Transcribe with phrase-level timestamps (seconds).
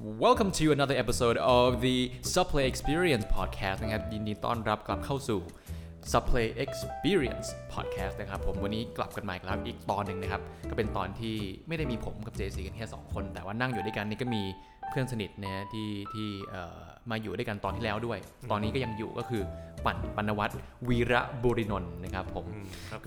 [0.00, 5.40] Welcome to another episode of the Subplay Experience Podcast นะครับยินดีต้อนรับกลับเข้าสู่
[6.12, 11.36] Subplay Experience Podcast นะครับผมวันนี้กลับกันใหม่ครับอีกตอนหนึ่งนะครับ ก็เป็นตอนที่
[11.68, 14.42] ไม่ได้มีผมกับ JC กันแค่ 2 คน แต่ว่านั่งอยู่ด้วยกันนี่ก็มี
[14.88, 16.80] เพื่อนสนิทนะที่ที่เอ่อ
[17.10, 18.18] มาอยู่ด้วยกันตอนที่แล้วด้วย
[18.50, 19.42] ตอนนี้ก็ยังอยู่ก็คือ
[19.86, 20.52] ปั่นปนวัตร
[20.88, 22.46] วีระบุรินนท์นะครับผม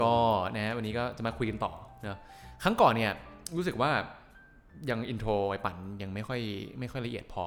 [0.02, 0.12] ก็
[0.56, 1.74] นะฮะวันนี้ก็จะมาคุยกันต่อ
[2.04, 2.20] นะ
[2.64, 3.12] ครั้งก่อนเนี่ย
[3.58, 3.92] รู้สึกว่า
[4.90, 6.42] ยัง intro ไอปั่นยังไม่ค่อย
[6.80, 7.44] ไม่ค่อยละเอียดพอ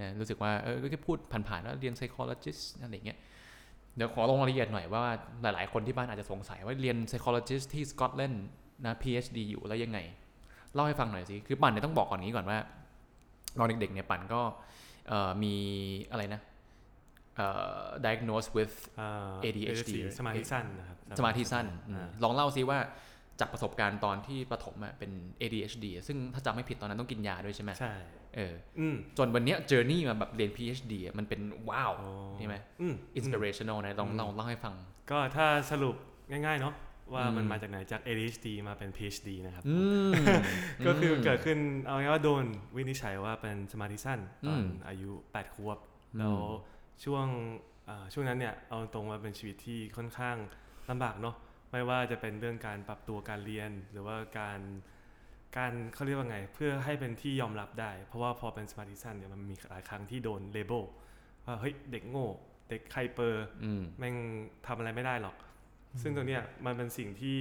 [0.00, 1.16] นะรู้สึกว่าเออก็แค่พูด
[1.48, 3.18] ผ่านๆว่าเรียน psychologist อะไรอย่างเงี้ย
[3.96, 5.02] เดี๋ยวขอลงรายละเอียดหน่อยว่า
[5.42, 8.46] หลายๆ คนที่บ้านอาจจะสงสัยว่าเรียน psychologist ที่สกอตแลนด์
[8.86, 9.98] นะ PhD อยู่แล้วยังไง
[10.74, 12.58] เล่าให้ฟังหน่อยสิ คือปั่นเนี่ยต้องบอกก่อนนี้ก่อนว่า
[13.58, 14.40] ตอนเด็กๆเนี่ยปั่นก็
[15.08, 15.54] เอ่อมี
[16.10, 16.40] อะไรนะ
[17.36, 17.46] เอ่
[17.82, 22.78] อ diagnosed with อ่า ADHD สมาธิสั้นนะครับสมาธิสั้นอืมอ่าลองเล่าซิว่า
[23.40, 27.94] จากประสบการณ์ตอนที่ประถมอะเป็น ADHD อะซึ่งถ้าจำไม่ผิดตอนนั้นต้องกินยาด้วยใช่ไหมใช่
[28.36, 34.74] เอออืมจนวันเนี้ยเจอร์นี่มาแบบเรียน PhD อะมันเป็นว้าวอ๋อใช่ไหมอืม inspirational นะลองอืมลองเล่าให้ฟัง
[35.10, 35.94] ก็ถ้าสรุป
[36.30, 36.74] ง่ายๆเนาะ
[37.14, 39.76] ว่าอืมมันมาจากไหนจาก ADHD มาเป็น PhD นะครับอื
[40.10, 40.12] ม
[40.86, 42.44] ก็คือเกิดขึ้นเอาง่ายๆว่าโดน
[42.76, 45.78] วินิจฉัยว่าเป็นสมาธิสั้นตอนอืมอายุ 8 ขวบ
[46.18, 46.36] แล้ว
[47.04, 47.26] ช่วง
[47.88, 50.36] อ่าช่วงนั้นเนี่ยเอาตรงมาเป็นชีวิตที่ค่อนข้าง
[50.90, 51.36] ลำบากเนาะ
[51.74, 54.60] ไม่ว่าจะเป็นเรื่องการปรับตัวการเรียน หรือว่าการ
[55.56, 60.84] การเขาเรียกว่าไง เพื่อให้เป็นที่ยอมรับได้ เพราะว่าพอเป็นสมาธิสั้นเนี่ยมันมีหลายครั้งที่โดนเลเบล
[61.44, 62.28] ว่าเฮ้ยเด็กโง่
[62.68, 64.16] เด็กไฮเปอร์อืมแม่ง
[64.66, 65.36] ทำอะไรไม่ได้หรอก
[66.02, 67.40] ซึ่งตรงเนี้ยมันเป็นสิ่งที่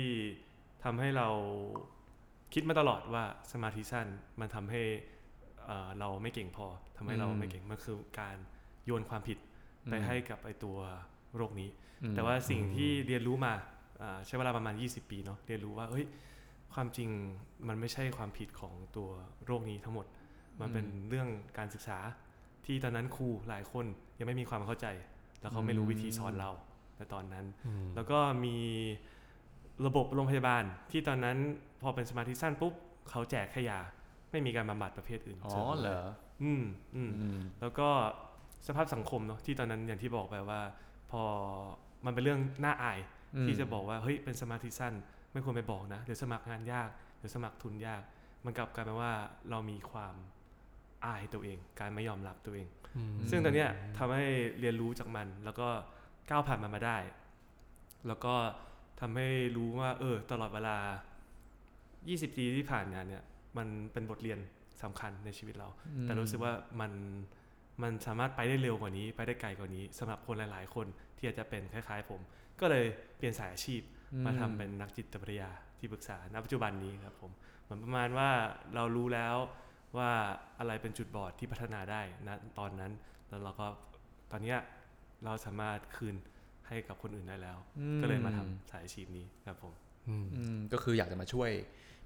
[0.83, 1.27] ทำให้เรา
[2.53, 4.07] คิดมาตลอดว่าสมาธิสั้น
[4.39, 4.81] มันทำให้
[5.65, 6.67] เอ่อเราไม่เก่งพอ
[6.97, 8.37] ทำให้เราอืมไม่เก่งมันคือการ
[8.85, 9.37] โยนความผิด
[9.89, 10.77] ไปอืมให้กับไอตัว
[11.35, 11.69] โรคนี้
[12.03, 13.72] อืมแต่ว่าสิ่งที่เรียนรู้มาอ่า
[14.25, 16.05] ใช้เวลาประมาณ 20 ปีเนาะเรียนรู้ว่าเฮ้ย
[16.73, 17.09] ความจริง
[17.67, 19.09] มันไม่ใช่ความผิดของตัว
[19.45, 20.05] โรคนี้ทั้งหมด
[20.59, 21.97] มันเป็นเรื่องการศึกษา
[22.65, 23.85] ที่ตอนนั้นครูหลายคน
[24.19, 24.87] ยังไม่มีความเข้าใจ
[25.39, 26.51] แล้วเขาไม่รู้วิธีสอนเรา
[26.97, 27.45] ในตอนนั้น
[27.95, 28.55] แล้วก็มี
[29.85, 31.37] ระบบโรงพยาบาลที่ตอนนั้น
[31.81, 32.73] พอเป็นสมาธิสั้นปุ๊บ
[33.09, 33.79] เขาแจกแค่ยา
[34.31, 36.03] ไม่มีการบำบัดประเภทอื่นอ๋อสริมเหรอ
[36.43, 36.63] อืม
[36.95, 37.87] อืมอืมแล้วก็
[38.67, 40.61] สภาพสังคมเนาะที่ตอนนั้นอย่างที่บอกไปว่า
[41.11, 41.23] พอ
[42.05, 42.99] มันเป็นเรื่องน่าอาย
[43.45, 44.93] ที่จะบอกว่าเฮ้ยเป็นสมาธิสั้น
[45.31, 48.01] ไม่ควรไปบอกนะเดี๋ยวสมัครงานยากเดี๋ยวสมัครทุนยาก
[48.45, 49.11] มันกลับกลายเป็นว่า
[49.49, 50.15] เรามีความ
[51.05, 52.67] อายตัวเอง การไม่ยอมรับตัวเอง
[53.29, 54.25] ซึ่งตอนเนี้ยทำให้
[54.59, 55.67] เรียนรู้จากมัน แล้วก็
[56.29, 56.97] ก้าวผ่านมันมาได้
[58.07, 58.33] แล้วก็
[58.99, 60.77] ทำให้รู้ว่า เออ ตลอดเวลา
[61.55, 63.23] 20 ปีที่ผ่านมาเนี่ย
[63.57, 64.39] มันเป็นบทเรียน
[64.83, 65.67] สำคัญในชีวิตเรา
[66.03, 66.91] แต่รู้สึกว่ามัน
[67.83, 72.21] มันสามารถไปได้เร็วกว่านี้ ไปได้ไกลกว่านี้สำหรับคนหลาย ๆ คนที่อาจจะเป็นคล้าย ๆ ผม
[72.59, 73.81] ก็เลยเปลี่ยนสายอาชีพ
[74.25, 77.31] มาทำเป็นนักจิตวิทยาที่ปรึกษาณปัจจุบันนี้ครับผม
[77.63, 78.29] เหมือนประมาณว่า
[78.75, 79.35] เรารู้แล้ว
[79.97, 80.09] ว่า
[80.59, 82.91] อะไรเป็นจุดบอดที่พัฒนาได้นะตอนนั้น
[83.29, 83.67] แล้วเราก็
[84.31, 84.59] ตอนเนี้ย
[85.25, 86.15] เราสามารถคืน
[86.67, 89.73] ให้กับคนอื่นได้แล้วอืมก็เลยมาทำสายอาชีพนี้ครับผม
[90.07, 90.15] อื
[90.55, 91.49] มก็คืออยากจะมาช่วย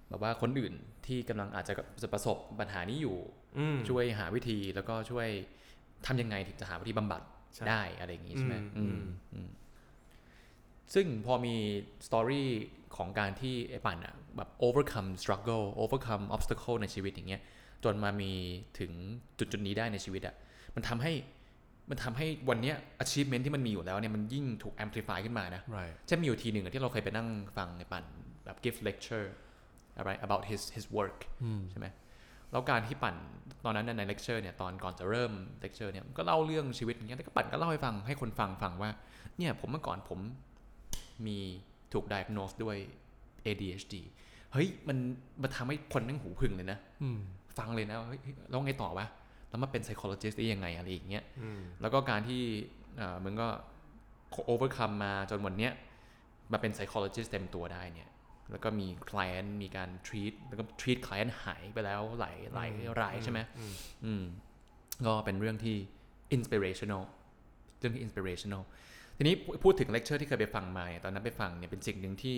[0.10, 0.74] แบบว่าคนอื่น
[1.08, 1.74] ที่กำลังอาจจะ
[2.04, 3.18] จะประสบปัญหานี้อยู่
[3.60, 5.28] อืมช่วยหาวิธีแล้วก็ช่วย
[6.06, 7.22] ทำยังไงถึงจะหาวิธีบำบัด
[7.56, 9.50] ใช่ได้อะไรอย่างงี้ใช่ไหมอืมอืมอืม
[10.94, 11.56] ซึ่งพอมี
[12.08, 12.50] สตอรี่
[12.96, 17.42] ของการที่ไอ้ปั่นอะแบบ overcome struggle overcome obstacle ในชีวิตอย่างเงี้ย
[17.84, 18.32] จนมามี
[18.80, 18.92] ถึง
[19.40, 20.36] จุดจุดๆนี้ได้ในชีวิตอะ
[20.76, 21.14] มันทำให้
[21.90, 27.28] มันทำให้วันเนี้ย achievement ที่มันมีอยู่แล้วเนี่ยมันยิ่งถูก amplify ขึ้นมานะ right เช่นมีอยู่ทีหนึ่งอะที่เราเคยไปนั่ง
[27.58, 28.04] ฟังในปั่น
[28.46, 29.28] แบบ give lecture
[29.98, 31.20] อะไร about his his work
[31.72, 31.88] ใช่ไหม
[32.52, 33.16] แล้วการที่ปั่น
[33.66, 35.32] ตอนนั้นใน lecture เนี่ยตอนก่อนจะเริ่ม
[35.64, 38.90] lecture เนี่ยก็เล่าเรื่องชีวิตอย่างเงี้ยแล้วก็ปั่นก็เล่าให้ฟังให้คนฟังฟังว่า
[39.38, 40.20] เนี่ยผมเมื่อก่อนผม
[41.26, 41.38] มี
[41.94, 42.78] ถูก diagnose ด้วย
[43.46, 43.96] ADHD
[44.54, 44.98] เฮ้ยมัน
[45.42, 46.80] มันทำให้คนนั่งหูพึ่งเลยนะ
[47.58, 49.08] ฟังเลยนะว่าเฮ้ยแล้วไงต่อวะ
[49.50, 52.42] แล้วมาเป็น psychologist ได้ยังไงอะไรอย่างเงี้ยอืมแล้วก็การที่
[52.98, 53.48] เอ่อมึงก็
[54.52, 55.72] overcome มาจนวันเนี้ย
[56.52, 58.10] มาเป็น psychologist เต็มตัวได้เนี่ย
[58.52, 62.70] แล้วก็มี client มีการ treat แล้วก็ treat client หายไปแล้วหลายหลาย
[63.02, 63.74] รายใช่ไหมอืม
[64.06, 64.24] อืม
[65.06, 65.76] ก็เป็นเรื่องที่
[66.36, 67.04] inspirational
[67.80, 68.64] เรื่องที่ inspirational
[69.18, 72.38] ทีนี้พูดถึง lecture ที่เคยไปฟังมาเนี่ยตอนนั้นไปฟังเนี่ยเป็นสิ่งหนึ่งที่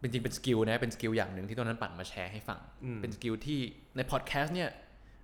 [0.00, 3.58] เป็นจริงเป็น skill นะเป็น skill อย่างหนึ่งที่ตอนนั้นปั่นมาแชร์ให้ฟังอืมเป็น skill ที่
[3.96, 4.70] ในพอดแคสต์เนี่ย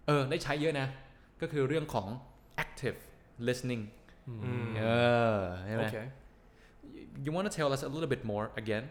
[0.06, 0.88] เออได้ใช้เยอะนะ
[1.40, 2.08] ก็คือเรื่องของ
[2.64, 2.98] active
[3.48, 3.82] listening
[4.28, 4.84] อืมเอ
[5.36, 6.06] อใช่ไหม okay
[7.24, 8.84] you want to tell us a little bit more again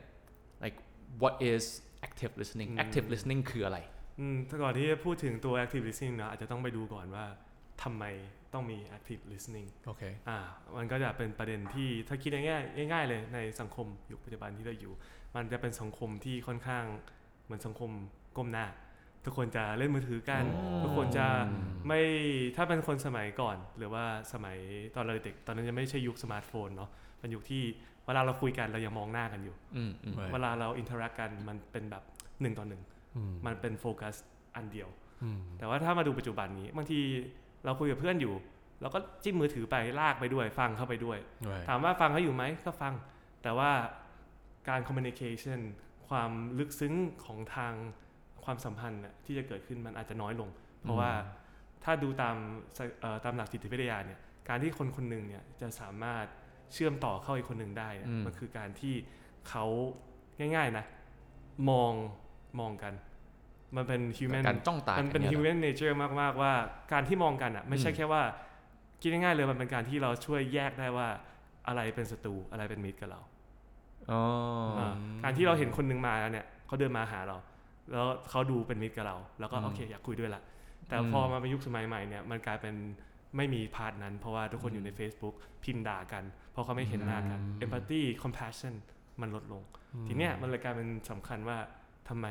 [0.64, 0.76] like
[1.22, 1.64] what is
[2.08, 3.78] active listening อืม active listening คืออะไร
[4.20, 7.26] อืมถ้าก่อนที่จะพูดถึงตัว active listening นะอาจจะต้องไปดูก่อนว่า
[7.84, 8.06] ทำไม
[8.54, 10.38] ต้องมี active listening okay อ่า
[10.78, 14.94] มันก็จะเป็นประเด็นที่ถ้าคิดง่ายๆง่ายๆเลยในสังคมยุคปัจจุบันที่เราอยู่
[15.36, 16.84] มันจะเป็นสังคมที่ค่อนข้าง
[17.46, 17.92] เหมือนสังคม
[18.38, 18.66] ก้มหน้า
[19.26, 21.28] ทุกคนจะเล่นมือถือกันอ๋อทุกคนจะ
[21.88, 22.02] ไม่
[22.56, 24.04] ถ้าเป็นคนสมัยก่อน หรือว่า
[24.34, 24.58] สมัย
[24.96, 26.90] ตอนเราเด็กตอนนั้นยังไม่ใช่ยุคสมาร์ทโฟนเนาะ
[27.20, 27.64] เป็นยุคที่
[28.06, 32.04] เวลาเราคุยกันเรายังมองหน้ากันอยู่อืมอืม Right เวลาเรา interact กันมันเป็นแบบ
[32.42, 32.82] หนึ่งต่อหนึ่ง
[33.16, 34.16] อืมมันเป็นโฟกัส
[34.56, 34.90] อันเดียว
[35.24, 37.00] อืมแต่ว่าถ้ามาดูปัจจุบันนี้บางที
[37.66, 38.34] เราคุยกับเพื่อนอยู่
[38.82, 41.18] เราก็จิ้มมือถือไปลากไปด้วย ฟังเข้าไปด้วย
[41.50, 42.94] Right ถามว่าฟังเขาอยู่ไหมก็ฟัง
[43.44, 43.72] แต่ว่า
[44.70, 45.60] การ communication
[46.08, 46.94] ความลึกซึ้ง
[47.26, 47.74] ของทาง
[48.44, 50.50] ความสัมพันธ์น่ะที่จะเกิดขึ้นมันอาจจะน้อยลง
[50.82, 51.12] เพราะว่า
[51.84, 52.36] ถ้าดูตาม
[52.76, 54.20] ไซเอ่อตามหลักจิตวิทยาเนี่ย
[54.50, 56.26] การที่คนคนหนึ่งเนี่ยจะสามารถ
[56.74, 58.96] เชื่อมต่อเข้าอีกคนหนึ่งได้เนี่ยอืมมันคือการที่
[59.50, 59.66] เขา
[60.56, 60.86] ง่าย ๆนะ
[61.70, 61.94] มอง
[62.60, 62.94] มองกัน
[63.76, 66.54] มันเป็น human การจ้องตามันเป็นกัยหรอ human nature มากๆว่า
[66.94, 68.22] การที่มองกันอะไม่ใช่อืมแค่ว่า
[69.02, 71.08] คิดง่ายๆเลยมันเป็นการที่เราช่วยแยกได้ว่า
[71.68, 73.22] อะไรเป็นศัตรูอะไรเป็นมิตรกับเรา
[74.12, 74.22] อ๋อ
[74.80, 77.38] อ่าการที่เราเห็นคนหนึงมาแล้วเนี่ยเขาเดินมาหาเรา
[77.92, 80.42] แล้วเขาดูเป็นมิตรกับเรา แล้วก็อืมโอเคอยากคุยด้วยละ
[80.88, 82.76] แต่อืมพอมาเป็นยุคสมัยใหม่เนี่ยมันกลายเป็น
[83.38, 88.74] ไม่มี part นั้น เพราะว่าทุกคนอยู่ใน Facebook พิมพ์ด่ากัน เพราะเขาไม่เห็นหน้ากัน empathy compassion
[89.22, 89.64] มันลดลง
[90.08, 91.58] ทีเนี้ยมันเลยกลายเป็นสำคัญว่า
[92.10, 92.28] ทำไม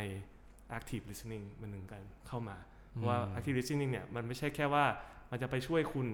[0.79, 2.57] active listening มันถึงกันเข้ามา
[2.93, 4.85] เพราะว่า active listening เนี่ยมันไม่ใช่แค่ว่า
[5.31, 6.07] มันจะไปช่วยคุณ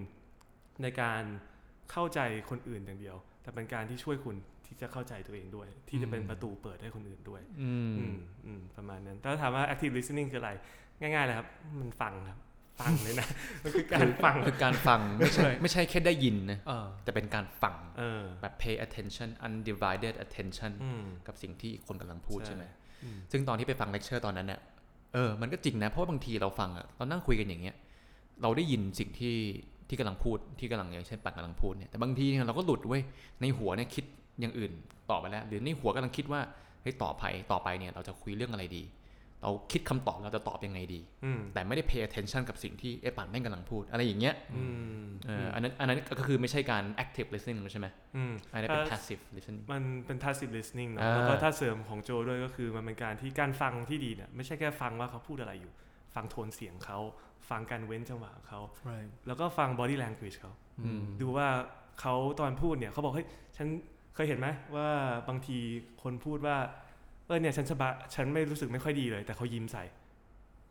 [0.83, 1.23] ในการ
[1.93, 2.21] เข้าใจ
[2.51, 4.37] คนอื่นอย่างเดียว แต่เป็นการที่ช่วยคุณ
[4.67, 8.17] ที่จะเข้าใจตัวเองด้วย ที่จะเป็นประตูเปิดให้คนอื่นด้วยอืมอืม
[8.47, 10.53] อืมประมาณนั้นแต่ถ้าถามว่า active listening คืออะไร
[11.01, 11.49] ง่ายๆเลยครับ
[11.81, 12.39] มันฟังครับ
[12.81, 13.29] ฟังเลยนะ
[13.63, 22.86] มันคือการฟังคือการฟังไม่ใช่ไม่ใช่แค่ได้ยินนะเออแต่เป็นการฟังเออแบบ pay attention undivided attention อืมกับสิ่งที่อีกคนกำลังพูดใช่ใช่ไหมอืม
[23.33, 24.61] ซึ่งตอนที่ไปฟังเลคเชอร์ตอนนั้นเนี่ย
[25.15, 27.77] เออมันก็จริงนะเพราะว่าบางทีเราฟังอะเรานั่งคุยกันอย่างเงี้ย
[28.43, 29.37] เราได้ยินสิ่งที่
[29.89, 33.03] ที่กำลังพูดที่กำลังอย่างเช่นปัดกำลังพูดเนี่ยแต่บางทีเนี่ยเราก็หลุดเว้ย
[33.41, 34.05] ในหัวเนี่ยคิด
[34.41, 34.73] อย่างอื่น
[35.11, 36.41] ต่อไปแล้ว หรือในหัวกำลังคิดว่า
[36.83, 38.83] เฮ้ยต่อไปต่อไปเนี่ยเราจะคุยเรื่องอะไรดี
[39.43, 44.65] เราคิดคำตอบเราจะตอบยังไงดีอืมแต่ไม่ได้ pay attention กับสิ่งที่ไอ้ปัดแม่งกำลังพูด อะไรอย่างเงี้ยอื
[45.01, 47.87] มเอออันนั้นอันนั้นก็คือไม่ใช่การ active listening ใช่ไหม
[48.17, 55.73] อืมอันนั้นเป็นถ้า passive listening มันเป็น passive listening เนอะอ่าแล้วก็ถ้าเสริมของโจด้วยก็คือมันเป็นการที่การฟังที่ดีเนี่ยไม่ใช่แค่ฟังว่าเขาพูดอะไรอยู่
[56.15, 56.99] ฟังโทนเสียงเขา
[57.51, 58.61] ฟังการเว้นจังหวะของเขา
[58.91, 61.49] right แล้วก็ฟัง body language เขาอืมดูว่า
[62.01, 63.69] เขาตอนพูดเนี่ยเขาบอกเฮ้ยฉัน
[64.15, 64.89] เคยเห็นไหมว่า
[65.29, 65.59] บางที
[66.03, 66.57] คนพูดว่า
[67.27, 69.85] เออเนี่ยฉันสบายฉันไม่รู้สึกไม่ค่อยดีเลย แต่เขายิ้มใส่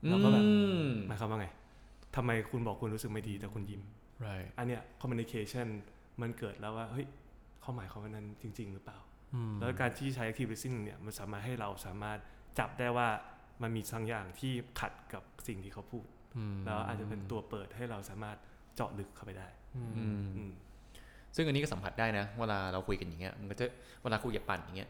[0.10, 0.52] เราก็แบบอื
[0.86, 1.48] มหมายความว่าไง
[2.16, 3.81] ทำไมคุณบอกคุณรู้สึกไม่ดีแต่คุณยิ้ม
[4.25, 5.68] right อันเนี้ย communication
[6.22, 7.06] มันเกิดแล้วว่าเฮ้ย
[7.62, 8.98] เขาหมายความว่านั้นจริง ๆ หรือเปล่า
[9.36, 12.18] อืมแล้วการที่ใช้ active listening เนี่ยมันสามารถให้เราสามารถ
[12.60, 13.08] จับได้ว่า
[13.62, 16.06] มันมีบางอย่างที่ขัดกับสิ่งที่เขาพูด
[16.38, 18.38] อืมแล้วอาจจะเป็นตัวเปิดให้เราสามารถ
[18.75, 20.51] เจาะลึกเข้าไปได้อืมอืมอืม
[21.36, 23.66] ซึ่งอันนี้ก็สัมผัสได้นะ เวลาเราคุยกันอย่างเงี้ยมันก็จะ
[24.04, 24.90] เวลาคุยกับปั่นอย่างเงี้ย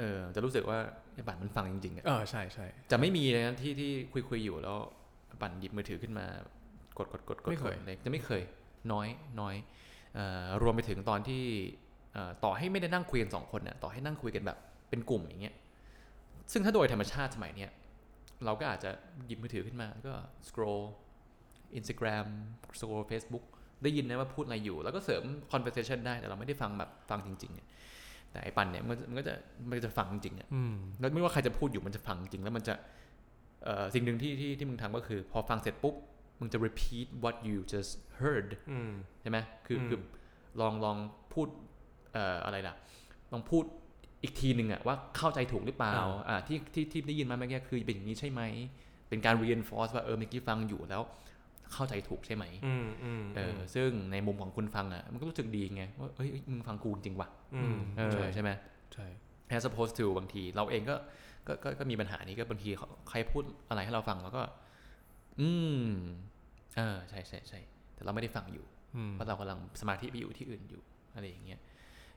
[0.00, 0.78] เออจะรู้สึกว่า
[1.14, 4.76] ไอ้ปั่นมันฟังจริงๆอะเออใช่ใช่จะไม่มีเลยนะที่ที่คุยคุยๆอยู่แล้ว
[5.40, 6.26] ปั่นหยิบมือถือขึ้นมา
[6.98, 8.42] กดกดกดกดไม่เคยกดเลยจะไม่เคย
[8.92, 9.08] น้อย
[9.40, 9.54] น้อย
[10.14, 11.42] เอ่อรวมไปถึงตอนที่
[12.12, 14.58] เอ่อต่อให้ไม่ได้นั่งคุยกันสองคนน่ะต่อให้นั่งคุยกันแบบ
[14.90, 15.54] เป็นกลุ่มอย่างเงี้ย
[16.52, 17.70] ซึ่งถ้าโดยธรรมชาติสมัยเนี้ย
[18.44, 18.90] เราก็อาจจะ
[19.26, 20.14] หยิบมือถือขึ้นมาแล้วก็
[20.48, 20.82] scroll
[21.78, 22.26] Instagram
[22.78, 23.44] scroll Facebook
[23.82, 27.68] ได้ยินนะว่าพูดอะไรอยู่ แล้วก็เสริม conversation ได้แต่เราไม่ได้ฟังแบบฟังจริงๆเนี่ย
[28.32, 29.34] แต่ไอ้ปันเนี่ยมันก็มันก็จะ
[29.68, 32.74] มันก็จะฟังจริงๆอะอืมแล้วไม่ว่าใครจะพูดอยู่มันจะฟังจริงแล้วมันจะ
[33.64, 35.94] เอ่อสิ่งหนึ่งที่ที่ที่มึงทำก็คือ พอฟังเสร็จปุ๊บ
[36.40, 39.98] มึงจะ repeat what you just heard อืมใช่ไหมคืออืมคือ
[40.60, 40.96] ลองลอง
[41.32, 41.48] พูด
[42.12, 42.74] เอ่ออะไรล่ะ
[43.32, 43.64] ลองพูด
[44.22, 45.94] อีกทีหนึ่งอะว่าเข้าใจถูกหรือเปล่า
[46.28, 48.42] อ่าที่ที่ที่ได้ยินมาเมื่อกี้คือเป็นอย่างนี้ใช่ไหม
[49.08, 51.02] เป็นการ reinforce ว่าเออเมื่อกี้ฟังอยู่แล้ว
[51.74, 58.50] เข้าใจถูกใช่ไหมอืมอืมเอออซึ่งในมุมของคุณฟังอะมันก็รู้สึกดีไงว่าเอ้ยเอ้ยมึงฟังกูจริงว่ะอืมเออใช่ไหม
[58.94, 59.06] ใช่
[59.54, 60.96] as opposed to บางที เราเองก็
[61.46, 64.42] ก็ก็ก็มีปัญหานี้ก็บางทีเขาใครพูดอะไรให้เราฟังเราก็
[65.40, 65.50] อื
[65.80, 65.84] ม
[66.76, 67.60] เออใช่ใช่ใช่
[67.94, 68.64] แต่เราไม่ได้ฟังอยู่
[68.96, 70.82] อืมเพราะเรากำลังสมาธิไปอยู่ที่อื่นอยู่
[71.14, 71.60] อะไรอย่างเงี้ย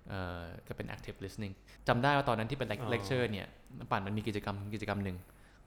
[0.09, 1.53] เออก็เป็น active listening
[1.87, 3.47] จำได้ว่าตอนนั้นที่เป็นอ๋อ lecture เนี่ย
[3.91, 5.17] ปั่นมันมีกิจกรรมกิจกรรมหนึ่ง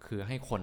[0.06, 0.62] คือให้คน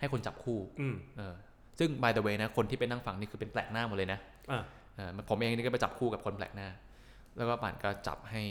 [0.00, 1.34] ให้คนจับคู่อืมเออ
[1.78, 4.18] ซึ่ง by the way นะคนที่ไปนั่งฟังนี่คือเป็นแปลกหน้าหมดเลยนะ
[4.50, 4.62] อะ
[4.96, 6.68] เออผมเองนี่ก็ไปจับคู่กับคนแปลกหน้า
[7.36, 8.42] แล้วก็ปั่นก็จับให้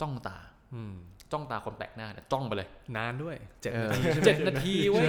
[0.00, 0.36] จ้องตา
[0.74, 0.94] อืม
[1.32, 5.06] จ้องตาคนแปลกหน้าเนี่ยจ้องไปเลย นานด้วยเจ็ดเออนาทีเจ็ดนาทีเว้ย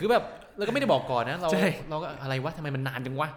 [0.00, 0.24] คือแบบ
[0.56, 3.28] เราก็ไม่ได้บอกก่อนนะเราใช่เราก็อะไรวะทำไมมันนานจังวะ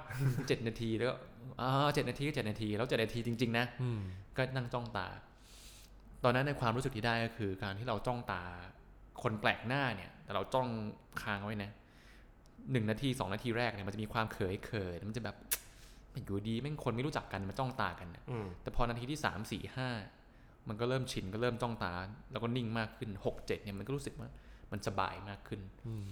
[0.48, 1.16] เจ็ดนาทีแล้วก็
[1.62, 4.00] อ่าเจ็ดนาทีก็เจ็ดนาที แล้วเจ็ดนาทีจริง ๆ นะอืม
[4.38, 5.08] ก็นั่งจ้องตา
[6.24, 8.42] ตอนนั้นในความรู้สึกที่ได้ก็คือ การที่เราจ้องตา
[9.24, 10.68] คนแปลกหน้าเนี่ย แต่เราจ้อง
[11.22, 11.72] ค้างไว้นะ
[12.72, 15.36] หนึ่งนาทีสองนาทีแรกเนี่ยมันจะมีความเขยเขินมันจะแบบ
[16.26, 19.90] อยู่ดีแม่งคนไม่รู้จักกันมาจ้องตากันน่ะอืมแต่พอนาทีที่สามสี่ห้า
[20.68, 21.94] มันก็เริ่มชินก็เริ่มจ้องตา
[22.32, 24.30] แล้วก็นิ่งมากขึ้นหกเจ็ดเนี่ยมันก็รู้สึกว่า
[24.72, 26.06] มันสบายมากขึ้นอืม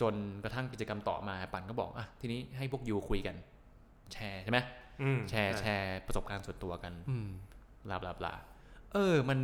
[0.00, 3.36] จนกระทั่งกิจกรรมต่อมาปันก็บอกอะทีนี้ให้พวกยูคุยกัน
[4.12, 4.58] แชร์ใช่ไหม
[5.02, 7.28] อืมแชร์ใช่แชร์ประสบการณ์ส่วนตัวกันอืม
[7.88, 8.34] บลาบลาบลา
[8.92, 9.38] เออ มัน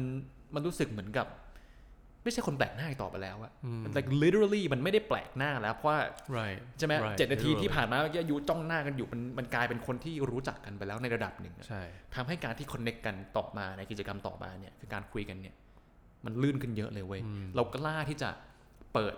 [0.55, 1.27] มันรู้สึกเหมือนกับ
[2.25, 5.99] ไม่ใช่คนแปลกหน้าอีกต่อไปแล้วอะอืม like literally มันไม่ได้แปลกหน้าแล้วเพราะว่า
[6.39, 11.83] right ใช่ไหม right เจ็ดนาที literally ที่ผ่านมาเมื่อกี้ยูจ้องหน้ากันอยู่มันมันกลายเป็นคนที่รู้จักกันไปแล้วในระดับหนึ่งอะใช่
[12.15, 15.55] ทำให้การที่คอนเน็กกันต่อมาในกิจกรรมต่อมาเนี่ยคือการคุยกันเนี่ย
[16.25, 18.31] มันลื่นขึ้นเยอะเลยเว้ยอืมเรากล้าที่จะ
[18.95, 19.15] เปิด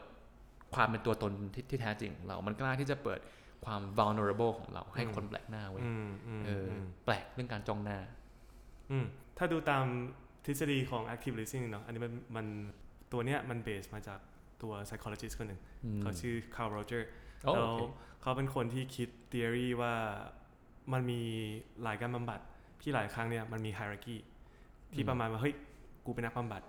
[0.74, 3.20] ความเป็นตัวตนที่ที่แท้จริงของเรา มันกล้าที่จะเปิด
[3.64, 7.98] ความ vulnerable ของเราให้คนแปลกหน้าเว้ยอืมอืมเอออมแปลกเรื่องการจ้องหน้า
[8.90, 9.04] อืม
[9.38, 9.84] ถ้าดูตาม
[10.46, 12.46] ทฤษฎีของ active listening เนาะอันนี้มันมัน
[13.12, 14.20] ตัวเนี้ยมันเบสมาจาก
[14.62, 17.02] ตัว psychologist คนหนึ่งอืมเขาชื่อ Carl Roger
[17.42, 17.82] โอ้แล้วโอเค
[18.20, 19.94] เขาเป็นคนที่คิด theory ว่า
[20.92, 21.20] มันมี
[21.82, 22.40] หลายการบำบัด
[22.82, 24.16] ที่หลายครั้งเนี่ยมันมี hierarchy
[24.94, 25.54] ที่ประมาณว่าเฮ้ย
[26.04, 26.62] กูเป็นนักบำบัด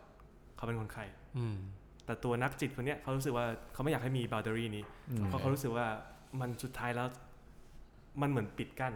[0.56, 1.04] เขาเป็นคนไข้
[1.38, 1.56] อืม
[2.06, 5.86] แต่ตัวนักจิตคนเนี้ยเขารู้สึกว่าเขาไม่อยากให้มี boundary นี้อืมเพราะเขารู้สึกว่า
[6.40, 7.08] มันสุดท้ายแล้ว
[8.22, 8.94] มันเหมือนปิดกั้น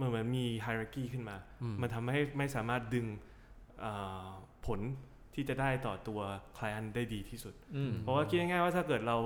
[0.00, 3.06] มันเหมือนมี hierarchy ขึ้นมาอืมมันทำให้ไม่สามารถดึง
[3.80, 3.92] เอ่
[4.26, 4.28] อ
[4.66, 4.80] ผล
[5.38, 6.20] ที่จะได้ต่อตัว
[6.56, 9.16] client ได้ดีที่สุดอืมเพราะว่าคิดง่ายๆว่าถ้าเกิดเรา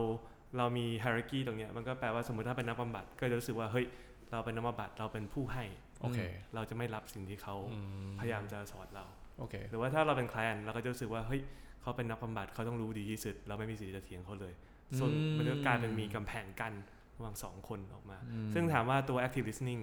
[0.59, 3.87] เรามี hierarchy ตรงเนี้ยมันก็แปลว่าสมมติถ้าเป็นนักบำบัดก็จะรู้สึกว่าเฮ้ย
[4.33, 5.65] เราเป็นนักบำบัดเราเป็นผู้ให้
[6.01, 6.19] โอเค
[6.55, 7.79] เราจะไม่รับสิ่งที่เขาอื
[8.09, 9.05] มพยายามจะสอนเรา
[9.39, 11.41] โอเคหรือว่าถ้าเราเป็น client เราก็จะรู้สึกว่าเฮ้ย
[11.83, 14.53] เขาเป็นนักบำบัดเขาต้องรู้ดีที่สุด เราไม่มีสิทธิ์จะเถียงเขาเลย
[14.99, 16.75] ส่วนอืมมันก็กลายเป็นมีกำแพงกั้น
[17.17, 19.83] ระหว่างสองคนออกมาอืมซึ่งถามว่าตัว active listening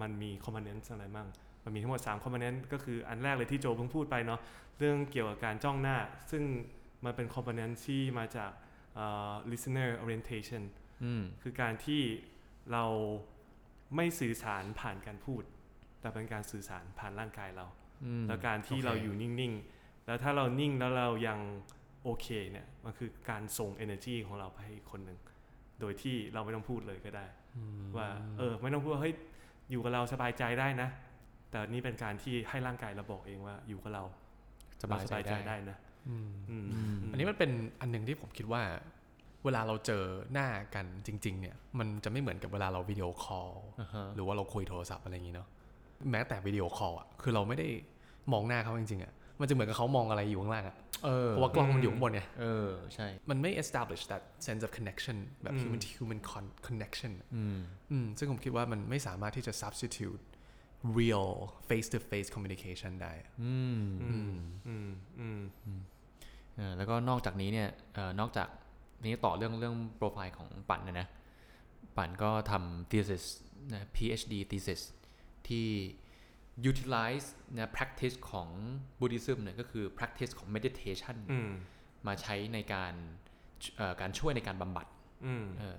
[0.00, 1.28] มันมี components อะไรบ้าง
[1.64, 4.40] มันมีทั้งหมด3 component ก็คืออันแรกเลยที่โจเพิ่งพูดไปเนาะ
[4.82, 5.96] เรื่องเกี่ยวกับการจ้องหน้า
[6.30, 6.42] ซึ่ง
[7.04, 8.52] มันเป็น component ที่มาจาก
[8.94, 10.62] เอ่อ listener orientation
[11.04, 12.02] อืมคือการที่
[12.72, 12.84] เรา
[13.96, 15.42] ไม่สื่อสารผ่านการพูด
[16.00, 17.66] แต่เป็นการสื่อสารผ่านร่างกายเรา
[18.04, 21.38] อืมแล้วการที่โอเคเราอยู่นิ่ง ๆ แล้วถ้าเรานิ่งแล้วเรายัง
[22.04, 25.18] โอเคเนี่ย มันคือการส่ง energy ของเราไปให้อีกคนหนึ่ง
[25.80, 28.08] โดยที่เราไม่ต้องพูดเลยก็ได้อืมว่า
[28.38, 29.14] เออ ไม่ต้องพูดว่าเฮ้ย
[29.70, 30.88] อยู่กับเราสบายใจได้นะ
[31.50, 34.04] แต่นี่เป็นการที่ให้ร่างกายเราบอกเองว่าอยู่กับเรา
[34.82, 38.62] สบายใจเรได้ได้นะอืมอืมอืมอันนี้มันเป็นอันหนึ่งที่ผมคิดว่า
[39.44, 43.50] เวลาเราเจอหน้ากันจริง ๆ เนี่ย มันจะไม่เหมือนกับเวลาเรา video call
[43.80, 45.48] อ่าฮะหรือว่าเราคุยโทรศัพท์อะไรอย่างนี้เนาะ
[46.10, 47.68] แม้แต่ video call อะคือเราไม่ได้
[48.32, 57.60] มองหน้าเขาจริงๆอะมันจะเหมือนกับเขามองอะไรอยู่ข้างล่างอะเออเพราะว่ากล้องมันอยู่ข้างบนไงเออใช่ มันไม่ establish that sense of connection แบบอืม human to human con- connection อืม
[57.90, 60.22] อืมซึ่งผมคิดว่ามันไม่สามารถที่จะ substitute
[60.98, 61.28] real
[61.68, 64.34] face to face communication ได้อะอืมอืม
[64.68, 65.80] อืมอืม
[66.56, 68.48] เออแล้วก็นอกจากนี้เนี่ยเออนอกจาก
[69.04, 71.06] นี้ต่อเรื่องเรื่องโปรไฟล์ของปั่นนะนะ
[71.96, 73.24] ปั่นก็ทำ thesis
[73.72, 74.80] นะ PhD thesis
[75.48, 75.68] ที่
[76.70, 78.48] utilize นะ practice ของ
[79.00, 81.50] Buddhism เนี่ยก็คือ practice ของ meditation อืม
[82.06, 82.94] มาใช้ในการ
[83.76, 84.86] เอ่อการช่วยในการบำบัด
[85.26, 85.78] อืมเออ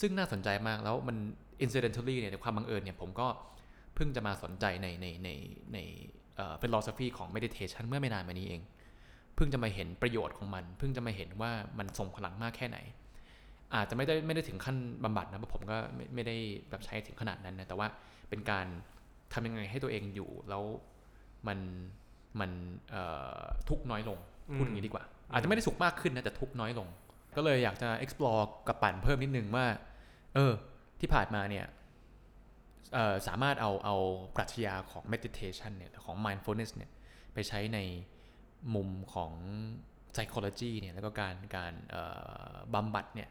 [0.00, 1.16] ซึ่งน่าสนใจมากแล้วมัน
[1.64, 3.28] incidentally เนี่ยในความบังเอิญเนี่ยผมก็
[3.96, 5.28] เพิ่งจะมาสนใจในในใน
[5.74, 5.78] ใน
[6.36, 8.60] เอ่อ philosophy ของ meditation เมื่อไม่นานมานี้เอง
[9.36, 12.78] เพิ่งจะมาเห็นประโยชน์ของมัน เพิ่งจะมาเห็นว่ามันส่งพลังมากแค่ไหน
[13.74, 16.36] อาจจะไม่ได้ไม่ได้ถึงขั้นบำบัดนะเพราะผมก็ไม่ไม่ได้
[16.70, 17.86] แบบใช้ถึงขนาดนั้นนะแต่ว่า
[18.28, 18.66] เป็นการ
[19.32, 20.62] ทำยังไงให้ตัวเองอยู่แล้ว
[21.48, 21.58] มัน
[22.40, 22.50] มัน
[22.90, 23.02] เอ่
[23.40, 24.18] อทุกข์น้อยลง
[24.56, 26.88] พูดอย่างนี้ดีกว่า อาจจะไม่ได้สุขมากขึ้นนะแต่ทุกข์น้อยลง
[27.36, 29.66] ก็เลยอยากจะ explore กับปั่นเพิ่มนิดนึงว่า
[30.34, 30.52] เออ
[31.00, 31.85] ที่ผ่านมาเนี่ยเอ่อ
[33.28, 33.96] สามารถเอาเอา
[34.36, 36.90] ปรัชญาของ meditation เนี่ยของ mindfulness เนี่ย
[37.34, 37.78] ไปใช้ใน
[38.74, 39.32] มุมของ
[40.14, 42.02] psychology เนี่ยแล้วก็การการเอ่
[42.50, 43.28] อบำบัดเนี่ย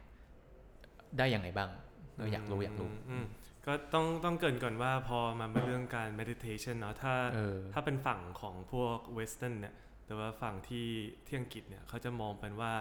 [1.18, 1.70] ได้ยังไงบ้าง
[2.16, 3.24] เอออยากรู้อยากรู้มอืม
[3.66, 10.88] ก็ต้องต้องเกรินก่อนว่าพอมาเป็นเรื่องการ meditation เนาะถ้าเออถ้าเป็นฝั่งของพวก western เนี่ยหรือว่าฝั่งที่
[11.26, 12.72] ที่อังกฤษเนี่ยเขาจะมองเป็นว่า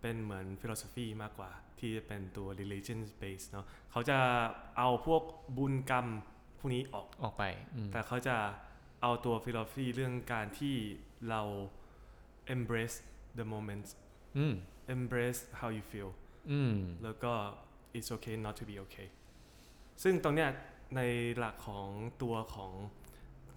[0.00, 4.18] เป็นเหมือน philosophy มากกว่า ที่จะเป็นตัว religion based เนาะเขาจะ
[4.78, 5.22] เอาพวก
[5.58, 6.06] บุญกรรม
[6.58, 8.36] พวกนี้ออกออกไปอืมแต่เขาจะ
[9.02, 10.74] เอาตัว philosophy เรื่องการที่
[11.30, 11.42] เรา
[12.54, 12.96] embrace
[13.38, 13.86] the moment
[14.38, 14.54] อืม
[14.94, 16.10] embrace how you feel
[16.50, 16.72] อืม
[17.04, 17.32] แล้วก็
[17.96, 19.08] it's okay not to be okay
[20.02, 20.50] ซึ่งตรงเนี้ย
[20.96, 21.00] ใน
[21.38, 21.88] หลักของ
[22.22, 22.72] ตัวของ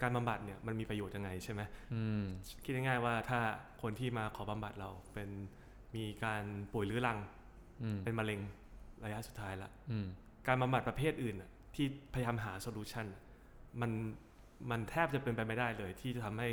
[0.02, 1.62] การบำบัดเนี่ยมันมีประโยชน์ยังไงใช่ไหม
[1.94, 2.24] อืม
[2.64, 3.40] คิดง่ายๆว่าถ้า
[3.82, 5.30] คนที่มาขอบำบัดเราเป็น
[5.96, 6.44] มีการ
[6.74, 7.20] ป่วยเรื้อรัง
[7.84, 8.40] อืมเป็นมะเร็ง
[9.06, 10.08] ระยะสุดท้ายละอืม
[10.48, 13.06] การบำบัดประเภทอื่นน่ะที่พยายามหาโซลูชัน
[13.82, 13.92] มัน
[14.70, 16.50] มันแทบจะเป็นไปไม่ได้เลย ที่จะทำให้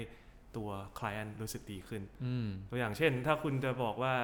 [0.57, 0.69] ตัว
[0.99, 4.15] client รู้สึกดีขึ้นอืมตัวอย่างเช่น ถ้าคุณจะบอกว่า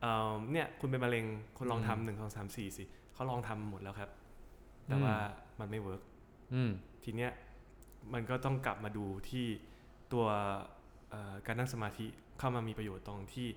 [0.00, 1.24] เอ่อเนี่ยคุณเป็นมะเร็ง
[1.56, 4.10] คุณลองอืมทำหนึ่งสองสามสี่สิเขาลองทำหมดแล้วครับ
[4.86, 5.16] แต่อืมว่า
[5.60, 6.02] มันไม่เวิร์ก
[6.54, 6.70] อืม
[7.04, 7.30] ทีเนี้ย
[8.12, 9.46] มันก็ต้องกลับมาดูที่
[10.12, 10.26] ตัว
[11.10, 12.06] เอ่อการนั่งสมาธิ
[12.38, 13.48] เข้ามามีประโยชน์ตรงที่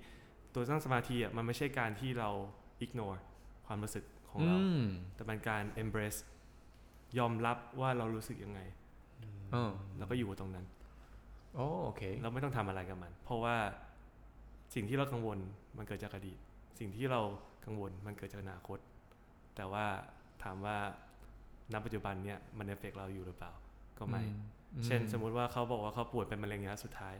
[0.58, 2.30] ตัวนั่งสมาธิอะมันไม่ใช่การที่เรา
[2.84, 3.18] ignore
[3.66, 4.82] ความรู้สึกของอืเราม
[5.14, 6.18] แต่เป็นการ embrace
[7.18, 8.60] ยอมรับว่าเรารู้สึกยังไง
[9.52, 10.66] เออแล้วก็อยู่กับตรงนั้น
[11.54, 13.56] โอ้โอเค เราไม่ต้องทำอะไรกับมัน เพราะว่า
[14.74, 15.38] สิ่งที่เรากังวล
[15.76, 16.38] มันเกิดจากอดีต
[16.78, 17.20] สิ่งที่เรา
[17.64, 18.78] กังวลมันเกิดจากอนาคต
[19.56, 19.84] แต่ว่า
[20.42, 20.76] ถามว่า
[21.72, 23.52] ณปัจจุบันเนี่ยมัน affect เราอยู่หรือเปล่า
[23.98, 24.22] ก็ไม่
[24.76, 27.14] อืเช่นสมมุติว่าเขาบอกว่าเขาป่วยเป็นมะเร็งระยะสุดท้าย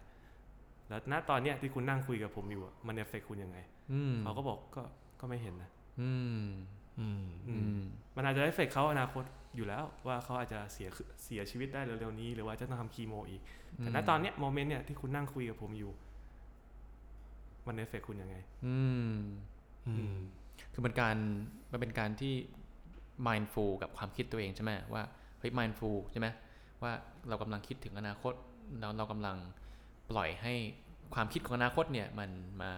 [0.89, 3.59] แล้วณตอนเนี้ยที่คุณนั่งคุยกับผมอยู่อะมันเอฟเฟกคุณยังไง
[3.93, 4.83] อืมเขาก็บอกก็
[5.21, 6.11] ก็ไม่เห็นนะอื
[6.43, 6.45] ม
[6.99, 9.25] อืมอือืมมันอาจจะ affect เขาอนาคต
[9.57, 10.89] อยู่แล้วว่าเขาอาจจะเสีย
[11.25, 13.43] เสียชีวิตได้เร็วๆนี้ หรือว่าจะต้องทำคีโมอีก
[13.79, 15.93] แต่ณตอนเนี้ยโมเมนต์เนี่ยที่คุณนั่งคุยกับผมอยู่
[17.67, 18.77] มันเอฟเฟกคุณยังไง อื
[19.13, 19.15] ม
[19.87, 20.19] อืม
[20.73, 21.17] คือมันการ
[21.73, 22.35] มันเป็นการที่
[23.27, 25.03] mindful กับความคิดตัวเองใช่ไหมว่า
[25.39, 26.29] เฮ้ย mindful ใช่ไหม
[26.83, 26.93] ว่า
[27.29, 28.35] เรากำลังคิดถึงอนาคต
[28.81, 29.37] แล้วเรากำลัง
[30.11, 30.53] ปล่อยให้
[31.15, 32.31] ความคิดของอนาคตเนี่ยมัน
[32.63, 32.73] มา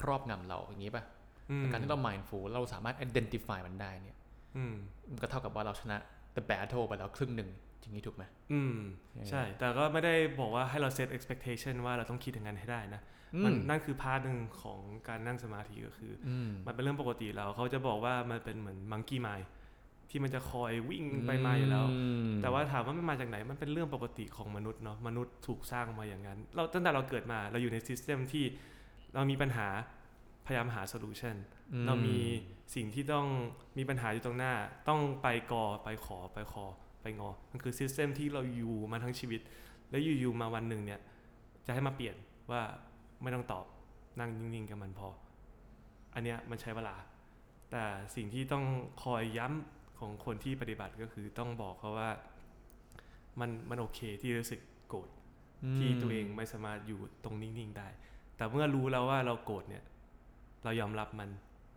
[0.00, 1.04] ครอบงำเราอย่างนี้ป่ะ
[1.50, 4.16] อืมแต่การที่เรา mindful เราสามารถ identify มันได้เนี่ย
[4.56, 4.74] อืม
[5.10, 5.96] มันก็เท่ากับว่าเราชนะ
[6.36, 8.74] the battle ไปแล้วครึ่งหนึ่งอย่างนี้ถูกไหมอืม
[9.12, 13.00] เออใช่ แต่ก็ไม่ได้บอกว่าให้เรา set expectation ว่าเราต้องคิดอย่างนั้นให้ได้นะ
[13.34, 19.46] อืมันนั่นคือ part หนึ่งของการนั่งสมาธิก็คืออืมมันเป็นเรื่องปกติแล้วเขาจะบอกว่ามันเป็นเหมือน monkey mind
[20.10, 21.86] ที่มันจะคอยวิ่งไปมาอยู่แล้ว
[22.28, 28.44] มแต่ว่าถามว่ามันมาจากไหน มันเป็นเรื่องปกติของมนุษย์เนาะ มนุษย์ถูกสร้างมาอย่างนั้น เราตั้งแต่เราเกิดมา เราอยู่ใน system ที่
[29.14, 29.66] เรามีปัญหา
[30.46, 31.36] พยายามหา solution
[31.72, 32.18] อืเรามี
[32.74, 33.26] สิ่งที่ต้อง
[33.78, 34.52] มีปัญหาอยู่ตรงหน้า
[34.88, 36.64] ต้องไปกอ ไปขอ ไปคอ
[37.02, 39.40] ไปงอ มันคือซิสเต็มที่เราอยู่มาทั้งชีวิต
[39.90, 41.00] แล้วอยู่ๆมาวันหนึ่งเนี่ย
[41.66, 42.16] จะให้มาเปลี่ยน
[42.50, 42.62] ว่า
[43.22, 43.66] ไม่ต้องตอบ
[44.18, 45.08] นั่งนิ่งๆกับมันพอ
[46.14, 46.96] อันเนี้ยมันใช้เวลา
[47.70, 47.84] แต่
[48.16, 48.64] สิ่งที่ต้อง
[49.04, 52.10] คอยย้ำ ของคนที่ปฏิบัติก็คือต้องบอกเขาว่า
[53.40, 55.08] มันมันโอเคที่รู้สึกโกรธ
[55.78, 57.88] ที่ตัวเองไม่สามารถอยู่ตรงนิ่งๆได้
[58.36, 59.82] แต่เมื่อรู้แล้วว่าเราโกรธเนี่ย
[60.64, 61.28] เรายอมรับมัน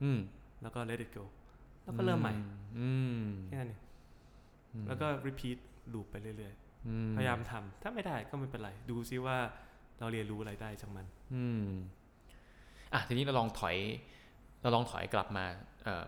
[0.03, 0.19] อืม
[0.61, 1.25] แล้วก็ let it go
[1.83, 2.33] แล้วก็เริ่มใหม่
[2.79, 2.89] อื
[3.21, 3.81] มแค่นั้นเอง
[4.73, 5.57] อืมแล้วก็ repeat
[5.93, 6.53] ลูปไปเรื่อย
[6.87, 9.37] อืๆพยายามทำถ้าไม่ได้ก็ไม่เป็นไร ดูซิว่า
[9.99, 11.67] เราเรียนรู้อะไรได้จากมัน อืม
[12.93, 13.77] อะทีนี้เราลองถอย
[14.63, 15.45] เราลองถอยกลับมา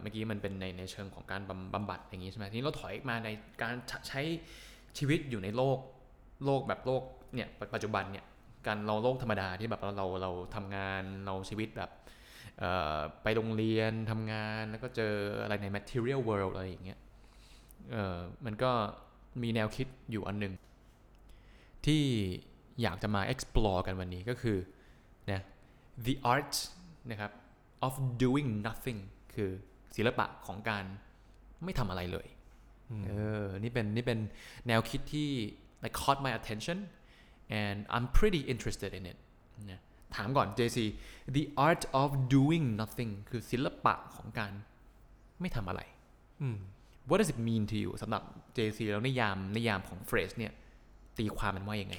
[0.02, 3.30] เมื่อกี้มันเป็นในในเชิงของการบำบ,บัดอย่างนี้ใช่ไหมทีนี้เราถอยมาใน
[3.64, 3.76] การ
[4.08, 4.22] ใช้
[4.98, 5.78] ชีวิตอยู่ในโลก
[6.46, 7.04] โลกแบบโลก
[7.36, 8.26] เนี่ยปัจปัจจุบันเนี่ย
[8.68, 11.92] การเราโลกธรรมดาที่แบบเราเราเราทำงานเราชีวิตแบบ
[13.24, 15.14] ไปโรงเรียนทำงานแล้วก็เจอ
[15.44, 17.00] อะไรใน material world อะไรอย่างเงี้ย
[18.46, 18.72] มันก็
[19.44, 20.54] มีแนวคิดอยู่อันหนึ่ง
[21.86, 22.04] ที่
[22.82, 24.58] อยากจะมา explore กันวันนี้ก็คือ
[25.32, 25.42] นะ
[26.06, 26.54] the art
[27.12, 27.32] นะครับ
[27.86, 27.94] of
[28.24, 29.00] doing nothing
[29.36, 29.52] คือ
[29.96, 30.86] ศิลปะของการ
[31.64, 32.28] ไม่ทำอะไรเลย
[33.06, 33.12] เอ
[33.44, 34.20] อนี่เป็นนี่เป็น
[34.68, 35.30] แนวคิดที่
[35.84, 36.78] like caught my attention
[37.62, 39.18] and I'm pretty interested in it
[39.72, 39.82] นะ
[40.16, 40.78] ถามก่อน JC
[41.36, 44.52] the art of doing nothing คือศิลปะของการ
[45.42, 45.82] ไม่ทำอะไร
[46.42, 46.58] อืม
[47.10, 48.24] what does it mean to you สำหรับ
[48.58, 50.54] JC แล้วนิยามนิยามของ phrase เนี่ย
[51.18, 51.96] ตีความมันว่ายังไง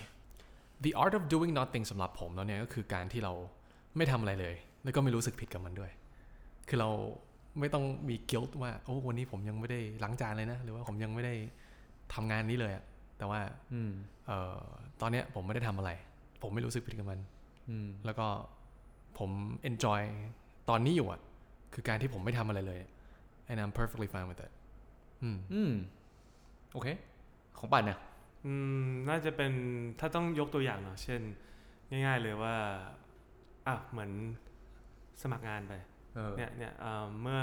[0.84, 3.32] the art of doing nothing สำหรับผมแล้วเนี่ยก็คือการที่เรา
[3.96, 4.54] ไม่ทำอะไรเลย
[4.86, 5.90] แล้วก็ไม่รู้สึกผิดกับมันด้วย
[6.68, 6.90] คือเรา
[7.60, 11.34] ไม่ต้องมี guilt ว่าโอ้วันนี้ผมยังไม่ได้ล้างจานเลยนะ หรือว่าผมยังไม่ได้
[12.14, 12.84] ทำงานนี้เลยอะ
[13.18, 13.40] แต่ว่า
[13.72, 13.90] อืม
[14.26, 14.60] เอ่อ
[15.00, 15.90] ตอนเนี้ยผมไม่ได้ทำอะไร
[16.42, 17.20] ผมไม่รู้สึกผิดกับมัน
[17.68, 18.26] อืมแล้วก็
[19.18, 19.30] ผม
[19.70, 20.02] enjoy
[20.70, 21.20] ตอนนี้อยู่อะ
[21.74, 22.80] คือการที่ผมไม่ทำอะไรเลย
[23.50, 24.52] and I'm perfectly fine with it
[25.22, 25.72] อืมอืม
[26.72, 26.88] โอเค
[27.58, 27.98] ของปันเนี่ย
[28.46, 28.52] อื
[28.86, 29.52] มน่าจะเป็น
[30.00, 31.20] ถ้าต้องยกตัวอย่างเนาะเช่น
[31.90, 32.54] ง่าย ๆเลยว่า
[33.66, 34.10] อะเหมือน
[35.22, 35.74] สมัครงานไป
[36.14, 37.40] เออเนี่ยเนี่ยเอ่อเมื่อ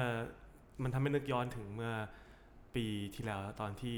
[0.84, 1.94] มันทำให้นึกย้อนถึงเมื่อ
[2.76, 3.98] ปีที่แล้วตอนที่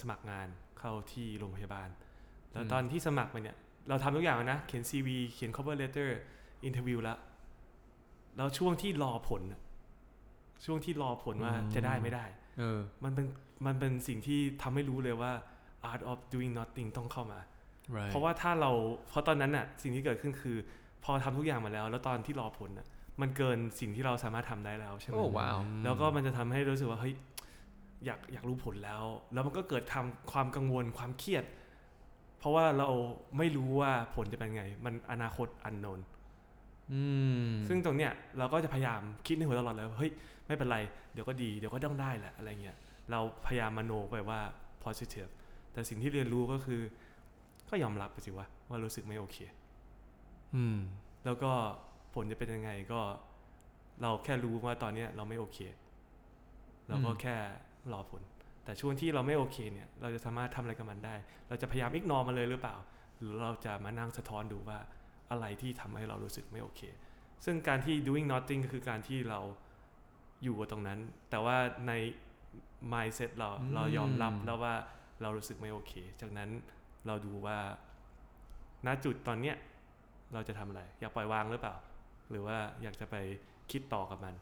[0.00, 0.48] สมัครงาน
[0.78, 1.88] เข้าที่โรงพยาบาล
[2.52, 3.56] แล้วตอนที่สมัครไปเนี่ย
[3.88, 6.08] เราทำทุกอย่างแล้วนะ เขียน CV เขียน cover letter
[6.68, 7.18] interview แล้ว
[8.36, 9.60] แล้วช่วงที่รอผลน่ะ
[10.64, 12.24] ช่วงที่รอผลว่าอืมจะได้ไม่ได้
[12.58, 13.26] เออมันเป็น
[13.66, 15.32] มันเป็นสิ่งที่ทำให้รู้เลยว่า
[15.90, 17.40] art of doing nothing ต้องเข้ามา
[17.96, 18.70] right เพราะว่าถ้าเรา
[19.08, 20.56] เพราะตอนนั้นน่ะสิ่งที่เกิดขึ้นคือ
[21.04, 22.86] พอทำทุกอย่างมาแล้ว แล้วตอนที่รอผลน่ะ
[23.20, 27.14] มันเกินสิ่งที่เราสามารถทำได้แล้วใช่ไหมโอ้ว้าวแล้วก็มันจะทำให้รู้สึกว่าเฮ้ย
[28.04, 31.44] อยากอยากรู้ผลแล้ว แล้วมันก็เกิดทำความกังวลความเครียด
[32.38, 32.88] เพราะว่าเรา
[33.38, 36.00] ไม่รู้ว่าผลจะเป็นไง มันอนาคตอันโนน
[36.92, 37.02] อื
[37.44, 40.12] มซึ่งตรงเนี้ยเราก็จะพยายามคิดในหัวตลอดเลยว่าเฮ้ย
[40.46, 40.78] ไม่เป็นไร
[41.12, 42.76] เดี๋ยวก็ดีเดี๋ยวก็ต้องได้แหละอะไรเงี้ย
[43.10, 44.40] เราพยายามมโนไปว่า
[44.84, 45.30] positive
[45.72, 46.80] แต่สิ่งที่เรียนรู้ก็คือ
[47.70, 49.36] ก็ยอมรับไปสิว่าว่ารู้สึกไม่โอเค
[50.54, 50.78] อืม
[51.24, 51.52] แล้วก็
[52.14, 53.00] ผลจะเป็นยังไงก็
[54.02, 55.58] เราแค่รู้ว่าตอนเนี้ยเราไม่โอเค
[56.88, 57.34] เราก็อืมแค่
[57.92, 58.22] รอผล
[58.64, 61.14] แต่ช่วงที่เราไม่โอเคเนี่ย เราจะสามารถทำอะไรกับมันได้
[61.48, 62.76] เราจะพยายามอิกนอมันเลยหรือเปล่า
[63.18, 64.78] หรือเราจะมานั่งสะท้อนดูว่า
[65.30, 66.80] อะไรที่ทำให้เรารู้สึกไม่โอเค
[67.44, 69.40] ซึ่งการที่ doing nothing ก็คือการที่เรา
[70.42, 70.98] อยู่กับตรงนั้น
[71.30, 71.56] แต่ว่า
[71.88, 71.92] ใน
[72.92, 74.74] mindset เราอืมเรายอมรับแล้วว่า
[75.22, 76.50] เรารู้สึกไม่โอเค จากนั้น
[77.06, 77.58] เราดูว่า
[78.86, 79.56] ณจุดตอนเนี้ย
[80.34, 81.74] เราจะทำอะไร อยากปล่อยวางหรือเปล่า
[82.32, 83.16] หรือว่าอยากจะไป
[83.70, 84.34] คิดต่อกับมัน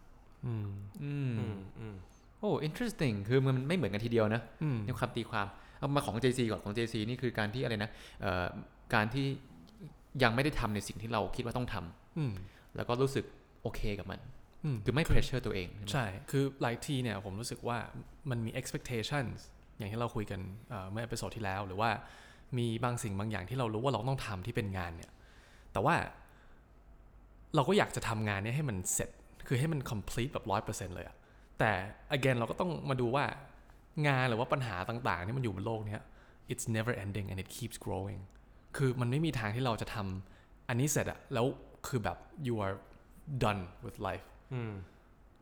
[0.46, 0.68] อืม
[1.02, 1.94] อืม อืม อืม
[2.40, 5.46] โอ้ interesting คือมันไม่เหมือนกันทีเดียวนะอืมในความตีความ
[5.78, 8.46] เอามาของ JC ก่อนของ JC นี่คือการที่อะไรนะเอ่อ
[8.94, 9.26] การที่
[10.22, 12.32] ยังไม่ได้ทำในสิ่งที่เราคิดว่าต้องทำอืม
[12.76, 13.24] แล้วก็รู้สึก
[13.62, 14.20] โอเคกับมัน
[14.64, 17.78] อืมคือไม่ pressure ตัวเองใช่ไหมใช่ คือหลายทีเนี่ยผมรู้สึกว่า
[18.30, 19.36] มันมี expectations
[19.78, 21.90] อย่างที่เราคุยกันเอ่อเมื่อ episode ที่แล้ว หรือว่า
[22.58, 25.10] มีบางสิ่งบางอย่างที่เรารู้ว่าเราต้องทำที่เป็นงานเนี่ย
[25.72, 25.94] แต่ว่า
[27.54, 29.10] เราก็อยากจะทำงานเนี้ยให้มันเสร็จ
[29.46, 31.16] คือให้มัน complete แบบร้อยเปอร์เซ็นต์เลยอะ
[31.58, 31.70] แต่
[32.16, 33.24] again เราก็ต้องมาดูว่า
[34.06, 36.02] งานหรือว่าปัญหาต่างๆที่มันอยู่บนโลกเนี้ย
[36.52, 38.20] it's never ending and it keeps growing
[38.76, 41.46] คือมันไม่มีทางที่เราจะทำอันนี้เสร็จอะแล้ว
[41.86, 42.76] คือแบบ you are
[43.44, 44.72] done with life อืม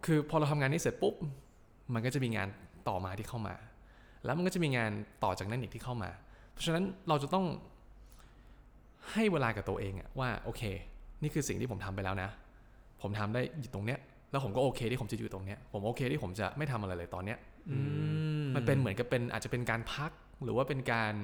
[0.04, 1.14] คือพอเราทำงานนี้เสร็จปุ๊บ
[1.94, 2.48] มันก็จะมีงาน
[2.88, 3.54] ต่อมาที่เข้ามา
[4.24, 4.90] แล้วมันก็จะมีงาน
[5.24, 6.10] ต่อจากนั้นอีกที่เข้ามา
[6.52, 7.46] เพราะฉะนั้นเราจะต้อง
[9.12, 10.62] ให้เวลากับตัวเองอะว่าโอเค
[11.22, 12.30] นี่คือสิ่งที่ผมทำไปแล้วนะ
[13.02, 13.98] ผมทำได้อยู่ตรงเนี้ย
[14.30, 17.38] แล้วผมก็โอเคที่ผมจะอยู่ตรงเนี้ย ผมโอเคที่ผมจะไม่ทำอะไรเลยตอนเนี้ย
[17.70, 17.78] อื
[18.44, 20.10] มมันเป็นเหมือนกับเป็นอาจจะเป็นการพัก
[20.44, 21.14] หรือว่าเป็นการ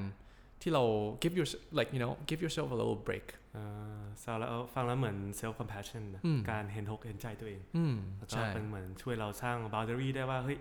[0.62, 0.82] ที่เรา
[1.22, 3.26] give your like you know give yourself a little break
[3.56, 10.58] อ่าฟังแล้วฟังแล้วเหมือน self compassion นะอืมการเห็นอกเห็นใจตัวเองอืมแล้วก็ใช่เป็นเหมือนช่วยเราสร้าง boundary ได้ว่าเฮ้ย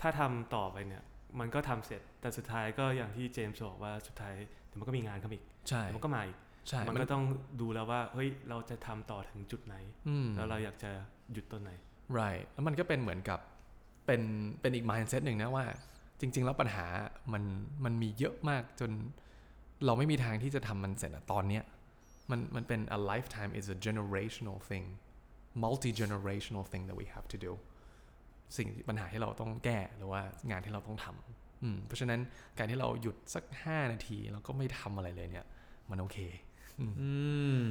[0.00, 1.02] ถ้าทำต่อไปเนี่ย
[1.40, 4.34] มันก็ทำเสร็จแต่สุดท้ายก็อย่างที่เจมส์บอกว่าสุดท้าย
[4.66, 6.42] เดี๋ยวมันก็มีงานเข้ามาอีกใช่เดี๋ยวมันก็มาอีกใช่
[6.88, 7.24] มันก็ต้อง
[7.60, 9.74] ดูแล้วว่าเฮ้ยเราจะทำต่อถึงจุดไหน
[10.08, 10.90] อืมแล้วเราอยากจะ
[11.32, 11.70] หยุดต้นไหน
[12.18, 13.40] right แล้วมันก็เป็นเหมือนกับ
[14.06, 14.22] เป็น
[14.60, 15.64] เป็นอีก mindset หนึ่งนะว่า
[16.20, 16.86] จริง ๆ แล้วปัญหา
[17.32, 17.44] มัน
[17.84, 18.90] มันมีเยอะมากจน
[19.86, 21.64] เราไม่มีทางที่จะทำมันเสร็จอะตอนเนี้ย
[22.30, 24.86] มันมันเป็น a lifetime is a generational thing
[25.62, 27.52] multi generational thing that we have to do
[28.56, 32.20] สิ่งปัญหาที่เราต้องแก้หรือว่างานที่เราต้องทำอืมเพราะฉะนั้น
[32.58, 35.46] การที่เราหยุดสัก 5 นาทีแล้วก็ไม่ทำอะไรเลยเนี่ย
[35.90, 36.18] มันโอเค
[36.80, 36.86] อื
[37.64, 37.68] ม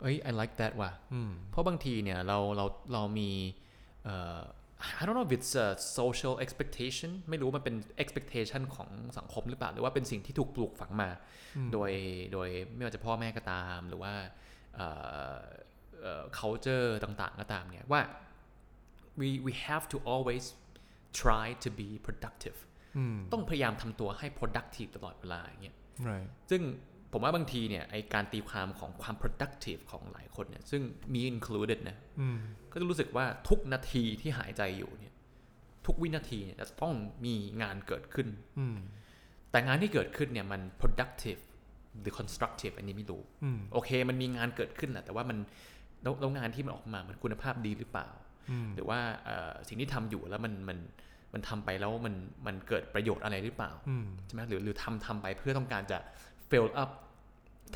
[0.00, 3.30] เอ้ย I like that ว่ะอืมเพราะบางทีเนี่ยเราเราเรามี
[4.04, 4.40] เอ่อ
[5.00, 11.10] I don't know if it's a social expectation ไม่รู้มันเป็น expectation ของสังคมหรือเปล่า หรือว่าเป็นสิ่งที่ถูกปลูกฝังมา
[11.72, 11.90] โดย
[12.32, 14.14] โดยไม่ว่าจะพ่อแม่ก็ตาม หรือว่า
[14.74, 14.86] เอ่
[15.34, 15.36] อ
[16.02, 18.00] เอ่อ culture ต่างๆ ก็ตามเนี่ยว่า
[19.20, 20.44] we we have to always
[21.22, 22.58] try to be productive
[22.98, 25.76] อืมต้องพยายามทำตัวให้ productive ตลอดเวลาอย่างเงี้ย
[26.10, 26.62] right ซึ่ง
[27.14, 30.82] ผมว่าบางทีเนี่ยไอการตีความของความ productive ของหลายคนเนี่ยซึ่ง
[31.14, 32.38] มี included นะอืม
[32.72, 35.12] ก็จะรู้สึกว่าทุกนาทีที่หายใจอยู่เนี่ย
[35.86, 38.76] ทุกวินาทีเนี่ยจะต้องมีงานเกิดขึ้นอืม
[39.50, 41.42] แต่งานที่เกิดขึ้นเนี่ยมัน productive
[42.00, 45.38] หรือ constructive อันนี้ไม่รู้อืมโอเค มันมีงานเกิดขึ้นแหละแต่ว่ามัน
[46.02, 48.08] แล้วแล้วงานที่มันออกมามันคุณภาพดีหรือเปล่า
[48.50, 50.78] อืมหรือว่าเอ่อสิ่งที่ทำอยู่แล้วมันมัน
[51.32, 52.14] มันทำไปแล้วมัน
[52.46, 55.98] มันเกิดประโยชน์อะไรหรือเปล่าอืมใช่ไหมหรือหรือทำทำไปเพื่อต้องการจะ
[56.50, 56.90] fill up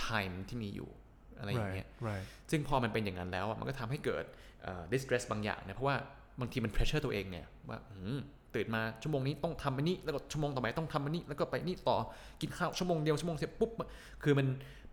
[0.08, 0.90] time ที่มีอยู่
[1.38, 4.24] อะไรอย่างเงี้ย right right ซึ่งพอมันเป็นอย่างนั้นแล้วอะมันก็ทำให้เกิด
[4.62, 5.96] เอ่อ distress บางอย่างเนี่ยเพราะว่า
[6.40, 8.18] บางทีมัน pressure ตัวเองเนี่ยว่าอืม
[8.54, 11.96] ตื่นมาชั่วโมงนี้ต้องทำอันนี้ แล้วก็ชั่วโมงต่อไปต้องทำอันนี้ แล้วก็ไปนี่ต่อ
[12.40, 13.70] กินข้าวชั่วโมงเดียวชั่วโมงเสร็จปุ๊บ
[14.22, 14.46] คือมัน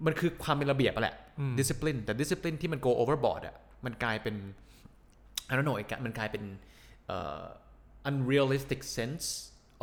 [0.05, 3.55] มันคือความเป็นระเบียบอะแหละอืม discipline แต่ discipline ที่มัน go overboard อะ
[3.85, 4.35] มันกลายเป็น
[5.49, 6.43] I don't know มันกลายเป็น
[7.07, 7.43] เอ่อ
[8.09, 9.25] unrealistic sense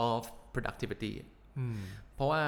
[0.08, 0.20] of
[0.54, 1.12] productivity
[1.58, 1.78] อืม
[2.14, 2.42] เพราะว่า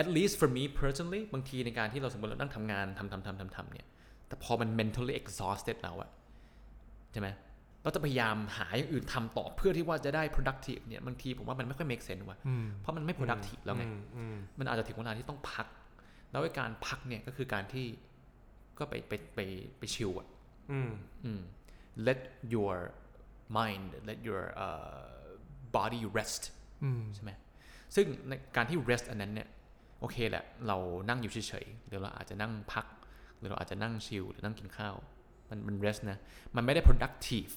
[0.00, 3.86] at least for me personally บางทีในการที่เราสมมติเรานั่งทำงานทำทำทำทำทำเนี่ย
[4.28, 6.10] แต่พอมัน mentally exhausted แล้วอะ
[7.12, 7.28] ใช่ไหม
[7.82, 15.66] เราจะพยายามหาอย่างอื่นทำต่อเพื่อที่ว่าจะได้ productive เนี่ยบางทีผมว่ามันไม่ค่อย make sense ว่ะอืมเพราะมันไม่ productive แล้วไงอืมอืมมันอาจจะถึงเวลาที่ต้องพัก
[16.30, 17.86] แล้วไอ้การพักเนี่ยก็คือการที่
[18.78, 19.40] ก็ไปไปไป
[19.78, 20.28] ไปชิลอะ
[20.72, 20.90] อืม
[21.24, 21.40] อืม
[22.06, 22.20] let
[22.54, 22.74] your
[23.58, 25.30] mind let your uh,
[25.76, 26.42] body rest
[26.84, 27.30] อืมใช่ไหม
[27.94, 29.48] ซึ่งในการที่ rest อันนั้นเนี่ย
[30.00, 30.76] โอเคแหละ เรา
[31.08, 32.86] นั่งอยู่เฉยๆหรือเราอาจจะนั่งพัก
[33.38, 34.96] หรือเราอาจจะนั่งชิลหรือนั่งกินข้าว
[35.50, 36.18] มันมัน rest นะ
[36.56, 37.52] มันไม่ได้ productive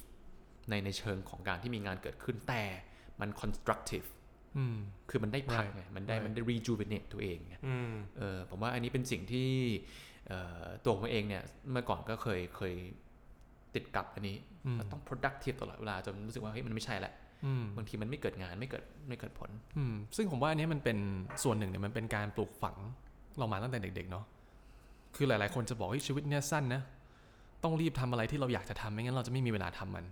[0.69, 2.63] ในในเชิงของการที่มีงานเกิดขึ้นแต่
[3.21, 4.07] มัน constructive
[4.57, 4.77] อืม
[5.09, 5.73] คือมันได้พัก Right.
[5.75, 6.25] ไง มันได้ Right.
[6.25, 9.49] มันได้ rejuvenate ตัวเองไงอืมเออผมว่าอันนี้เป็นสิ่งที่
[10.27, 12.75] เอ่อตัวผมเองเนี่ยเมื่อก่อนก็เคยเคย
[13.75, 17.22] ติดกับอันนี้อืมต้อง productive ตลอดเวลาจนรู้สึกว่าเฮ้ยมันไม่ใช่ละอืม
[17.77, 20.97] บางทีมันไม่เกิดงานไม่เกิดไม่เกิดผลอืมซึ่งผมว่าอันนี้มันเป็น
[21.43, 22.77] ส่วนหนึ่งเนี่ยมันเป็นการปลูกฝัง
[23.37, 24.25] เรามาตั้งแต่เด็ก ๆ เนาะ
[25.15, 26.81] คือหลาย ๆ คนจะบอกว่าชีวิตเนี่ยสั้นนะ
[27.63, 30.05] ต้องรีบทำอะไรที่เราอยากจะทำไม่งั้นเราจะไม่มีเวลาทำมัน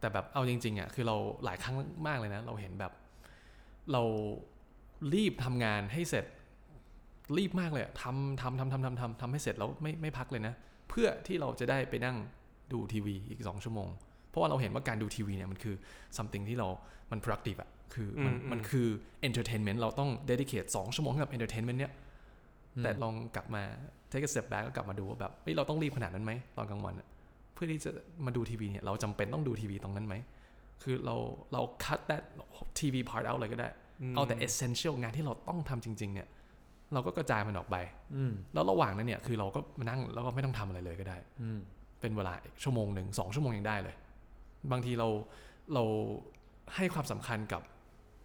[0.00, 1.74] แต่แบบเอาจริงๆอะคือเราหลายครั้ง
[2.06, 2.92] มากเลยนะ เราเห็นแบบ
[3.92, 4.02] เรา
[5.14, 6.24] รีบทำงานให้เสร็จ
[7.38, 10.54] รีบมากเลยอะทำทำทำทำทำทำทำให้เสร็จแล้วไม่ไม่พักเลยนะ
[10.88, 12.16] เพื่อที่เราจะได้ไปนั่ง
[12.72, 13.88] ดูทีวีอีกสองชั่วโมง
[14.32, 15.74] เพราะว่าเราเห็นว่าการดูทีวีเนี่ยมันคือ
[16.16, 16.68] something ที่เรา
[17.10, 18.86] มัน productive อะคือมันอืมมันคือ
[19.28, 21.92] entertainment เราต้อง dedicate สองชั่วโมงให้กับ entertainment เนี่ย
[22.82, 23.62] แต่ลองกลับมา
[24.10, 27.08] take a step back ก็กลับมาดูว่าแบบเฮ้ยเราต้องรีบขนาดนั้นไหมตอนกลางวันอะ
[27.54, 27.90] เพื่อที่จะ
[28.26, 30.14] มาดูทีวีเนี่ยเราจำเป็นต้องดูทีวีตรงนั้นไหม
[30.82, 31.16] คือเรา
[31.52, 32.22] เรา cut that
[32.78, 33.68] TV part out เลยก็ได้
[34.12, 36.28] มเอาแต่ essential งานที่เราต้องทำจริง ๆ เนี่ย
[36.94, 37.76] เราก็กระจายมันออกไป
[38.16, 41.58] อืมแล้วระหว่างนั้นเนี่ยคือเราก็มานั่งแล้วก็ไม่ต้องทำอะไรเลยก็ได้อืม
[42.00, 43.94] เป็นเวลาชั่วโมงหนึ่งสองชั่วโมงยังได้เลย
[44.70, 45.08] บางทีเรา
[45.74, 45.84] เรา
[46.76, 47.62] ให้ความสำคัญกับ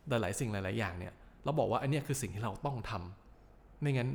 [0.09, 4.09] หลาย ๆ สิ่งหลาย ๆ อย่างเนี่ยเราบอกว่าอันเนี้ยคือสิ่งที่เราต้องทำไม่งั้น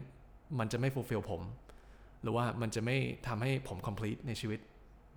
[0.59, 1.43] มันจะไม่ fulfill ผม
[2.23, 4.61] หรือว่ามันจะไม่ทำให้ผม complete ในชีวิต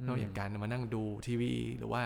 [0.07, 2.03] นอกจากการมานั่งดูทีวี หรือว่า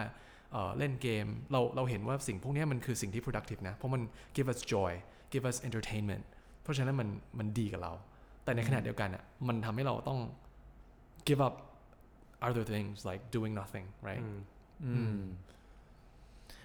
[0.52, 4.02] เอ่อเล่นเกมเราเราเห็นว่าสิ่งพวกเนี้ยมันคือสิ่งที่ productive นะ เพราะมัน
[4.36, 4.92] give us joy
[5.34, 6.24] give us entertainment
[6.62, 7.10] เพราะฉะนั้นมัน
[7.40, 7.94] มันดีกับเรา
[8.44, 10.20] แต่ในขณะเดียวกันอะมันทำให้เราต้อง
[11.28, 11.56] give up
[12.48, 14.24] other things like doing nothing right
[14.86, 15.20] อืมอืม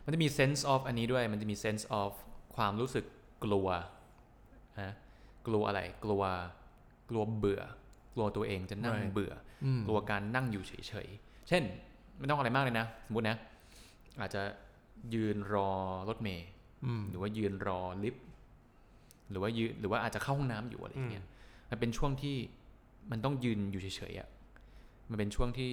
[0.05, 2.11] มันจะมี sense of อันนี้ด้วย มันจะมี sense of
[2.57, 3.05] ความรู้สึก
[3.45, 3.69] กลัว
[4.81, 4.93] นะ
[5.47, 6.23] กลัวอะไร กลัว
[7.11, 7.63] กลัวเบื่อ
[8.15, 9.33] กลัวตัวเองจะนั่ง Right เบื่อ
[9.65, 11.63] อืมกลัวการนั่งอยู่เฉยๆ เช่น
[12.19, 13.37] ไม่ต้องอะไรมากเลยนะ สมมตินะ
[14.21, 14.43] อาจจะ
[15.15, 15.71] ยืนรอ
[16.09, 16.47] รถเมล์
[16.85, 18.25] อืมหรือว่ายืนรอลิฟต์
[19.31, 21.25] หรือว่ายืนหรือว่าอาจจะเข้าห้องน้ำอยู่อะไรอย่างเงี้ย
[21.71, 22.37] มันเป็นช่วงที่
[23.11, 24.29] มันต้องยืนอยู่เฉยๆอะ
[25.11, 25.73] มันเป็นช่วงที่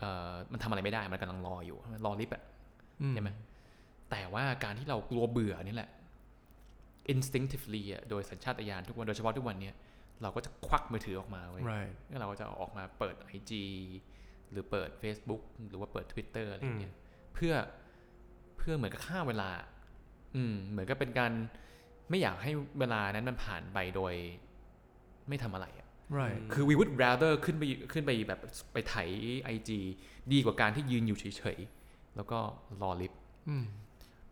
[0.00, 2.42] เอ่อมันทำอะไรไม่ได้มันกำลังรออยู่รอลิฟต์อะ
[3.12, 3.30] ใช่ไหม
[4.10, 5.90] แต่ว่าการที่เรากลัวเบื่อนี่แหละ
[7.12, 9.74] instinctively อะโดยสัญชาตญาณทุกวันโดยเฉพาะทุกวันเนี้ย
[10.22, 13.52] เราก็จะควักมือถือออกมาเว้ย right แล้วเราก็จะออกมาเปิด IG
[14.50, 16.94] หรือเปิด Facebook หรือว่าเปิด Twitter อะไรอย่างเงี้ย
[17.34, 17.54] เพื่อ
[18.56, 19.50] เพื่อเหมือนกับฆ่าเวลา
[20.36, 21.32] อืม เหมือนกับเป็นการ
[22.10, 24.14] ไม่อยากให้เวลานั้นมันผ่านไปโดย
[25.28, 28.40] ไม่ทำอะไรอะ right คือ we would rather ขึ้นไปขึ้นไปแบบ
[28.72, 28.94] ไปไถ
[29.54, 29.70] IG
[30.32, 32.38] ดีกว่าการที่ยืนอยู่เฉยๆ แล้วก็
[32.82, 33.64] รอลิฟต์อืม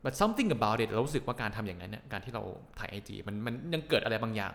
[0.04, 2.42] but something about it เรารู้สึกว่าการทำอย่างนั้นเนี่ยการที่เรา
[2.78, 4.52] ถ่าย IG มันมันยังเกิดอะไรบางอย่าง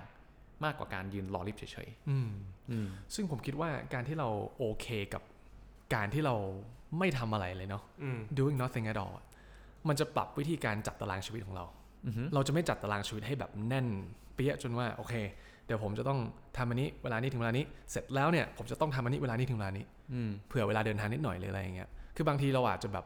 [0.63, 5.23] มากกว่าการยืนรอลิฟต์เฉยอืมๆอืม ซึ่งผมคิดว่าการที่เราโอเคกับ
[5.95, 6.36] การที่เรา
[6.99, 9.25] ไม่ทำอะไรเลยเนาะ อืม doing nothing at all อะ
[9.88, 11.65] มันจะปรับวิธีการจัดตารางชีวิตของเรา
[12.05, 13.88] อือฮึ เราจะไม่จัดตารางชีวิตให้แบบแน่น
[14.33, 15.13] เปี้ยจนว่าโอเค
[15.65, 16.19] เดี๋ยวผมจะต้อง
[16.58, 23.06] ทำอันนี้เวลานี้ถึงเวลานี้ เสร็จแล้วเนี่ยผมจะต้องทำอันนี้เวลานี้ถึงเวลานี้อืมเผื่อเวลาเดินทางนิดหน่อยเลยอะไรอย่างเงี้ย คือบางทีเราอาจจะแบบ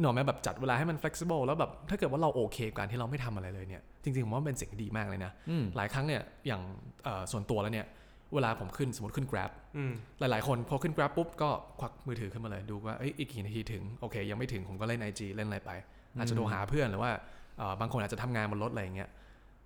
[0.00, 6.62] หน่อแม้แบบจัดเวลาให้มัน flexible แล้วแบบถ้าเกิดว่าเราโอเคกับการที่เราไม่ทำอะไรเลยเนี่ย จริงๆผมว่ามันเป็นสิ่งที่ดีมากเลยนะอืมหลายครั้งเนี่ยอย่าง
[7.04, 7.86] เอ่อส่วนตัวแล้วเนี่ย
[8.34, 11.50] เวลาผมขึ้นสมมติขึ้น Grab อืมหลายๆ คนพอขึ้น Grab ปุ๊บก็
[11.80, 15.70] ควักมือถือขึ้นมาเลยดูว่าเอ้ยอีกกี่นาทีถึงโอเค ยังไม่ถึงผมก็เล่น IG เล่นอะไรไป
[16.18, 17.12] อาจจะโทรหาเพื่อนหรือว่า
[17.58, 19.08] เอ่อบางคนอาจจะทำงานบนรถอะไรอย่างเงี้ย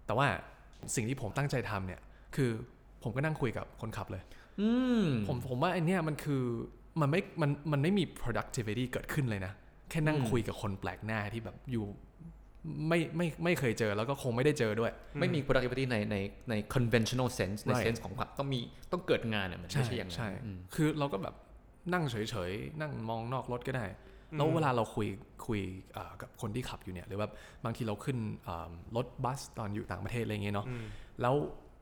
[0.07, 0.27] แต่ว่า
[0.94, 2.01] สิ่งที่ผมตั้งใจทำเนี่ย
[2.37, 2.51] คือ
[3.03, 4.23] ผมก็นั่งคุยกับคนขับเลย
[4.61, 4.70] อื
[5.03, 6.42] มผมผมว่าไอเนี้ยมันคือ
[7.01, 9.53] มันไม่มันมันไม่มี productivity เกิดขึ้นเลยนะ
[9.90, 11.85] แค่นั่งอืมคุยกับคนแปลกหน้าที่แบบอยู่
[12.88, 16.16] ไม่ไม่ไม่เคยเจอแล้วก็คงไม่ได้เจอด้วย ไม่มี productivity ในใน
[16.51, 18.61] ใน conventional sense ใน Right sense ของความต้องมี
[18.92, 21.35] ต้องเกิดงานเนี่ยมันไม่ใช่อย่างนั้นใช่อืมคือเราก็แบบ
[21.92, 22.16] นั่งเฉ
[22.49, 23.87] ยๆ นั่งมองนอกรถก็ได้
[24.37, 25.09] แล้วเวลาเราคุย
[25.47, 25.61] คุย
[25.92, 27.29] เอ่อกับคนที่ขับอยู่เนี่ยหรือว่า
[27.64, 30.85] บางทีเราขึ้นเอ่อรถบัสตอนอยู่ต่างประเทศอะไรเงี้ยเนาะอืม
[31.23, 31.35] แล้ว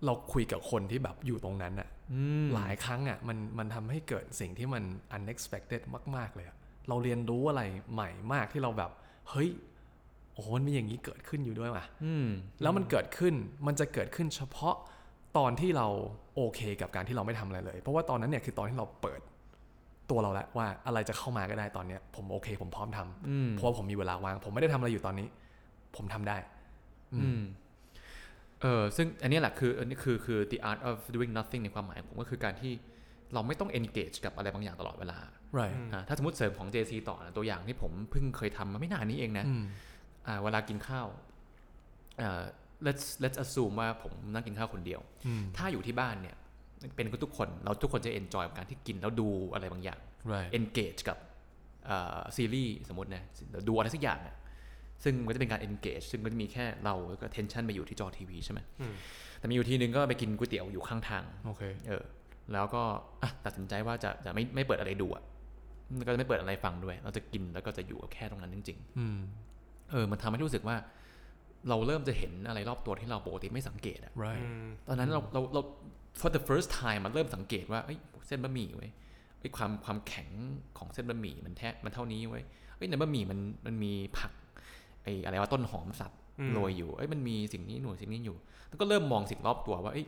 [0.06, 4.82] เราคุยกับคนที่แบบอยู่ตรงนั้นอะอืมหลายครั้งอะมันมันทำให้เกิดสิ่งที่มัน
[5.16, 5.82] unexpected
[6.16, 6.56] มาก ๆ เลยอะ
[6.88, 7.62] เราเรียนรู้อะไร
[7.92, 8.90] ใหม่มากที่เราแบบ
[9.30, 9.50] เฮ้ย
[10.34, 12.26] โอ้โหมันมีอย่างนี้เกิดขึ้นอยู่ด้วยว่ะอืม
[12.62, 13.34] แล้วมันเกิดขึ้น
[13.66, 14.76] มันจะเกิดขึ้นเฉพาะ
[15.38, 15.86] ตอนที่เรา
[16.36, 19.20] โอเคกับการที่เราไม่ทำอะไรเลย เพราะว่าตอนนั้นเนี่ยคือตอนที่เราเปิด
[20.12, 25.26] ตัวเราแล้วว่าอะไรจะเข้ามาก็ได้ตอนเนี้ย ผมโอเค ผมพร้อมทำอืมเพราะว่าผมมีเวลาว่าง ผมไม่ได้ทำอะไรอยู่ตอนนี้
[25.96, 26.36] ผมทำได้
[27.14, 27.42] อืมอืม
[28.62, 32.72] เออซึ่งอันนี้แหละคืออันนี้คือคือ the art of doing nothing ในความหมายของผมก็คือการที่
[33.34, 35.18] เราไม่ต้อง engage กับอะไรบางอย่างตลอดเวลา
[35.58, 39.64] right อ่าถ้าสมมติเสริมของ JC ต่อนะตัวอย่างที่ผมเพิ่งเคยทำมาไม่นานนี้เองนะอืม
[40.26, 41.06] อ่าเวลากินข้าว
[42.22, 42.42] อ่า
[42.86, 46.36] let's let's assume ว่าผมนั่งกินข้าวคนเดียวอืมถ้าอยู่ที่บ้านเนี่ย
[46.96, 49.98] เป็นทุกคนเราทุกคนจะ enjoy กับการที่กินแล้วดูอะไรบางอย่าง
[50.32, 51.18] right engage กับ
[51.88, 53.22] อ่าซีรีส์สมมตินะ
[53.68, 54.36] ดูอะไรสักอย่างอะ
[55.04, 58.94] ซึ่งมันก็จะเป็นการ engage ซึ่งก็จะมีแค่เราแล้วก็ tension ไปอยู่ที่จอทีวีใช่ไหมอืม
[59.38, 62.02] แต่มีอยู่ทีนึงก็ไปกินก๋วยเตี๋ยวอยู่ข้างทางโอเคเออ
[62.52, 62.82] แล้วก็
[63.22, 65.22] อะตัดสินใจว่าจะจะไม่ไม่เปิดอะไรดูอะ
[65.96, 70.76] แล้วก็จะไม่เปิดอะไรฟังด้วย เราจะกินแล้วก็จะอยู่กับแค่ตรงนั้นจริงอืมๆเออ มันทำให้รู้สึกว่า
[71.68, 75.62] เราเริ่มจะเห็นอะไรรอบตัวที่เราปกติไม่สังเกตอะ right อืมตอนนั้นเราเราเรา
[76.20, 78.90] for the first time มันเริ่มสังเกตว่าเอ้ยเส้นบะหมี่เว้ย
[79.38, 80.28] เอ้ยความความแข็ง
[80.78, 82.42] ของเส้นบะหมี่มันแท้มันเท่านี้เว้ย
[82.76, 84.32] เอ้ยในบะหมี่มันมันมีผัก
[85.02, 88.36] ไอ้อะไรว่าต้นหอมสับอืมโรยอยู่เอ้ยมันมีสิ่งนี้หน่วยสิ่งนี้อยู่
[88.68, 90.06] แล้วก็เริ่มมองสิ่งรอบตัวว่าเอ้ย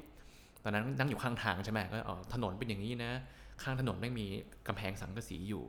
[0.64, 3.10] ตอนนั้นนั่งอยู่ข้างทางใช่ไหมก็เออถนนเป็นอย่างนี้นะ
[3.62, 4.26] ข้างถนนไม่งมี
[4.66, 5.64] กำแพงสังกะสีอยู่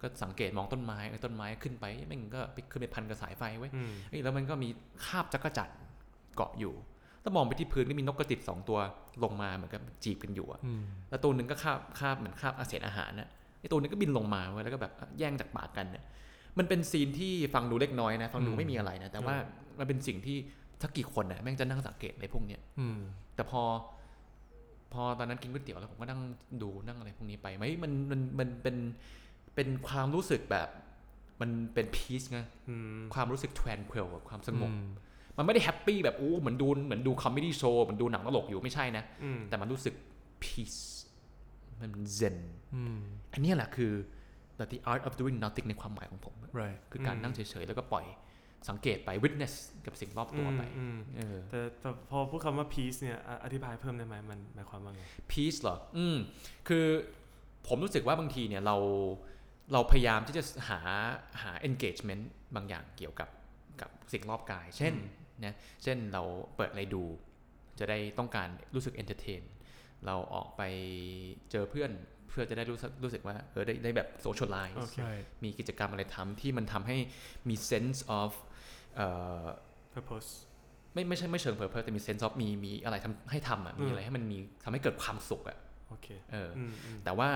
[0.00, 4.68] ก็สังเกตมองต้นไม้เออต้นไม้ขึ้นไปแม่งก็ไปขึ้นไปพันกับสายไฟไว้ยอืมเอ้ยแล้วมันก็มี
[5.06, 5.70] คราบจักรจั่น
[6.36, 6.74] เกาะอยู่
[7.26, 8.78] แล้วมองไปที่พื้นก็มีนกกระติดสองตัว
[9.22, 13.28] ลงมาเหมือนกับจีบกันอยู่อะอืมแล้วตัวหนึ่งก็คาบคาบเหมือนคาบอาเศษอาหารนะ
[13.60, 16.04] ไอ้ตัวหนึงก็บินลงมาเว้ยแล้วก็แบบแย่งจากปากกันเนี่ย
[16.58, 19.34] มันเป็นซีนที่ฟังดูเล็กน้อยนะฟังดูไม่มีอะไรนะแต่ว่า
[19.78, 20.36] มันเป็นสิ่งที่
[20.80, 22.98] ถ้ากี่คนน่ะแม่งจะนั่งสังเกตในพวกเนี้ยอืม
[23.34, 23.62] แต่พอ
[24.92, 26.20] พอตอนนั้นกินก๋วยเตี๋ยวแล้วผมก็นั่ง
[26.62, 28.76] ดูนั่งอะไรพวกนี้ไปไหมมันมันมันเป็น
[29.54, 30.68] เป็นความรู้สึกแบบ
[31.40, 34.78] มันเป็น peace ไงอืมความรู้สึก tranquil อะความสงบอื
[35.36, 39.94] มมันไม่ได้ happy แบบโอ้เหมือนดูเหมือนดู comedy show เหมือนดูหนังตลกอยู่ไม่ใช่นะอืมแต่มันรู้สึก
[40.44, 40.80] peace
[41.80, 42.36] มัน zen
[42.74, 42.98] อืม
[43.32, 43.92] อันเนี้ยแหละคือ
[44.58, 48.06] the the art of doing nothing ในความหมายของผม right คือการอืมนั่งเฉยๆ แล้วก็ปล่อย
[48.68, 49.54] สังเกตไป witness
[49.86, 56.16] กับสิ่งรอบตัวไปอืมเออแต่แต่พอพูดคำว่า peace เนี่ยอะอธิบายเพิ่มได้ไหมมันหมายความว่าไง peace เหรอ อืม
[56.68, 56.86] คือ
[57.68, 58.76] ผมรู้สึกว่าบางทีเนี่ยเรา
[59.72, 60.80] เราพยายามที่จะหา
[61.42, 63.28] หา engagement บางอย่างเกี่ยวกับ
[63.80, 64.94] กับสิ่งรอบกาย เช่น
[65.44, 66.22] นะเช่นเรา
[66.56, 67.04] เปิดอะไรดู
[67.78, 69.42] จะได้ต้องการรู้สึก entertain
[70.06, 70.62] เราออกไป
[71.50, 71.90] เจอเพื่อน
[72.28, 76.96] เพื่อจะได้รู้สึกรู้สึกว่าเออได้ได้แบบ socialize โอเค right มีกิจกรรมอะไรทำที่มันทำให้
[77.48, 78.30] มี sense of
[78.96, 79.06] เอ่
[79.42, 79.44] อ
[79.94, 80.30] purpose
[80.94, 87.28] ไม่ไม่ใช่ไม่เชิง purpose แต่มี sense of มีมีอะไรทำให้ทำอะอืมมีอะไรให้มันมีทำให้เกิดความสุขอะโอเคเออออืมอืมแต่ว่า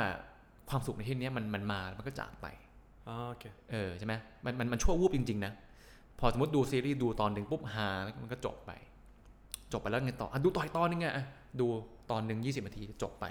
[0.70, 2.46] ความสุขในที่เนี้ยมันมันมามันก็จากไป
[3.08, 5.52] อ๋อโอเคเออใช่ไหมมันมันมันชั่ววูบจริง ๆ นะ
[6.20, 8.70] พอสมมติดูซีรีส์ดูตอนหนึ่งปุ๊บฮาแล้วมันก็จบไป
[9.72, 11.24] จบไปแล้วไงต่ออะดูต่ออีกตอนนึงไงอะ
[11.60, 11.66] ดู
[12.10, 13.26] ตอนหนึ่งยี่สิบนาทีจบไป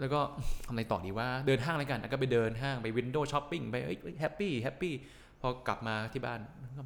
[0.00, 0.20] แล้วก็
[0.64, 4.92] ทำอะไรต่อดีว่าเดินห้างอะไรกันอะก็ไปเดินห้างไป window shopping ไปเอ้ย happy happy
[5.40, 6.40] พอกลับมาที่บ้าน
[6.78, 6.82] ก็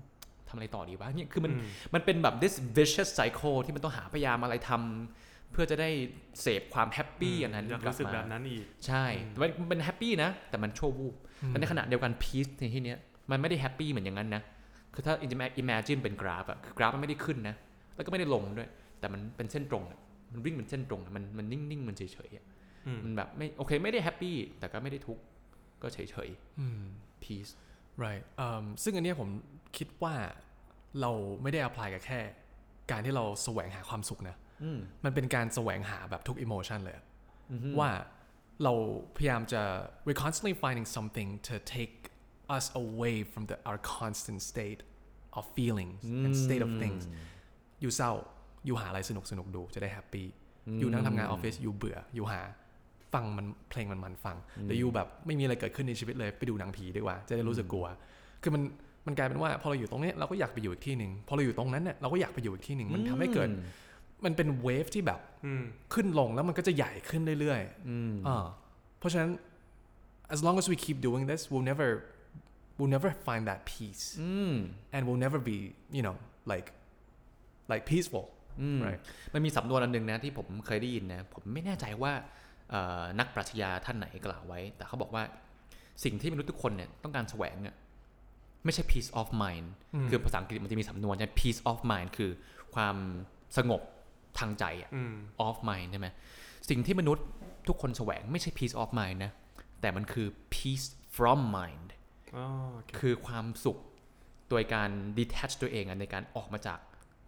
[0.48, 5.90] ทำอะไรต่อดีวะเนี่ยคือมันอืมมันเป็นแบบ this vicious cycle ที่มันต้องหาพยายามอะไรทำเพื่อจะได้
[6.40, 11.14] เสพความ happy อันนั้นอยากกลับรู้สึกมาแบบนั้นอีกใช่อืมแต่ว่ามันเป็น happy นะ แต่มันชั่ววูบ
[11.48, 12.98] แต่ในขณะเดียวกัน peace ในที่เนี้ย
[13.30, 14.42] มันไม่ได้ happy เหมือนอย่างนั้นนะ
[14.94, 15.14] คือถ้า
[15.62, 17.57] imagine เป็นกราฟอะคือกราฟมันไม่ได้ขึ้นนะ
[17.94, 18.68] แล้วก็ไม่ได้ลงด้วย
[19.01, 19.98] แต่มันเป็นเส้นตรงอะ
[20.33, 22.44] มันวิ่งเป็นเส้นตรงอะมันมันนิ่งๆมันเฉยๆอะ
[22.87, 25.22] อืมมันแบบไม่โอเคไม่ได้ happy แต่ก็ไม่ได้ทุกข์
[25.83, 26.29] ก็เฉย
[26.61, 27.53] อืมๆ peace
[28.05, 29.29] right เอิ่มซึ่งอันเนี้ยผม
[29.77, 30.14] คิดว่า
[31.01, 31.11] เรา
[31.42, 32.20] ไม่ได้ apply กับแค่
[32.90, 37.05] การที่เราแสวงหาความสุขนะอืมมันเป็นการแสวงหาแบบทุก emotion เลยอะ
[37.53, 37.90] อือฮึว่า
[38.64, 38.74] เรา
[39.16, 39.62] พยายามจะ
[40.05, 41.94] we're constantly finding something to take
[42.56, 44.80] us away from the our constant state
[45.38, 47.02] of feelings and state of things
[47.80, 48.12] อยู่เศร้า
[48.66, 50.26] อยู่หาอะไรสนุกสนุกดูจะได้แฮปปี้
[50.80, 52.42] อยู่นั่งทำงานออฟฟิศ อยู่เบื่อ อยู่หา
[53.12, 57.87] ฟังมันเพลงมันมันฟังหรืออยู่แบบไม่มีอะไรเกิดขึ้นในชีวิตเลย ไปดูหนังผีดีกว่า จะได้รู้สึกกลัว
[58.42, 58.62] คือมัน
[59.06, 63.48] มันกลายเป็นว่าพอเราอยู่ตรงเนี้ยเราก็อยากไปอยู่อีกที่หนึ่ง พอเราอยู่ตรงนั้นเนี่ยเราก็อยากไปอยู่อีกที่หนึ่ง มันทำให้เกิด
[64.24, 68.46] มันเป็นเวฟที่แบบอืมขึ้นลงแล้วมันก็จะใหญ่ขึ้นเรื่อยอืมๆอ่า
[68.98, 69.30] เพราะฉะนั้น
[70.34, 71.88] as long as we keep doing this we'll never
[72.78, 74.54] we'll never find that peace อืม
[74.94, 75.56] and we'll never be
[75.96, 76.16] you know
[76.52, 76.68] like
[77.72, 78.26] like peaceful
[78.60, 79.00] อืม right
[79.34, 82.12] มันมีสำนวนอันหนึ่งนะที่ผมเคยได้ยินนะผมไม่แน่ใจว่า
[82.70, 85.22] เอ่อนักปรัชญาท่านไหนกล่าวไว้ แต่เขาบอกว่า
[86.04, 87.74] สิ่งที่มนุษย์ทุกคนเนี่ยต้องการแสวงอะ
[88.64, 89.66] ไม่ใช่ peace of mind
[90.10, 92.30] คือภาษาอังกฤษมันจะมีสำนวนใช่ peace of mind คือ
[92.74, 92.96] ความ
[93.56, 93.82] สงบ
[94.38, 95.14] ทางใจอะอืม
[95.46, 96.08] of mind ใช่ไหม
[96.68, 97.24] สิ่งที่มนุษย์
[97.68, 99.32] ทุกคนแสวงไม่ใช่ peace of mind นะ
[99.80, 100.86] แต่มันคือ peace
[101.16, 102.32] from mind อ๋อโอเค
[102.98, 103.78] คือความสุข
[104.50, 106.78] โดยการ detach ตัวเองอะในการออกมาจาก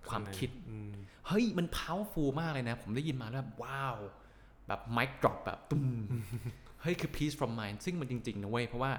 [0.08, 0.92] ความคิดอืม
[1.26, 3.96] เฮ้ย มัน powerful มากเลยนะ ผมได้ยินมาแล้วแบบว้าว
[4.66, 5.84] แบบ mic drop แบบตุ้ม
[6.82, 8.92] เฮ้ย คือ peace from mind ซึ่งมันจริง ๆ นะเว้ย เพราะว่า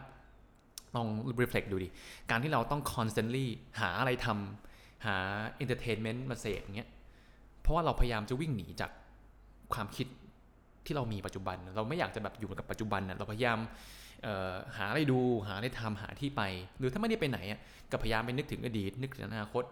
[0.95, 1.07] ลอง
[1.41, 1.89] reflect ดูดิ
[2.29, 3.45] การที่เราต้อง constantly
[3.79, 5.15] หาอะไรทำหา
[5.63, 6.89] entertainment มาเสพอย่างเงี้ย
[7.61, 8.91] เพราะว่าเราพยายามจะวิ่งหนีจาก
[9.73, 10.07] ความคิด
[10.85, 13.73] ที่เรามีปัจจุบัน เราไม่อยากจะแบบอยู่กับปัจจุบันนะเราพยายามเอ่อ
[14.77, 16.41] หาอะไรดูหาอะไรทำหาที่ไป
[16.77, 17.60] หรือถ้าไม่ได้ไปไหนอะ
[17.91, 19.63] ก็พยายามไปนึกถึงอดีต นึกถึงอนาคต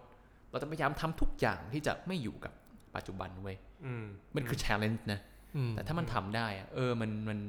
[0.49, 2.53] เราจะพยายามทำทุกอย่างที่จะไม่อยู่กับ
[2.95, 5.19] ปัจจุบันเว้ยอืมมันคือ challenge นะ
[5.55, 7.39] อืมแต่ถ้ามันทำได้อะเออมันมัน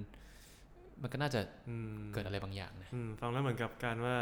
[1.02, 4.16] มันก็น่าจะอืมเกิดอะไรบางอย่างนะอืมฟังแล้วเหมือนกับการว่า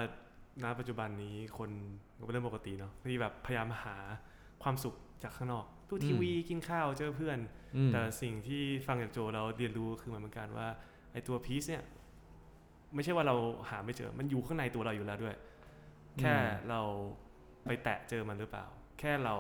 [0.64, 1.70] ณปัจจุบันนี้คน
[2.18, 3.96] ก็เป็นเรื่องปกติเนาะที่แบบพยายามหา
[4.62, 7.38] ความสุขจากข้างนอกดูทีวีกินข้าวเจอเพื่อน
[7.76, 10.68] อืมแต่สิ่งที่ฟังจากโจเราเรียนรู้คือเหมือนกันว่า
[11.12, 11.82] ไอ้ตัวพีซเนี่ย
[12.94, 13.36] ไม่ใช่ว่าเรา
[13.70, 15.36] หาไม่เจอ มันอยู่ข้างในตัวเราอยู่แล้วด้วย
[16.20, 16.34] แค่
[16.70, 16.80] เรา
[17.66, 18.66] ไปแตะเจอมันหรือเปล่า
[18.98, 19.34] แค่เรา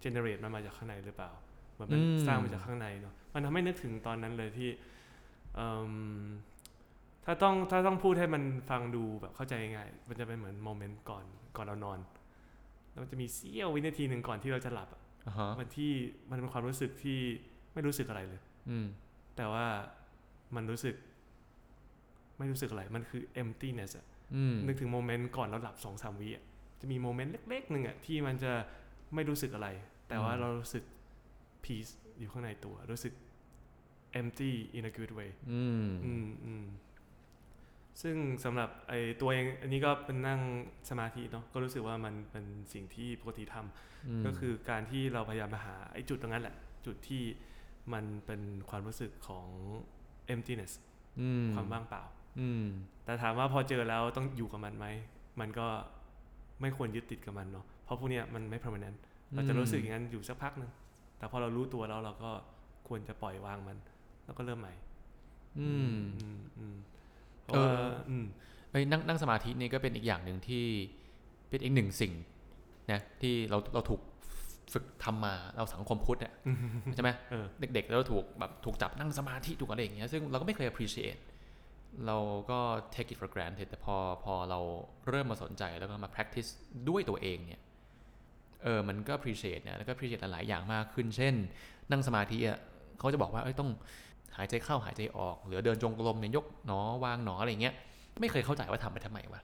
[0.00, 1.30] เจเนเรตมันมาจากข้างในหรือเปล่า
[1.72, 4.70] เหมือนมันอืมสร้างมาจากข้างในเนาะมันทำให้นึกถึงตอนนั้นเลยที่
[5.54, 5.92] เอิ่ม
[7.24, 11.24] ถ้าต้องถ้าต้องพูดให้มันฟังดูแบบเข้าใจง่ายๆมันจะเป็นเหมือนโมเมนต์ก่อน
[11.56, 11.98] ก่อนเรานอน
[12.90, 15.92] แล้วมันจะมีเสี้ยววินาทีหนึ่งก่อนที่เราจะหลับอะอ่าฮะมันที่
[16.30, 17.18] มันเป็นความรู้สึกที่
[17.72, 18.40] ไม่รู้สึกอะไรเลย
[18.70, 18.86] อืม
[19.36, 19.66] แต่ว่า
[20.56, 20.94] มันรู้สึก
[22.38, 26.44] ไม่รู้สึกอะไร มันคือ emptiness อะอืมนึกถึงโมเมนต์ก่อนเราหลับสองสามวิอะ
[26.80, 28.52] จะมีโมเมนต์เล็กๆหนึ่งอะที่มันจะ
[29.14, 29.68] ไม่รู้สึกอะไร
[30.08, 30.84] แต่ว่าอืมเรารู้สึก
[31.64, 33.12] peace อยู่ข้างในตัว รู้สึก
[34.20, 36.64] empty in a good way อืมอืมอืม
[38.02, 40.40] ซึ่งสำหรับไอ้ตัวเองอันนี้ก็เป็นนั่ง
[40.90, 43.66] สมาธิเนาะก็รู้สึกว่ามันเป็นสิ่งที่ปกติทำม
[44.26, 46.56] ก็คือการที่เราพยายามไปหาไอ้จุดตรงนั้นแหละ
[46.86, 47.22] จุดที่
[47.92, 49.46] มันเป็นความรู้สึกของ
[50.34, 50.72] emptiness
[51.44, 52.02] มความว่างเปล่า
[52.40, 52.64] อืม
[53.04, 54.86] แต่ถามว่าพอเจอแล้วต้องอยู่กับมันไหม
[55.40, 55.66] มันก็
[56.60, 58.98] ไม่ควรยึดติดกับมันเนาะ เพราะพวกเนี้ยมันไม่ permanent
[59.34, 60.70] เราจะรู้สึกอย่างนั้นอยู่สักพักหนึ่ง
[61.18, 62.30] แต่พอเรารู้ตัวแล้วเราก็
[62.88, 63.76] ควรจะปล่อยวางมัน
[64.24, 64.74] แล้วก็เริ่มใหม่
[65.58, 66.76] อืม อืมอืม
[67.42, 68.24] เพราะเออว่าอืม
[68.70, 70.64] เอ้ยนั่งนั่งสมาธินี่ก็เป็นอีกอย่างหนึ่งที่
[71.48, 72.12] เป็นอีกหนึ่งสิ่ง
[72.92, 74.00] นะที่เราเราถูก
[74.72, 76.34] ฝึกทำมาเราสังคมพุทธเนี่ย
[76.94, 81.20] ใช่ไหมเออเด็กๆเราถูกแบบถูกจับนั่งสมาธิถูกอะไรอย่างเงี้ยซึ่งเราก็ไม่เคย appreciate
[82.06, 82.16] เรา
[82.50, 82.60] ก็
[82.94, 84.60] take it for granted แต่พอพอเรา
[85.08, 86.50] เริ่มมาสนใจแล้วก็มา practice
[86.88, 87.60] ด้วยตัวเองเนี่ย
[88.62, 91.34] เออ มันก็ appreciate เนี่ย แล้วก็ appreciate หลายๆอย่างมากขึ้น เช่น
[91.90, 92.58] นั่งสมาธิอะ
[92.98, 93.70] เขาจะบอกว่า เอ้ย ต้อง
[94.36, 97.74] หายใจเข้าหายใจออก หรือเดินจงกรมเนี่ยยกหนอวางหนออะไรเงี้ย
[98.20, 99.40] ไม่เคยเข้าใจว่าทำไปทำไมวะ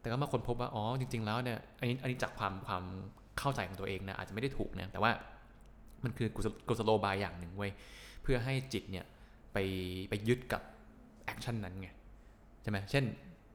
[0.00, 2.82] แต่ก็มาค้นพบว่า อ๋อ จริง ๆ แล้วเนี่ย อันนี้อันนี้จากความความ
[3.38, 5.10] เข้าใจของตัวเองนะ อาจจะไม่ได้ถูกนะ แต่ว่า
[6.04, 7.72] มันคือกุศกุศโลบายอย่างหนึ่งเว้ย
[8.22, 9.04] เพื่อให้จิตเนี่ย
[9.52, 9.58] ไป
[10.10, 10.62] ไปยึดกับ
[11.26, 11.88] action นั้นไง
[12.62, 13.04] ใช่ไหมเช่น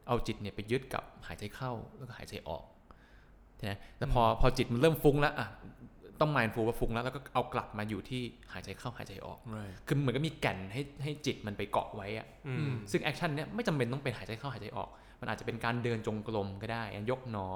[0.07, 2.63] เอาจิตเนี่ยไปยึดกับหายใจเข้าแล้วก็หายใจออก
[3.57, 5.47] ใช่ไหมแต่พอพอจิตมันเริ่มฟุ้งแล้วอะ
[6.19, 8.21] ต้อง mindful ว่าฟุ้งแล้วแล้วก็เอากลับมาอยู่ที่
[8.53, 17.47] หายใจเข้าหายใจออก right คือเหมือนก็มีแก่นให้ให้จิตมันไปเกาะไว้อะอืมซึ่ง action เนี้ยไม่จำเป็นต้องเป็นหายใจเข้าหายใจออก มันอาจจะเป็นการเดินจงกรมก็ได้ ยกหนอ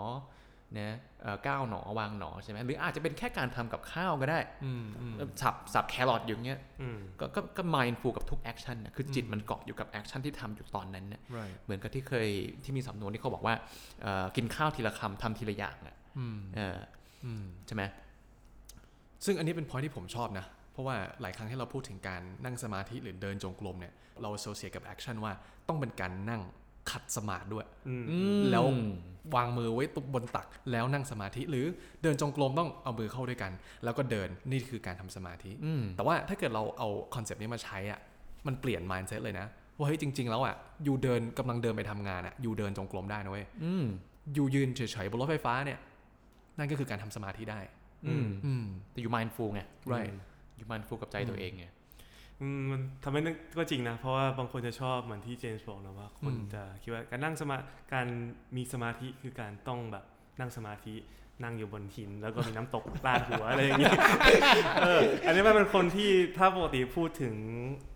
[0.79, 12.27] นะเอ่อก้าวหนอวางหนอใช่ไหมหรืออาจจะเป็นแค่การทำกับข้าวก็ได้อืมอืมสับสับแครอทอย่างเงี้ยอืมก็ก็ก็ mindful กับทุก action นะคือจิตมันเกาะอยู่กับ action ที่ทำอยู่ตอนนั้นเนี่ย right เหมือนกับที่เคย
[12.63, 13.55] ที่มีสำนวนที่เขาบอกว่า
[14.01, 16.77] เอ่อกินข้าวทีละคำทำทีละอย่างอะอืมเออ
[17.25, 17.83] อืมใช่ไหม
[19.25, 25.33] ซึ่งอันนี้เป็น point ที่ผมชอบนะ เพราะว่าหลายครั้งที่เราพูดถึงการนั่งสมาธิหรือเดินจงกรมเนี่ยเรา associate กับ action ว่า
[25.67, 26.41] ต้องเป็นการนั่ง
[26.91, 28.65] ขัดสมาธิด้วยอืมอืมแล้ว
[29.35, 31.65] วางมือไว้ตรงบนตักแล้วนั่งสมาธิ หรือ
[32.01, 33.51] เดินจงกรมต้องเอามือเข้าด้วยกัน
[33.83, 37.99] แล้วก็เดินนี่คือการทำสมาธิอืมแต่ว่าถ้าเกิดเราเอา concept นี้มาใช้อะ
[38.47, 43.85] มันเปลี่ยน mindset เลยนะว่าเฮ้ยจริง ๆ แล้วอะอยู่เดินกำลังเดินไปทำงานอะอยู่เดินจงกรมได้นะเว้ยอืม
[44.33, 45.79] อยู่ยืนเฉยๆบนรถไฟฟ้าเนี่ย
[46.57, 47.59] นั่นก็คือการทำสมาธิได้
[48.07, 49.61] อืมอืมแต่อยู่ mindful ไง
[49.93, 50.13] right
[50.57, 51.69] อยู่ mindful กับใจตัวเองไงอื
[52.57, 57.57] มมันทำให้นึกก็จริงนะ เพราะว่าบางคนจะชอบเหมือนที่เจมส์บอกนะว่า คนอืมจะคิดว่าการนั่งสมา
[57.93, 58.07] การ
[58.55, 60.05] มีสมาธิคือการต้องแบบ
[60.39, 60.95] นั่งสมาธิ
[61.43, 63.93] นั่งอยู่บนหิน แล้วก็มีน้ำตกลาดหัวอะไรอย่างเงี้ย
[64.83, 67.35] เอออันนี้มันเป็นคนที่ถ้าปกติพูดถึง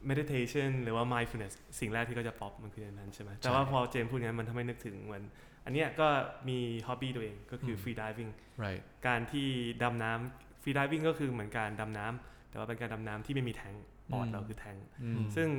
[0.09, 5.23] meditation หรือว่า mindfulness สิ่งแรกที่เขาจะป๊อปมันคืออันนั้นใช่ไหมแต่ว่าพอเจมส์พูดอย่างนั้นมันทำให้นึกถึงเหมือน
[5.65, 6.07] อันเนี้ยก็
[6.49, 8.31] มี hobby ตัวเองก็คือ free diving
[8.63, 9.47] right การที่
[9.83, 15.49] ดำน้ำ free diving ก็คือเหมือนการดำน้ำแต่ว่าเป็นการดำน้ำที่ไม่มีแทงค์ ปอดอืมเราคือแทงค์อืมซึ่ง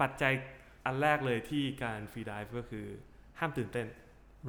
[0.00, 0.32] ปัจจัย
[0.86, 2.84] อันแรกเลยที่การฟรีดิฟก็คือ
[3.38, 3.86] ห้ามตื่นเต้น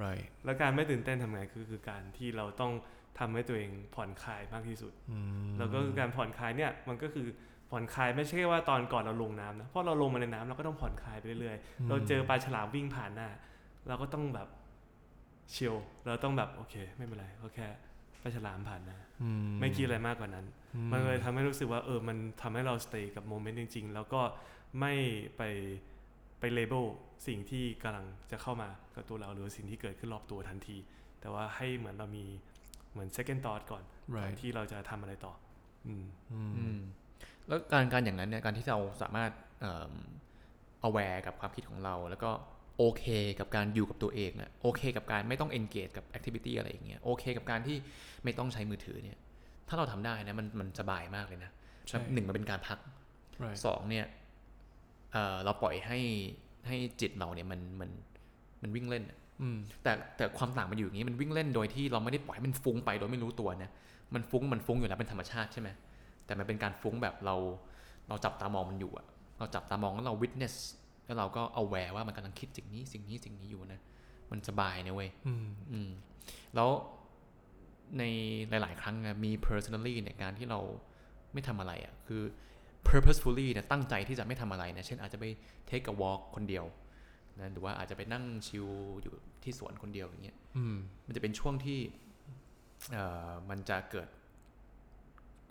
[0.04, 2.72] right แล้วการไม่ตื่นเต้นทำไงคือคือการที่เราต้อง
[3.20, 5.18] ทำให้ตัวเองผ่อนคลายมากที่สุดอื
[5.50, 7.28] มแล้วก็คือการผ่อนคลายเนี่ยมันก็คือ
[7.72, 13.30] ผ่อนคลายไม่ใช่ว่าตอนก่อนเราลงน้ำนะเพราะเราลงมาในน้ำเราก็ต้องผ่อนคลายไปเรื่อยๆเราเจอปลาฉลามวิ่งผ่านหน้า
[13.88, 14.48] เราก็ต้องแบบ
[15.54, 15.76] chill
[16.06, 17.68] เราต้องแบบโอเค ไม่เป็นไรก็แค่
[18.24, 19.30] ปลาฉลามผ่านหน้าอืม
[19.60, 20.61] ไม่คิดอะไรมากกว่านั้นอื
[20.92, 24.22] มมันเลยทำให้รู้สึกว่าเออมันทำให้เรา stay กับ moment จริง ๆ แล้วก็
[24.80, 24.94] ไม่
[25.38, 25.42] ไป
[26.40, 26.84] ไป label
[27.28, 30.78] สิ่งที่กำลังจะเข้ามากับตัวเราหรือสิ่งที่เกิดขึ้นรอบตัวทันที
[31.22, 32.26] แต่ว่าให้เหมือนเรามี
[32.92, 35.34] เหมือน second thought ก่อนก่อน right ที่เราจะทำอะไรต่อ
[35.88, 36.80] อืมอืมอืม
[37.48, 39.94] แล้วการการอย่างนั้นเนี่ยการที่เราสามารถเอ่อ
[40.88, 42.32] aware กับความคิดของเรา แล้วก็
[42.78, 43.06] โอเค
[43.40, 47.78] กับการอยู่กับตัวเองนะโอเค กับการไม่ต้อง engage กับ activity อะไรอย่างเงี้ยโอเค กับการที่
[48.24, 49.18] ไม่ต้องใช้มือถือเนี่ย
[49.72, 51.52] ถ้าเราทำได้นะมันมันสบายมากเลยนะ
[51.88, 52.78] ใช่หนึ่งมันเป็นการพัก
[53.44, 54.06] right สองเนี่ย
[55.12, 56.00] เอ่อเราปล่อยให้
[56.68, 57.90] ให้จิตเราเนี่ยมันมัน
[58.62, 63.72] มันวิ่งเล่นอะอืมแต่แต่ความต่างมันอยู่อย่างนี้มันวิ่งเล่นโดยที่เราไม่ได้ปล่อยให้มันฟุ้งไปโดยไม่รู้ตัวนะ
[64.14, 65.70] มันฟุ้งมันฟุ้งอยู่แล้วเป็นธรรมชาติใช่ไหม
[66.26, 67.36] แต่มันเป็นการฟุ้งแบบเรา
[68.08, 69.06] เราจับตามองมันอยู่อะ
[69.38, 70.56] เราจับตามองแล้วเรา witness
[71.06, 73.80] แล้วเราก็ aware ว่ามันกำลังคิดสิ่งนี้สิ่งนี้สิ่งนี้อยู่นะ
[74.32, 75.90] มันสบายนะเว้ยอืมอืม
[76.56, 76.70] แล้ว
[78.00, 78.04] ใน
[78.50, 80.60] หลาย ๆ ครั้งอะมี personally เนี่ยการที่เรา
[81.34, 82.22] ไม่ทำอะไรอะ่ะคือ
[82.88, 85.26] purposefully เนี่ยตั้งใจที่จะไม่ทำอะไรนะเช่นอาจจะไป
[85.70, 86.66] take a walk คนเดียว
[87.40, 88.68] นะหรือว่าอาจจะไปนั่งชิล
[89.04, 90.76] อยู่ที่สวนคนเดียวอย่างเงี้ยอืม
[91.08, 91.80] มันจะเป็นช่วงที่
[92.92, 94.08] เอ่อมันจะเกิด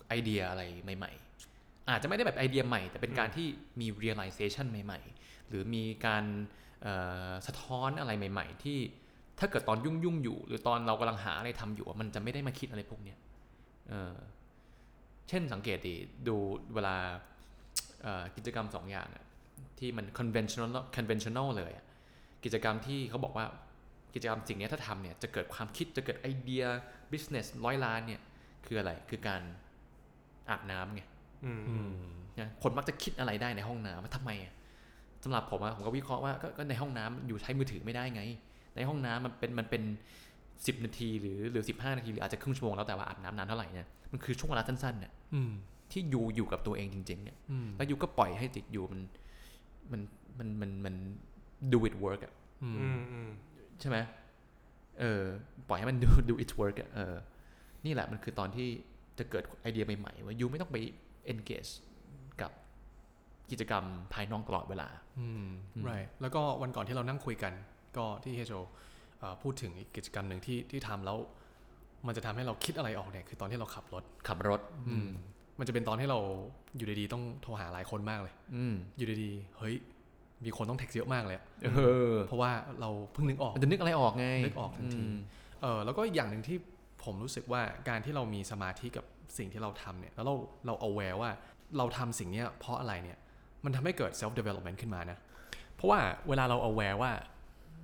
[0.09, 0.63] ไอเดียอะไร
[0.99, 1.13] ใหม่
[1.53, 3.47] ๆ อาจจะไม่ได้แบบไอเดียใหม่ แต่เป็นการที่
[3.81, 6.25] มี realization ใหม่ ๆ หรือมีการ
[6.83, 6.95] เอ่
[7.31, 8.79] อสะท้อนอะไรใหม่ ๆ ที่
[9.41, 13.19] ถ้าเกิดตอนยุ่งยุ่งๆอยู่ หรือตอนเรากำลังหาอะไรทำอยู่อะมันจะไม่ได้มาคิดอะไรพวกเนี้ย
[13.89, 14.15] เออ
[15.29, 15.95] เช่นสังเกตดิ
[16.29, 16.37] ดู
[16.75, 16.97] เวลา
[18.03, 19.25] เอ่อกิจกรรมสองอย่างอะ
[19.79, 21.85] ที่มัน conventional conventional เลยอะ
[22.45, 23.47] กิจกรรมที่เขาบอกว่า
[24.15, 26.65] กิจกรรมสิ่งเนี้ยถ้าทำเนี่ยจะเกิดความคิดจะเกิดไอเดีย
[27.13, 28.21] business ร้อยล้านเนี่ย
[28.67, 29.43] คืออะไรคือการ
[30.49, 31.03] อาบน้ำไง
[31.45, 31.91] อืมอืม
[32.41, 34.55] นะคนมักจะคิดอะไรได้ในห้องน้ำว่าทำไมอะ
[35.25, 38.23] สำหรับผมอะผมก็วิเคราะห์ว่าก็ก็ในห้องน้ำอยู่ใช้มือถือไม่ได้ไง
[38.77, 39.83] ในห้องน้ำมันเป็นมันเป็น
[40.67, 45.53] สิบนาทีหรือหรือสิบห้านาทีหรืออาจจะครึ่งชั่วโมงแล้วแต่ว่าอาบน้ำนานเท่าไหร่เนี่ยมันคือช่วงเวลาสั้นๆเนี่ยอืม
[45.93, 49.01] ที่อยู่อยู่กับตัวเองจริง ๆ เนี่ยอืมแล้วอยู่ก็ปล่อยให้จิตอยู่มัน
[49.93, 50.01] มัน
[50.39, 50.95] มันมันมัน
[51.73, 53.31] do it work อะอืมอืมอืม
[53.81, 53.99] ใช่ไหม
[55.01, 55.23] เออ
[55.69, 57.15] ปล่อยให้มัน do do it work อะเออ
[57.85, 58.69] นี่แหละมันคือตอนที่
[59.19, 60.77] จะเกิดไอเดียใหม่ๆว่ายูไม่ต้องไป
[61.33, 61.71] engage
[62.41, 62.51] กับ
[63.51, 64.89] กิจกรรมภายนอกตลอดเวลา
[65.21, 67.53] อืมอืม right แล้วก็วันก่อนที่เรานั่งคุยกัน
[67.97, 68.53] ก็ที่เฮโจ
[69.19, 71.19] เอ่อพูดถึงอีกกิจกรรมหนึ่งที่ที่ทำแล้ว
[72.07, 75.09] มันจะทำให้เราคิดอะไรออกเนี่ยคือตอนที่เราขับรถขับรถ อืม
[75.59, 76.19] มันจะเป็นตอนที่เรา
[76.77, 79.75] อยู่ดีๆต้องโทรหาหลายคนมากเลย อืมอยู่ดีๆเฮ้ย
[80.45, 81.45] มีคนต้องเท็กซ์เยอะมากเลยอะ
[81.77, 81.81] เอ
[82.15, 85.15] อเพราะว่าเราเพิ่งนึกออกมันจะนึกอะไรออกไงนึกออกทันทีม
[85.63, 86.57] เออแล้วก็อีกอย่างหนึ่งที่
[87.05, 89.05] ผมรู้สึกว่าการที่เรามีสมาธิกับ
[89.39, 90.35] สิ่งที่เราทำเนี่ยแล้วเรา
[90.67, 91.31] เรา aware ว่า
[91.79, 93.19] เราทำสิ่งเนี้ยเพราะอะไรเนี่ย
[93.65, 95.19] มันทำให้เกิด self development ขึ้นมานะ
[95.75, 97.13] เพราะว่าเวลาเรา aware ว่า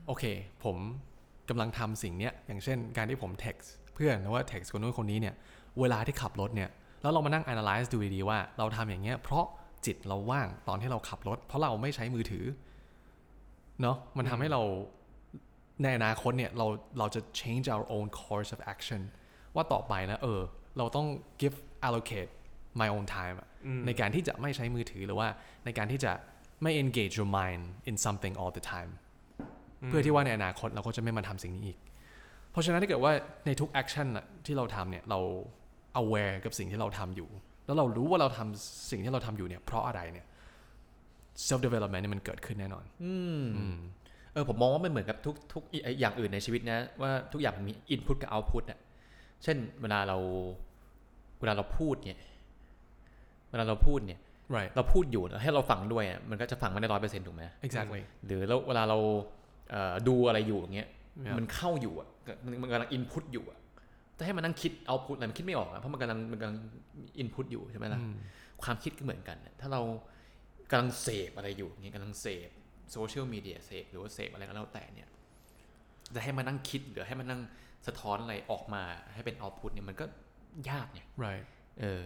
[0.06, 0.24] โอเค
[0.64, 0.76] ผม
[1.48, 5.34] กำลังทำสิ่งเนี้ยอย่างเช่น การที่ผม text เพื่อนหรือว่า text คนนู้นคนนี้เนี่ย
[5.80, 6.70] เวลาที่ขับรถเนี่ย
[7.02, 9.44] แล้วเรามานั่ง analyze ดูดีๆว่าเราทำอย่างเงี้ยเพราะ
[9.86, 12.44] จิตเราว่างตอนที่เราขับรถ เพราะเราไม่ใช้มือถือ
[13.82, 14.62] เนาะมันทำให้เรา
[15.82, 16.66] ในอนาคตเนี่ยเรา
[16.98, 19.02] เราจะ change our own course of action
[19.54, 20.40] ว่าต่อไปนะเออ
[20.78, 21.06] เราต้อง
[21.40, 22.30] give allocate
[22.80, 25.28] my own time อะอืมในการที่จะไม่ใช้มือถือหรือว่า
[25.64, 26.12] ในการที่จะ
[26.62, 28.90] ไม่ engage your mind in something all the time
[29.86, 31.78] เพื่อที่ว่าในอนาคตเราก็จะไม่มาทำสิ่งนี้อีก
[32.50, 33.12] เพราะฉะนั้นถ้าเกิดว่า
[33.46, 35.18] ในทุก action น่ะที่เราทำเนี่ยเรา
[36.00, 37.28] aware กับสิ่งที่เราทำอยู่
[37.66, 40.26] แล้วเรารู้ว่าเราทำสิ่งที่เราทำอยู่เนี่ยเพราะอะไรเนี่ย
[41.46, 43.76] self development เนี่ยมันเกิดขึ้นแน่นอน อืมอืม
[44.32, 48.78] เออผมมองว่ามันเหมือนกับทุกทุกอีไอ้อย่างอื่นในชีวิตนะว่าทุกอย่างมันมี input กับ output อะ
[49.42, 50.18] เช่นเวลาเรา
[51.40, 52.20] เวลาเราพูดเนี่ย
[53.50, 54.20] เวลาเราพูดเนี่ย
[54.56, 59.35] right เราพูดอยู่แล้วให้เราฟังด้วยอะมันก็จะฟังไม่ได้ร้อยเปอร์เซ็นต์ถูกไหม exactly หรือแล้วเวลาเราเอ่อ
[60.08, 60.88] ดูอะไรอยู่อย่างเงี้ย
[61.24, 61.36] Yeah.
[61.38, 62.08] มันเข้าอยู่อะ
[62.44, 63.58] มันมันกำลัง input อยู่อะ
[64.14, 66.58] แต่ให้มันนั่งคิด output อะไรมันคิดไม่ออกอะเพราะมันกำลังมันกำลัง
[67.22, 68.14] input อยู่ใช่ไหมล่ะอืม
[68.62, 69.80] ความคิดก็เหมือนกันน่ะถ้าเรา
[70.70, 72.50] กำลังเสพอะไรอยู่อย่างเงี้ยกำลังเสพ
[72.92, 75.08] โซเชียลมีเดียเสพหรือว่าเสพอะไรก็แล้วแต่เนี่ย
[76.14, 77.40] จะให้มานั่งคิดหรือให้มานั่ง
[77.86, 78.82] สะท้อนอะไรออกมา
[79.14, 80.04] ให้เป็นเอาพุตเนี่ยมันก็
[80.70, 81.44] ยากไง right
[81.80, 82.04] เออ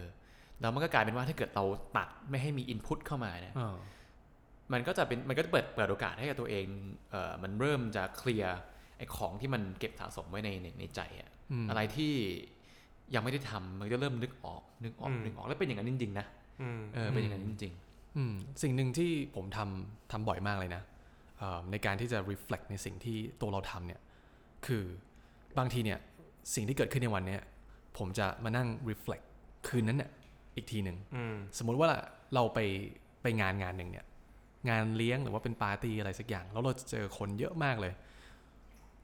[0.59, 1.65] แล้วมันก็กลายเป็นว่าถ้าเกิดเรา
[1.97, 3.75] ตัดไม่ให้มีอินพุตเข้ามาเนี่ยอ่า
[4.73, 6.65] มันก็จะเป็นมันก็จะเปิดเปิดโอกาสให้กับตัวเอง
[7.11, 8.57] เออมันเริ่มจะเคลียร์
[8.97, 11.29] ไอ้ของที่มันเก็บสะสมไว้ในในในใจอะ
[11.63, 12.13] มอะไรที่
[13.15, 16.25] ยังไม่ได้ทำมันก็เริ่มนึกออกนึกออกอืม นึกออกแล้วเป็นอย่างนั้นจริงๆนะ
[16.61, 17.73] อืม เออเป็นอย่างนั้นจริง
[18.17, 20.81] อืมสิ่งหนึ่งที่ผมทำทำบ่อยมากเลยนะ
[21.37, 24.01] เอ่อในการที่จะ reflect ในสิ่งที่ตัวเราทำเนี่ย
[24.65, 24.83] คือ
[25.57, 25.99] บางทีเนี่ย
[26.55, 27.41] สิ่งที่เกิดขึ้นในวันเนี้ย
[27.97, 29.25] ผมจะมานั่ง reflect
[29.67, 30.09] คืนนั้นเนี่ย
[30.55, 31.89] อีกทีหนึ่ง อืม สมมุติว่า
[32.33, 32.59] เราไป
[33.21, 34.05] ไปงานงานหนึ่งเนี่ย
[34.69, 37.93] งานเลี้ยงหรือว่าเป็นปาร์ตี้อะไรสักอย่าง แล้วเราจะเจอคนเยอะมากเลย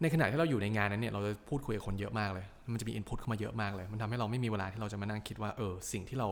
[0.01, 6.29] ในขณะที่เราอยู่ในงานนั้นเนี่ยเราจะพูดคุยกับคนเยอะมากเลย มันจะมีอินพุตเข้ามาเยอะมากเลย มันทำให้เราไม่มีเวลาที่เราจะมานั่งคิดว่าเออสิ่งที่เรา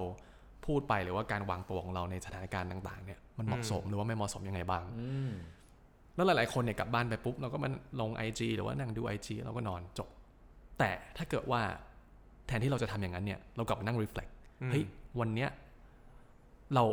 [0.66, 5.32] พูดไปหรือว่าการวางตัวของเราในสถานการณ์ต่าง ๆ เนี่ยมันเหมาะสมหรือว่าไม่เหมาะสมยังไงบ้างๆอืม
[6.16, 7.70] แล้วหลาย ๆ คนเนี่ยกลับบ้านไปปุ๊บเราก็มา
[8.02, 10.10] ลง IG หรือว่านั่งดู IG เราก็นอนจบ
[10.80, 11.62] แต่ถ้าเกิดว่า
[12.48, 14.84] แทนที่เราจะทำอย่างนั้นเนี่ย เรากลับมานั่ง reflect อืมเฮ้ย
[15.20, 15.50] วันเนี้ย
[16.74, 16.84] เรา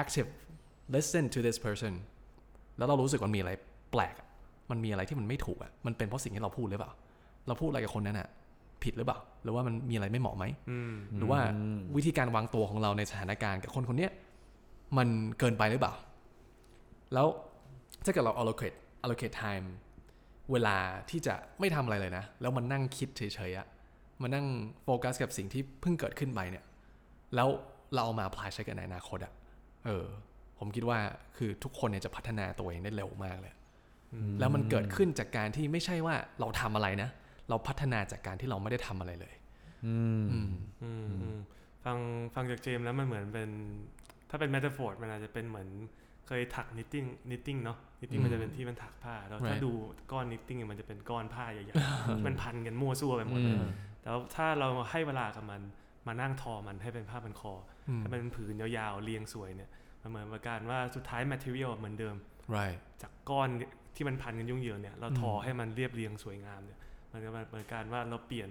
[0.00, 0.30] active
[0.94, 1.92] listen to this person
[2.78, 3.52] แล้วเรารู้สึกว่ามีอะไร
[3.92, 4.28] แปลกอะ
[4.70, 6.92] มันมีอะไรที่มันไม่ถูกอะ มันเป็นเพราะสิ่งที่เราพูดหรือเปล่า
[7.46, 8.28] เราพูดอะไรกับคนนั้นอะ
[8.82, 14.12] ผิดหรือเปล่า หรือว่ามันมีอะไรไม่เหมาะไหมอืมหรือว่าอืมวิธีการวางตัวของเราในสถานการณ์กับคนคนเนี้ย
[14.98, 15.08] มัน
[15.38, 15.94] เกินไปหรือเปล่า
[17.14, 17.26] แล้ว
[18.04, 19.66] ถ้าเกิดเรา allocate allocate time
[20.52, 20.76] เวลา
[21.10, 23.66] ที่จะไม่ทำอะไรเลยนะ แล้วมันนั่งคิดเฉยๆอะ
[24.22, 24.46] มานั่ง
[24.84, 26.64] โฟกัสกับสิ่งที่เพิ่งเกิดขึ้นไปเนี่ย
[27.34, 27.48] แล้ว
[27.94, 29.32] เราเอามา apply ใช้กันในอนาคตอะ
[29.86, 30.06] เออ
[30.58, 30.98] ผมคิดว่า
[31.36, 33.54] คือทุกคนเนี่ยจะพัฒนาตัวเองได้เร็วมากเลย
[34.38, 37.10] แล้วมันเกิดขึ้นจากการที่ไม่ใช่ว่าเราทำอะไรนะ
[37.48, 39.34] เราพัฒนาจากการที่เราไม่ได้ทำอะไรเลย
[39.86, 40.50] อืมอืม
[40.82, 41.38] อืมอืม
[41.84, 41.98] ฟัง
[42.34, 43.50] ฟังจากเจมส์แล้วมันเหมือนเป็น
[44.30, 45.68] ถ้าเป็น m e t a p h o r มันอาจจะเป็นเหมือน
[46.26, 49.72] เคยถัก knitting knitting เนาะ knitting อืมมันจะเป็นที่มันถักผ้าแล้วถ้า Right ดู
[50.12, 53.68] ก้อน knitting มันจะเป็นก้อนผ้าใหญ่ๆมันพันกันมั่วซั่วไปหมดเลยอืม
[54.02, 55.60] แต่ว่าถ้าเราให้เวลากับมัน
[56.06, 57.52] มานั่งทอมันให้เป็นผ้าพันคอ
[57.88, 59.70] อืมให้มันเป็นผืนยาวๆเรียงสวยเนี่ย
[60.02, 62.16] มันเหมือนกับการว่าสุดท้าย material เหมือนเดิม
[62.56, 63.48] right จากก้อน
[63.96, 66.78] ที่มันพันกันยุ่งเหยิงเนี่ย เราทออืมให้มันเรียบเรียงสวยงามเนี่ย
[67.12, 68.48] มันก็เหมือนการว่าเราเปลี่ยน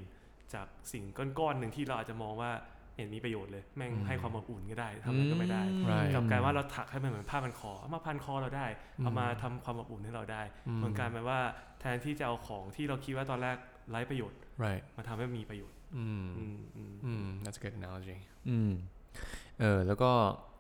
[0.54, 2.52] จากสิ่งก้อนๆหนึ่งที่เราอาจจะมองว่า
[2.96, 8.68] เห็นมีประโยชน์เลย แม่งให้ความอบอุ่นก็ได้ทำอะไรก็ไม่ได้ Right กลับกลายว่าเราถักให้มันเหมือนผ้าพันคอเอามาพันคอเราได้
[9.04, 11.40] เอามาทำความอบอุ่นให้เราได้อืมเหมือนกันแปลว่า
[11.80, 13.58] แทนที่จะเอาของที่เราคิดว่าตอนแรก
[13.90, 18.18] ไร้ประโยชน์ right มาทำให้มีประโยชน์อืมอืมอืมอืม that's a good analogy
[18.50, 18.72] อืม
[19.60, 20.12] เออแล้วก็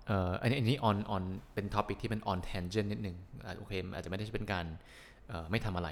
[0.07, 4.65] เอออันนี้อันนี้ on on เป็น topic ที่เป็น on tangent นิดนึงอะโอเคมันอาจจะไม่ได้เป็นการ
[5.27, 5.89] เอ่อไม่ทำอะไร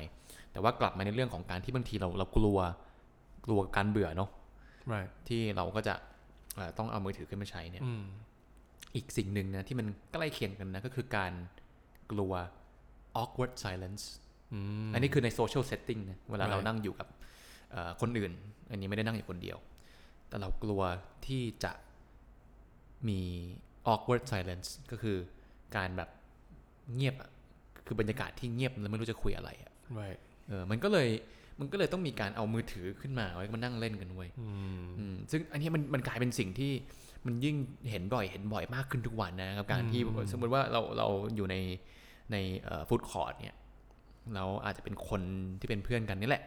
[0.51, 2.57] แต่ว่ากลับมาในเรื่องของการที่บางทีเราเรากลัว
[3.45, 4.30] กลัวการเบื่อเนาะ
[4.93, 5.93] right ที่เราก็จะ
[6.55, 8.03] เอ่อต้องเอามือถือขึ้นมาใช้เนี่ยอืม
[8.95, 11.32] อีกสิ่งหนึ่งนะที่มันใกล้เคียงกันนะก็คือการ
[12.11, 12.34] กลัว
[13.22, 14.03] awkward silence
[14.53, 17.07] อืมอันนี้คือใน social setting นะเวลา Right เรานั่งอยู่กับ
[17.72, 18.32] เอ่อคนอื่น
[18.72, 19.57] อันนี้ไม่ได้นั่งอยู่คนเดียว
[20.28, 20.82] แต่เรากลัว
[21.26, 21.72] ที่จะ
[23.07, 23.22] มี
[23.91, 25.17] awkward silence ก็คือ
[25.75, 26.09] การแบบ
[26.95, 27.29] เงียบอะ
[27.86, 31.09] คือบรรยากาศที่เงียบแล้วไม่รู้จะคุยอะไรอะ right เออมันก็เลย
[31.59, 34.47] มันก็เลยต้องมีการเอามือถือขึ้นมาไว้มานั่งเล่นกันเว้ยอื
[34.79, 36.71] มอืมซึ่งอันนี้มันมันกลายเป็นสิ่งที่
[37.25, 37.55] มันยิ่ง
[37.89, 41.55] เห็นบ่อยเห็นบ่อยมากขึ้นทุกวันนะครับการที่อืมสมมติว่าเราเราอยู่ใน
[42.31, 42.36] ใน
[42.88, 43.55] ฟู้ดคอร์ทเนี่ย
[44.36, 45.21] เราอาจจะเป็นคน
[45.59, 46.43] ที่เป็นเพื่อนกันนี่แหละ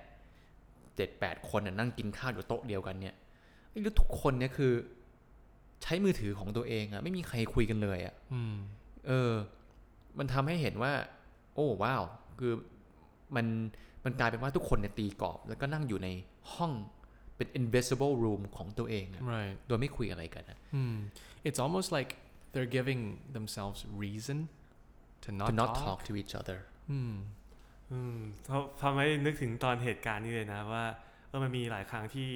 [0.97, 3.15] เจ็ดแปดคนน่ะนั่งกินข้าวอยู่โต๊ะเดียวกันเนี่ย
[3.71, 4.73] ไอ้แล้วทุกคนเนี่ยคือ
[5.83, 8.55] ใช้มือถือของตัวเองอะไม่มีใครคุยกันเลยอะอืม
[9.07, 9.33] เออ
[10.19, 10.93] มันทำให้เห็นว่า
[11.55, 12.03] โอ้ว้าว
[12.39, 12.53] คือ
[13.37, 13.47] มัน
[14.05, 16.09] มันกลายเป็นว่าทุกคนเนี่ยตีกรอบ แล้วก็นั่งอยู่ใน
[16.55, 16.73] ห้อง
[17.37, 20.97] เป็น invisible room ของตัวเองอะ right โดยไม่คุยอะไรกันนะ Hmm.
[21.49, 22.11] It's almost like
[22.53, 23.03] they're giving
[23.37, 24.39] themselves reason
[25.25, 25.85] to not, to not talk.
[25.87, 26.59] talk to each other
[26.91, 27.15] Hmm.
[27.93, 30.85] อืมเพราะทำให้นึกถึงตอนเหตุการณ์นี้เลยนะว่า
[31.29, 32.31] เออมันมีหลายครั้งที่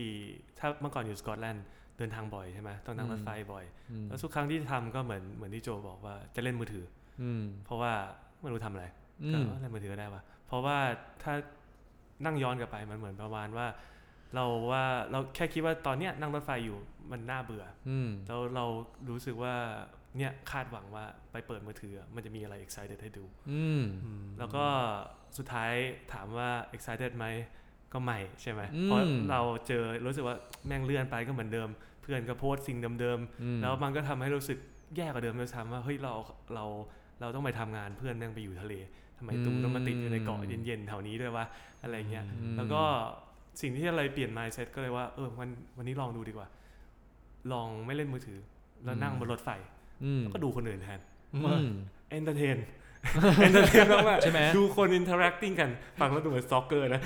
[0.58, 6.84] ถ้าเมื่อก่อนอยู่สกอตแลนด์เดินทางบ่อยใช่ไหมต้องนั่งรถไฟบ่อยอืมแล้วทุกครั้งที่ทำก็เหมือนเหมือนที่โจบอกว่าจะเล่นมือถือ
[7.22, 7.92] อืมเพราะว่า
[8.42, 8.86] ไม่รู้ทำอะไร
[9.22, 10.76] อืก็มเล่นมือถือก็ได้วะเพราะว่า
[11.22, 11.34] ถ้า
[12.24, 13.66] นั่งย้อนกลับไปมันเหมือนประมาณว่า
[14.34, 16.78] เราว่าเราแค่คิดว่าตอนเนี้ยนั่งรถไฟอยู่
[17.12, 18.64] มันน่าเบื่ออืมแล้วเรา
[19.10, 19.54] รู้สึกว่า
[20.18, 24.26] เนี่ยคาดหวังว่าไปเปิดมือถืออะมันจะมีอะไร excited ให้ดูอืม Hmm.
[24.38, 24.64] แล้วก็
[25.38, 25.72] สุดท้าย
[26.12, 27.26] ถามว่า excited ไหม
[27.92, 29.00] ก็ไม่ใช่ไหมอืมเพราะ
[29.30, 30.36] เราเจอรู้สึกว่า
[30.66, 31.68] แม่งเลื่อนไปก็เหมือนเดิม
[32.02, 34.58] เพื่อนก็โพสต์สิ่งเดิมอืมๆแล้วมันก็ทำให้รู้สึก
[34.96, 36.14] แย่กว่าเดิมด้วยซ้ำว่าเฮ้ยเรา
[36.54, 36.64] เรา
[37.20, 38.74] เราต้องไปทำงานเพื่อนนั่งไปอยู่ทะเล
[39.18, 41.44] ทำไมตูต้องมาติดอยู่ในเกาะเย็นๆแถวนี้ด้วยวะ
[41.82, 42.82] อะไรเงี้ยอืมแล้วก็
[43.60, 46.48] สิ่งที่อะไรเปลี่ยน mindset ก็เลยว่าเออวันวันนี้ลองดูดีกว่า
[47.52, 48.38] ลองไม่เล่นมือถือ
[48.84, 49.48] แล้วนั่งบนรถไฟ
[50.04, 51.00] อืมแล้วก็ดูคนอื่นแทน
[51.34, 51.66] อืม
[52.10, 52.56] entertain
[53.40, 57.00] entertain มากๆใช่ไหมดูคน interacting กัน ฟังแล้วดูเหมือน stalker นะ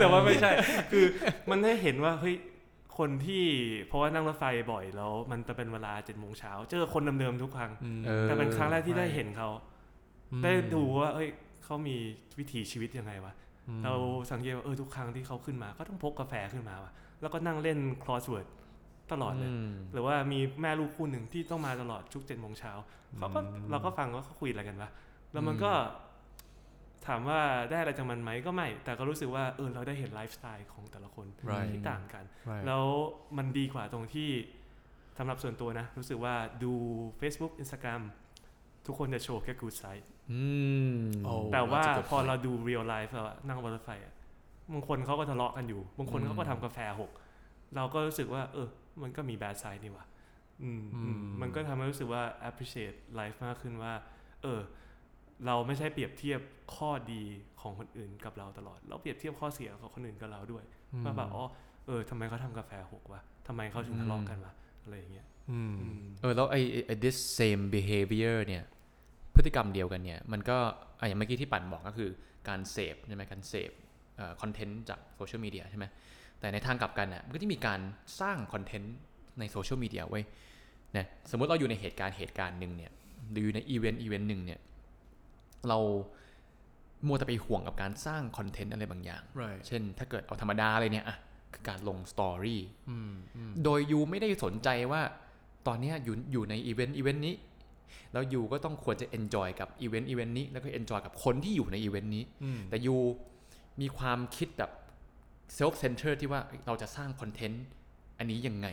[0.00, 0.50] แต่ว่าไม่ใช่
[0.92, 1.04] คือ
[1.50, 2.34] มันให้เห็นว่า เฮ้ย
[2.98, 3.44] คนที่
[3.86, 8.02] เพราะว่านั่งรถไฟบ่อยแล้ว มันจะเป็นเวลาเจ็ดโมงเช้าเจอคนเดิมๆทุกครั้ง Hmm.
[8.06, 9.48] เออแต่เป็นครั้งแรกที่ได้เห็นเขา
[10.30, 10.42] Hmm.
[10.42, 11.28] ได้ดูว่า เอ้ย
[11.64, 11.96] เขามี
[12.38, 13.32] วิถีชีวิตยังไงวะ
[13.84, 13.94] เรา
[14.30, 18.46] สังเกตว่าเออทุกครั้งที่เขาขึ้นมา ก็ต้องพกกาแฟขึ้นมาวะแล้วก็นั่งเล่น crossword
[19.12, 22.72] ตลอดเลยมหรือว่ามีแม่ลูกคู่หนึ่งที่ต้องมาตลอดทุกเจ็ดโมงเช้า
[23.18, 24.90] เขาก็อืมเราก็ฟังว่าเขาคุยอะไรกันวะ
[25.32, 25.72] แล้วมันอืมก็
[27.06, 27.40] ถามว่า
[27.70, 32.84] ได้อะไรจากมันไหมก็ไม่ แต่ก็รู้สึกว่าเออเราได้เห็นไลฟ์สไตล์ของแต่ละคน Right ที่ต่างกัน right แล้ว
[33.36, 34.30] มันดีกว่าตรงที่
[35.18, 36.34] สำหรับส่วนตัวนะ รู้สึกว่า
[36.64, 36.72] ดู
[37.20, 38.02] Facebook Instagram
[38.86, 40.42] ทุกคนจะโชว์แค่ good side อื
[40.96, 40.98] ม
[41.30, 44.14] Oh แต่ว่า that's a good พอ point เราดู real life แล้วอะนั่งบนรถไฟอะ
[44.72, 47.10] บางคนเขาก็ทะเลาะกันอยู่ บางคนเขาก็ทำกาแฟหก
[47.76, 48.68] เราก็รู้สึกว่า เออ
[49.02, 50.06] มันก็มี bad side นี่หว่า
[50.62, 53.92] อืมอืมอืมมันก็ทำให้รู้สึกว่า appreciate life มากขึ้นว่า
[54.42, 54.60] เออ
[55.46, 56.40] เราไม่ใช่เปรียบเทียบ
[56.76, 57.22] ข้อดี
[57.60, 61.04] ของคนอื่นกับเราตลอด เราเปรียบเทียบข้อเสียของคนอื่นกับเราด้วย Hmm.
[61.04, 61.44] ว่าแบบอ๋อ
[61.86, 64.52] เออทำไมเขาทำกาแฟหกวะทำไมเขาถึงทะเลาะกันวะ
[64.84, 65.74] อะไรอย่างเงี้ย Hmm.
[65.80, 68.64] อืมเออแล้วไอ้ไอ้ this same behavior เนี่ย
[69.34, 70.56] พฤติกรรมเดียวกันเนี่ยมันก็
[70.98, 72.10] อะอย่างเมื่อกี้ที่ปั่นบอกก็คือ
[72.48, 73.70] การเสพใช่ไหมการเสพ
[74.40, 75.84] คอนเทนต์จากโซเชียลมีเดียใช่ไหม
[76.40, 77.80] แต่ในทางกลับกันอะมันก็จะมีการ
[78.20, 78.94] สร้างคอนเทนต์
[79.38, 80.20] ในโซเชียลมีเดียไว้
[80.96, 82.92] นะสมมติเราอยู่ในเหตุการณ์เหตุการณ์หนึ่งเนี่ย
[83.32, 84.60] หรืออยู่ใน event event หนึ่งเนี่ย
[85.68, 85.78] เรา
[87.06, 91.16] มัวแต่ไปห่วงกับการสร้าง content อะไรบางอย่าง right เช่น ถ้าเกิดเอาธรรมดาเลยเนี่ยอะ
[91.52, 92.60] คือการลง story
[92.90, 93.14] Hmm.
[93.36, 93.52] Hmm.
[93.64, 95.02] โดย you ไม่ได้สนใจว่า
[95.66, 97.34] ตอนเนี้ยอยู่อยู่ใน event event นี้
[98.12, 102.60] แล้ว you ก็ต้องควรจะ enjoy กับ event event นี้ แล้วก็ enjoy กับคนที่อยู่ในอีเวนต์นี้ Hmm.
[102.70, 102.96] แต่ you
[103.80, 104.70] มีความคิดแบบ
[105.58, 107.64] self center ที่ว่าเราจะสร้าง content
[108.18, 108.68] อันนี้ยังไง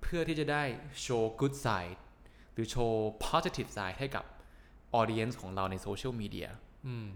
[0.00, 0.62] เพื่อที่จะได้
[1.02, 1.98] โชว์ good side
[2.52, 4.24] หรือ show positive side ให้กับ
[5.00, 6.48] audience ของเราใน social media
[6.86, 7.08] Hmm.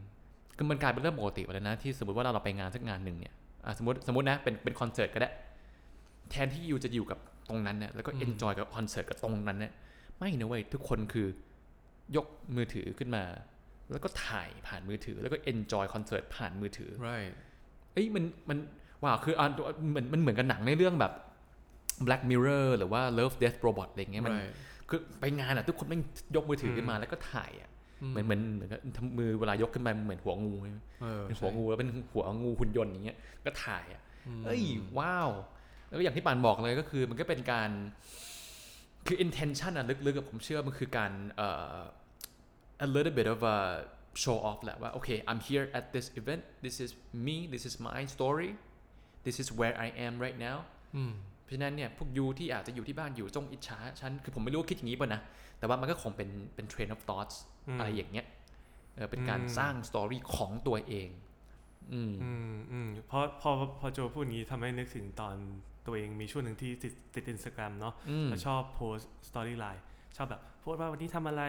[0.56, 5.30] คือมันกลายเป็นเรื่องปกติไปแล้วนะที่สมมติว่าเราเราไปงานสักงานหนึ่งเนี่ยอะสมมติสมมตินะเป็นเป็นคอนเสิร์ตก็ได้
[6.30, 7.18] แทนที่ you จะอยู่กับ
[7.48, 9.72] ตรงนั้นเนี่ยแล้วก็อืม enjoy กับคอนเสิร์ตกับตรงนั้นเนี่ย
[10.18, 11.26] ไม่นะเว้ยทุกคนคือ
[12.16, 13.24] ยกมือถือขึ้นมา
[13.90, 17.32] แล้วก็ถ่ายผ่านมือถือ แล้วก็ enjoy คอนเสิร์ตผ่านมือถือ right
[17.92, 18.58] เอ้ยมันมัน
[19.02, 19.50] ว้าวคืออ่าน
[19.90, 21.12] เหมือนมันเหมือนกับหนังในเรื่องแบบ
[22.06, 24.54] Black Mirror หรือว่า Love Death Robot อะไรเงี้ยมัน right
[24.93, 26.03] คือไปงานอะทุกคนแม่ง
[26.36, 27.70] ยกมือถือขึ้นมาแล้วก็ถ่ายอะ
[28.11, 33.16] เหมือนเหมือนเหมือนกับทำมือเวลายกขึ้นมาเหมือนหัวงูใช่ไหมเออเป็นหัวงูแล้วเป็นหัวงูหุ่นยนต์อย่างเงี้ย
[33.47, 34.03] ก็ถ่ายอะ
[34.40, 34.62] มเอ้ย
[34.99, 35.30] ว้าว
[35.86, 37.70] แล้วก็อย่างที่ปานบอกเลยก็คือมันก็เป็นการ
[39.07, 41.78] คือ intention อะลึกๆกับผมเชื่อมันคือการเอ่อ
[42.86, 43.59] a little bit of a
[44.22, 46.90] show off แหละว่าโอเค I'm here at this event this is
[47.26, 48.51] me this is my story
[49.26, 50.59] this is where I am right now
[50.97, 55.20] อืมเพ ราะฉะนั้นเนี่ยพวกยูที่อาจจะอยู่ที่บ้านอยู่จงอิจฉาฉันคือผมไม่รู้ว่าคิดอย่างนี้ป่ะนะ
[55.59, 57.36] แต่ว่ามันก็คงเป็นเป็น train of thoughts
[57.68, 58.26] อืมอะไรอย่างเงี้ย
[58.94, 61.09] เออเป็นการอืมสร้างสตอรี่ของตัวเอง
[61.92, 63.50] อืมอืมอืมเพราะพอ
[63.80, 65.36] พอโจพูดอย่างนี้ทำให้นึกถึงตอน
[65.86, 68.96] ตัวเองมีช่วงหนึ่งที่ติดติดอินสตาแกรมเนาะอืมแล้วชอบโพส
[69.28, 69.82] storyline
[70.16, 71.42] ชอบแบบโพสต์ว่าวันนี้ทำอะไร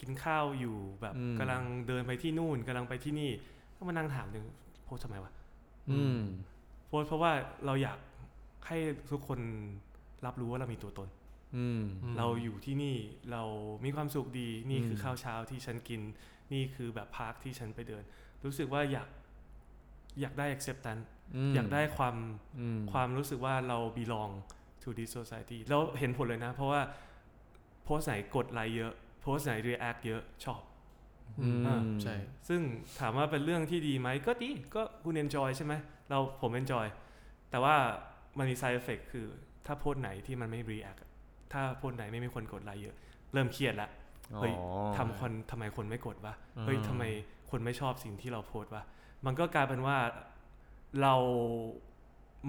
[0.00, 3.30] กินข้าวอยู่แบบอืมกำลังเดินไปที่นู่นกำลังไปที่นี่
[3.76, 4.44] ก็มานั่งถามถึง
[4.84, 5.32] โพสต์ทำไมวะ
[5.90, 6.20] อืม
[6.88, 7.32] โพสต์เพราะว่า
[7.66, 7.98] เราอยาก
[8.66, 8.78] ให้
[9.10, 9.40] ทุกคน
[10.26, 11.08] รับรู้ว่าเรามีตัวตน
[11.56, 12.96] อืมอืมเราอยู่ที่นี่
[13.32, 13.42] เรา
[13.84, 16.00] มีความสุขดี นี่คืออืมข้าวเช้าที่ฉันกิน
[16.52, 18.02] นี่คือแบบ park ที่ฉันไปเดิน
[18.44, 19.08] รู้สึกว่าอยาก
[20.20, 21.04] อยากได้ acceptance
[21.50, 22.16] มอยากได้ความ
[22.58, 24.32] อืมความรู้สึกว่าเรา belong
[24.82, 26.80] to this society แล้วเห็นผลเลยนะ เพราะว่า
[27.84, 28.92] โพสต์ไหนกดไลค์เยอะ
[29.22, 30.62] โพสต์ไหน react เยอะชอบ
[31.40, 32.14] อืมอ่าใช่
[32.48, 32.60] ซึ่ง
[33.00, 35.74] ถามว่าเป็นเรื่องที่ดีไหมก็ดี ก็คุณ enjoy ใช่ไหม
[36.10, 36.86] เราผม enjoy
[37.50, 37.76] แต่ว่า
[38.38, 39.26] มันมี side effect คือ
[39.66, 41.10] ถ้าโพสต์ไหนที่มันไม่ react อะ
[41.52, 42.96] ถ้าโพสต์ไหนไม่มีคนกดไลค์เยอะ
[43.32, 43.88] เริ่มเครียดละ
[44.38, 44.64] เฮ้ยอ๋อ
[44.96, 47.02] ทำคนทำไมคนไม่กดวะอ่าเฮ้ยทำไม
[47.50, 48.82] คนไม่ชอบสิ่งที่เราโพสต์วะ
[49.26, 49.96] มันก็กลายเป็นว่า
[51.02, 51.14] เรา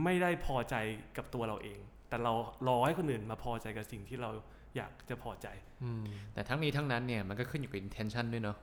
[0.04, 0.76] ไม่ได้พอใจ
[1.18, 1.80] กับตัวเราเอง
[2.10, 2.34] แต่เรา
[2.68, 4.30] รอให้คนอื่นมาพอใจกับสิ่งที่เรา
[4.76, 5.48] อยากจะพอใจ
[5.84, 8.58] อืมแต่ทั้งนี้ทั้งนั้นเนี่ยมันก็ขึ้นอยู่กับ intention ด้วยเนาะ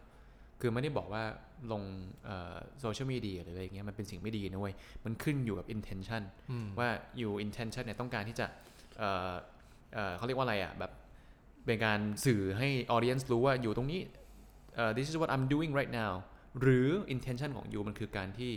[0.60, 1.22] คือไม่ได้บอกว่า
[1.72, 1.82] ลง
[2.80, 4.74] โซเชียลมีเดียหรืออะไรอย่างเงี้ยมันเป็นสิ่งไม่ดีนะเว้ย
[5.04, 6.88] มันขึ้นอยู่กับ intention อืมว่า
[7.18, 8.46] อยู่ intention เนี่ยต้องการที่จะ
[8.98, 9.32] เอ่อ
[9.94, 10.92] เอ่อเขาเรียกว่าอะไรอะแบบ
[11.66, 14.00] เป็นการสื่อให้ audience รู้ว่าอยู่ตรงนี้
[14.76, 16.12] เอ่อ this is what I'm doing right now
[16.60, 18.52] หรือ intention ของยูมันคือการที่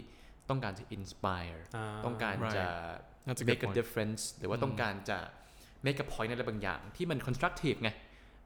[0.50, 2.54] ต้องการจะ inspire อ่าต้องการ Right.
[2.56, 2.66] จะ
[3.28, 5.18] That's a good make a point difference หรือว่าอืมต้องการจะ
[5.86, 7.90] make a point อะไรบางอย่างที่มัน constructive ไง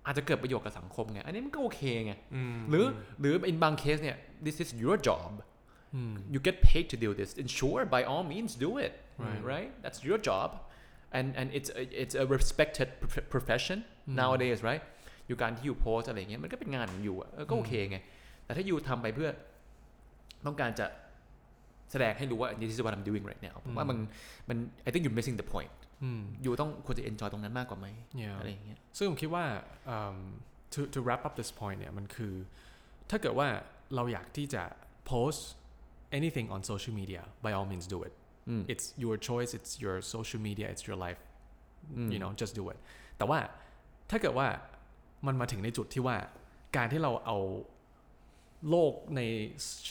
[0.06, 2.14] อาจจะเกิดประโยชน์กับสังคมไง อันนี้มันก็โอเคไง
[2.58, 2.86] มหรือ
[3.20, 5.32] หรือ in บางเคสเนี่ย this is your job
[5.96, 8.94] อืม you get paid to do this and sure by all means do it
[9.28, 9.44] Right.
[9.54, 10.50] right that's your job
[11.18, 13.78] and and it's a, it's a respected prof- profession
[14.08, 14.84] อืม nowadays right
[15.28, 17.98] อยู่การที่อยู่โพสอะไรเงี้ยมันก็เป็นงานของอยู่อะเออก็โอเคไง
[18.46, 19.30] แต่ถ้าอยู่ทำไปเพื่อ
[20.46, 20.86] ต้องการจะ
[21.92, 23.98] แสดงให้รู้ว่า this is what I'm doing right now ผมว่ามัน
[24.50, 25.72] มัน I think you're missing the point
[26.04, 27.88] อืมอยู่ต้องควรจะ enjoy ตรงนั้นมากกว่าไหม
[28.22, 29.46] yeah อะไรอย่างเงี้ยซึ่งผมคิดว่า
[29.90, 30.20] อืม
[30.74, 32.34] to to wrap up this point เนี่ยมันคือ
[33.10, 33.48] ถ้าเกิดว่า
[33.96, 34.64] เราอยากที่จะ
[35.12, 35.42] post
[36.18, 38.14] anything on social media by all means do it
[38.50, 41.22] อืม it's your choice it's your social media it's your life
[41.98, 42.80] อืม you know just do it
[43.18, 43.40] แต่ว่า
[44.10, 44.48] ถ้าเกิดว่า
[45.28, 46.18] มันมาถึงในจุดที่ว่า
[46.78, 47.38] การที่เราเอา
[48.70, 49.22] โลกใน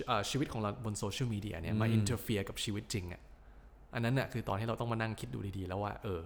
[0.07, 3.23] เอ่อชีวิตของเราบนโซเชียลมีเดียเนี่ยมาอืม interfere กับชีวิตจริงอะ
[3.95, 6.21] อันนั้นน่ะคือตอนที่เราต้องมานั่งคิดดูดีๆ แล้วว่าเออ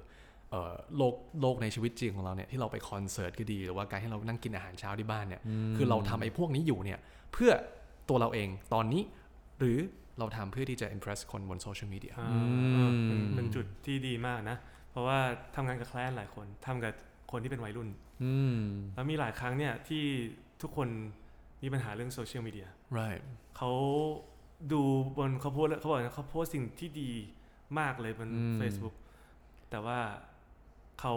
[0.51, 5.43] เออโลกโลกในชีวิตจริงของเราเนี่ยที่เราไปคอนเสิร์ตก็ดี หรือว่าการที่เรานั่งกินอาหารเช้าที่บ้านเนี่ย
[5.77, 6.99] คือเราทำไอ้พวกนี้อยู่เนี่ย
[7.33, 7.53] เพื่อ
[8.09, 9.03] ตัวเราเองตอนนี้
[9.59, 9.79] หรือ
[10.19, 14.57] เราทำเพื่อที่จะ impress คนบนโซเชียลมีเดียอ่าเป็นเป็นจุดที่ดีมากนะ
[14.91, 15.19] เพราะว่า
[15.57, 16.93] ทำงานกับแคลนหลายคนทำกับ
[17.31, 17.89] คนที่เป็นวัยรุ่น
[18.25, 18.59] อืม
[18.95, 20.05] แล้วมีหลายครั้งเนี่ยที่
[20.62, 20.89] ทุกคน
[21.62, 22.67] มีปัญหาเรื่องโซเชียลมีเดีย
[22.99, 23.23] right
[23.57, 23.73] เขา
[24.73, 24.83] ดู
[25.17, 27.11] บนเขาโพสต์เขาบอกนะเขาโพสต์สิ่งที่ดี
[27.79, 28.95] มากเลยบนอืม Facebook
[29.71, 29.99] แต่ว่า
[31.01, 31.15] เขา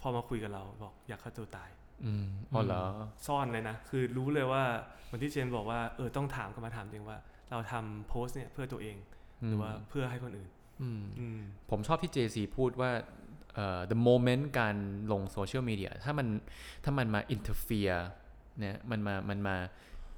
[0.00, 1.70] พอมาคุยกับเราบอกอยากฆ่าตัวตาย
[2.04, 2.82] อืมอ๋อเหรอ
[3.26, 4.62] ซ่อนเลยนะ คือรู้เลยว่า
[5.10, 7.18] วันที่เจนบอกว่าเออต้องถามกันมาถามจริงว่า
[7.50, 8.96] เราทำโพสต์เนี่ยเพื่อตัวเอง
[9.40, 10.50] หรือว่าเพื่อให้คนอื่น
[10.82, 12.90] อืมอืมผมชอบที่ JC พูดว่า
[13.54, 14.76] เอ่อ the moment การ
[15.12, 16.26] ลงโซเชียลมีเดียถ้ามัน
[16.84, 18.00] ถ้ามันมา interfere
[18.58, 19.56] เนี่ยมันมามันมา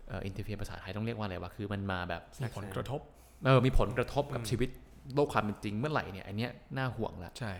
[0.08, 3.00] เอ่อ interfere ภาษาไทยต้องเรียกว่าอะไรวะคือมันมาแบบมีผลกระทบ
[3.44, 4.70] เออมีผลกระทบกับอืมชีวิต
[5.14, 7.52] โลกความเป็นจริงเมื่อไหร่เนี่ยอันเนี้ยน่าห่วงละใช่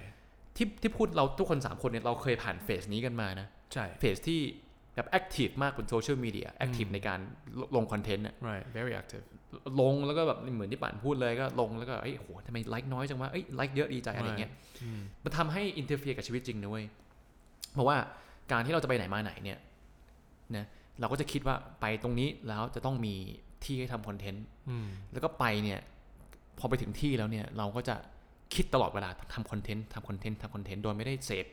[0.57, 4.41] ที่ที่พูดเราทุกคน 3 คนเนี่ยเราเคยผ่านเฟสนี้กันมานะใช่เฟสที่
[4.95, 7.21] แบบ active มากบนโซเชียลมีเดีย active ในการ
[7.61, 9.25] ลงคอนเทนต์อะ right very active
[9.81, 16.85] ลงแล้วก็แบบเหมือนที่ป่านพูดเลยก็ลงแล้วก็เอ้ยโหทำไมไลค์น้อยจังวะเอ้ยไลค์เยอะดีใจอะไรเงี้ยอืมมันทำให้ interfere กับชีวิตจริงนะเว้ย
[17.75, 17.97] เพราะว่า
[18.53, 19.59] การที่เราจะไปไหนมาไหนเนี่ย
[20.57, 20.67] นะ
[21.01, 23.15] เราก็จะคิดว่าไปตรงนี้แล้วจะต้องมี
[23.65, 25.81] ที่ให้ทำคอนเทนต์อืมแล้วก็ไปเนี่ย
[26.61, 27.97] พอไปถึงที่แล้วเนี่ยเราก็จะ
[28.55, 31.47] คิดตลอดเวลาทำคอนเทนต์ทำคอนเทนต์ทำคอนเทนต์โดยไม่ได้เสพ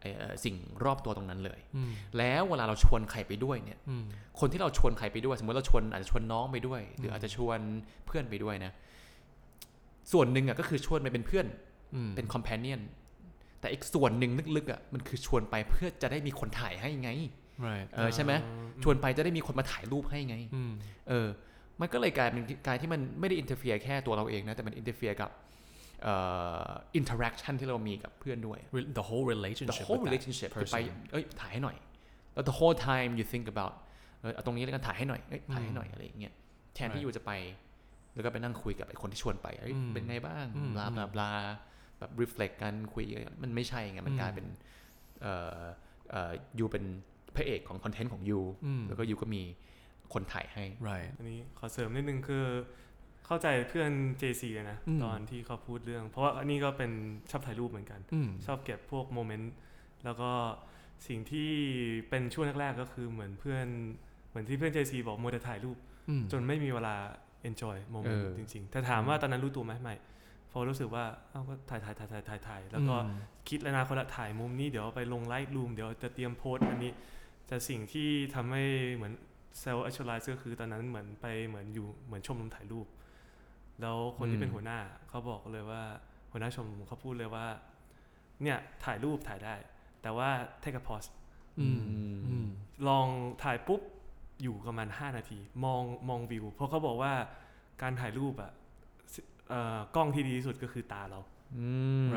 [0.00, 4.04] เอ่อสิ่งรอบตัวตรงนั้นเลยอืมแล้วเวลาเราชวนใครไปด้วยเนี่ยอืม
[4.40, 7.58] คนที่เราชวนใครไปด้วย สมมติเราชวนอาจจะชวนน้องไปด้วย หรืออาจจะชวน
[8.06, 8.72] เพื่อนไปด้วยนะ
[10.12, 11.46] ส่วนหนึ่งอะก็คือชวนไปเป็นเพื่อน
[11.94, 12.80] อืมเป็น companion
[13.60, 17.10] แต่อีกส่วนหนึ่งลึกๆอะมันคือชวนไปเพื่อจะได้มีคนถ่ายให้ไง
[17.66, 18.32] right เออใช่ไหม
[18.82, 20.72] ชวนไปจะได้มีคนมาถ่ายรูปให้ไงอืม
[21.08, 21.28] เออ
[21.80, 25.30] มันก็เลยกลายเป็นกลายที่มันไม่ได้อินเ r อร์เฟียแค่ตัวเราเองนะ แต่มันอินเ r อร์เฟียกับ
[26.02, 26.14] เอ่
[26.68, 31.76] ออินเทอร์แอคชั่นที่เรามีกับเพื่อนด้วย Re- the whole the relationship whole with that relationship คือไป person เอ้ยถ่ายให้หน่อย
[32.34, 33.74] แล้ว the whole time you think about
[34.20, 36.32] เออเอาตรงนี้แล้วกันถ่ายให้หน่อยเอ้ยถ่ายให้หน่อยอะไรอย่างเงี้ย
[36.74, 37.04] แทนที่ Right.
[37.04, 37.32] อยู่จะไป
[38.14, 41.30] แล้วก็ไปนั่งคุยกับไอ้คนที่ชวนไปเอ้ยอืมเป็นไงบ้างอืมบลาบลาบลา
[41.98, 44.46] แบบ reflect กันคุยกันมันไม่ใช่ไงมันอืมกลายเป็น
[45.22, 45.62] เอ่อ
[46.10, 46.84] เอ่อยูเป็น
[47.36, 49.42] พระเอกของคอนเทนต์ของยูอืมแล้วก็ยูก็มี
[50.12, 52.44] คนถ่ายให้ right อันนี้ขอเสริมนิดนึงคือ
[53.26, 56.90] เข้าใจเพื่อน JC เลยนะอืมตอนที่เขาพูดเรื่อง เพราะว่าอันนี้ก็เป็น
[57.30, 59.52] ชอบถ่ายรูปเหมือนกันอืมชอบเก็บพวก moment
[60.04, 60.30] แล้วก็
[61.08, 61.50] สิ่งที่
[62.08, 63.66] เป็นช่วงแรกๆก็คือเหมือนเพื่อน
[64.28, 65.76] เหมือนที่เพื่อน JC บอกมัวแต่ถ่ายรูป
[66.08, 66.96] อืมจนไม่มีเวลา
[67.48, 69.94] enjoy โมเมนเอต์อจริงๆแต่ถามว่าตอนนั้นรู้ตัวไหมไม่
[70.52, 76.92] พอรู้สึกว่าเอ้าก็ถ่ายถ่ายถ่ายถ่ายถ่ายถ่ายแล้วก็อืมคิดแล้วนะคนละถ่ายมุมนี้เดี๋ยวเอาไปลง Lightroom เดี๋ยวจะเตรียมโพสต์อันนี้
[77.46, 78.64] แต่สิ่งที่ทำให้
[78.96, 79.12] เหมือน
[79.58, 82.86] เซลล์ actualize ก็คือตอนนั้นเหมือนไปเหมือนอยู่เหมือนชมรมถ่ายรูป
[83.80, 84.78] แล้วคนที่เป็นหัวหน้า
[85.08, 85.82] เขาบอกเลยว่า
[86.30, 87.46] หัวหน้าชมรมเขาพูดเลยว่า
[88.42, 89.54] เนี่ยถ่ายรูปถ่ายได้
[90.02, 90.28] แต่ว่า
[90.62, 91.08] take a pause
[91.60, 91.80] อืม
[92.28, 92.48] อืม
[92.88, 93.06] ลอง
[93.42, 93.80] ถ่ายปุ๊บ
[94.42, 97.12] อยู่ประมาณ 5 นาที มองมองวิว เพราะเขาบอกว่า
[97.82, 98.52] การถ่ายรูปอะ
[99.12, 101.33] สิเอ่อกล้องที่ดีที่สุดก็คือตาเราอืม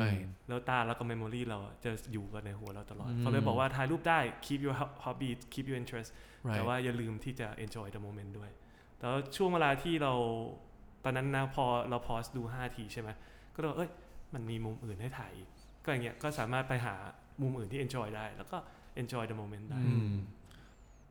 [0.00, 6.10] right แล้วตาแล้วก็ memory เราอะจะอยู่กันในหัวเราตลอดอืมเขาเลยบอกว่าถ่ายรูปได้ keep your ho- hobby keep your interest
[6.40, 8.50] แต่ right ว่าอย่าลืมที่จะ enjoy the moment ด้วย
[8.98, 10.12] แต่ว่าช่วงเวลาที่เรา
[11.04, 13.10] ตอนนั้นนะพอเรา pause ดู 5 ทีใช่ไหม
[13.54, 13.90] ก็เลยว่าเอ้ย
[14.34, 15.48] มันมีมุมอื่นให้ถ่ายอีก
[15.84, 16.94] ก็อย่างเงี้ยก็สามารถไปหา
[17.42, 18.56] มุมอื่นที่ enjoy ได้ แล้วก็
[19.02, 20.14] enjoy the moment ได้อืม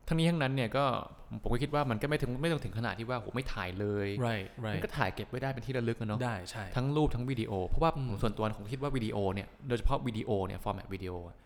[0.08, 0.84] ทั้งนี้ทั้งนั้นเนี่ยก็
[1.28, 11.36] ผมผมก็คิดว่ามันก็ไม่ถึงไม่ต้องถึงขนาดที่ว่าโหไม่ถ่ายเลย right มัน right ก็ถ่ายเก็บไว้ได้เป็นที่ระลึกอะเนาะได้ใช่ทั้งรูปทั้งวิดีโอ เพราะว่าอืมผมส่วนตัวผมคิดว่าวิดีโอเนี่ยโดยเฉพาะวิดีโอเนี่ย format วิดีโออะ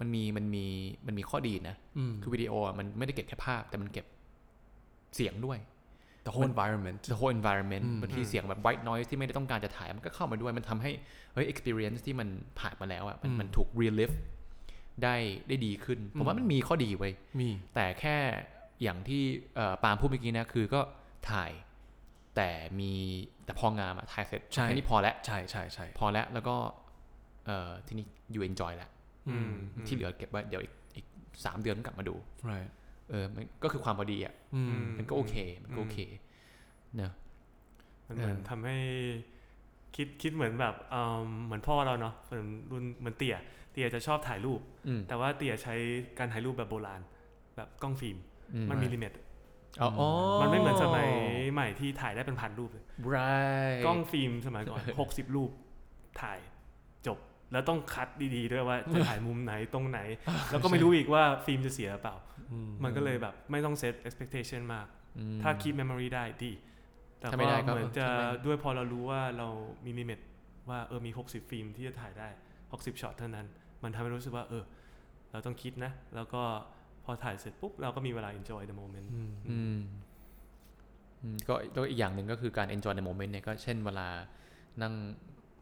[0.00, 0.64] มันมีมันมี
[1.06, 4.06] มันมีข้อดีนะอืมคือวิดีโออะมันไม่ได้เก็บแค่ภาพ แต่มันเก็บ
[5.16, 5.58] เสียงด้วย
[6.26, 10.90] the whole environment the whole environment อืมบางทีอืมเสียงแบบ white noise ที่ไม่ได้ต้องการจะถ่ายมันก็เข้ามาด้วยมันทำให้
[11.34, 12.28] เฮ้ย experience ที่มัน
[12.60, 14.14] ผ่านมาแล้วอะมันอืมมันถูก relive
[15.02, 15.14] ได้
[15.48, 18.16] ได้ดีขึ้น ผมว่าอืมมันมีข้อดีไว้ยมี แต่แค่
[18.82, 19.22] อย่างที่
[19.56, 20.80] เอ่อปาล์มพูดเมื่อกี้นะคือก็
[21.30, 21.50] ถ่าย
[22.36, 22.92] แต่มี
[23.44, 26.56] แต่พองามอะถ่ายเสร็จใช่แค่นี้พอแล้วใช่ใช่ใช่พอแล้วแล้วก็
[27.46, 28.90] เอ่อทีนี้ you enjoy แล้ว
[29.28, 29.52] อืม
[29.86, 31.06] ที่เหลือเก็บไว้เดี๋ยวอีกอีก
[31.44, 32.14] สามเดือนกลับมาดู
[32.50, 32.70] right
[33.10, 35.98] เออมันก็คือความพอดีอะอืมมันก็โอเค มันก็โอเค
[36.96, 37.12] เนอะ
[38.06, 38.76] มันเหมือนเออทำให้
[39.96, 43.36] คิดคิดเหมือนแบบเอิ่มเหมือนพ่อเราเนาะเหมือนรุ่นเหมือนเตี่ย
[43.72, 45.74] เตี่ยจะชอบถ่ายรูปอืมแต่ว่าเตี่ยใช้
[46.18, 47.00] การถ่ายรูปแบบโบราณ
[47.56, 48.16] แบบกล้องฟิล์ม
[48.54, 49.12] อืมันมีลิมิต
[49.82, 50.08] อ๋ออ๋อ
[50.40, 51.10] มันไม่เหมือนสมัย
[51.52, 54.80] ใหม่ที่ถ่ายได้เป็นพันรูปเลย right กล้องฟิล์มสมัยก่อน
[55.12, 55.50] 60รูป
[56.20, 56.38] ถ่าย
[57.06, 57.18] จบ
[57.52, 60.00] แล้วต้องคัดดีๆด้วยว่าจะถ่ายมุมไหนตรงไหน
[60.50, 62.16] แล้วก็ไม่รู้อีกว่าฟิล์มจะเสียหรือเปล่า
[62.52, 64.86] อืมมันก็เลยแบบไม่ต้อง set expectation มาก
[65.18, 66.52] อืมถ้า keep memory ได้ดี
[67.18, 69.48] แต่ถ้าไม่ได้ก็เหมือนจะทำไมด้วยพอเรารู้ว่าเรา
[69.84, 70.18] มี limit
[70.70, 72.28] ว่าเออมี 60 ฟิล์มที่จะถ่ายได้
[72.64, 73.46] 60ช็อตเท่านั้น
[73.82, 74.64] มันทำให้รู้สึกว่า เออ
[75.32, 76.42] เราต้องคิดนะ แล้วก็
[77.04, 79.78] พอถ่ายเสร็จปุ๊บ เราก็มีเวลา enjoy the moment อืมอืม
[81.22, 84.08] อืมก็แล้วอีกอย่างหนึ่งก็คือการ enjoy ในโมเมนต์เนี่ยก็เช่นเวลา
[84.82, 84.94] นั่ง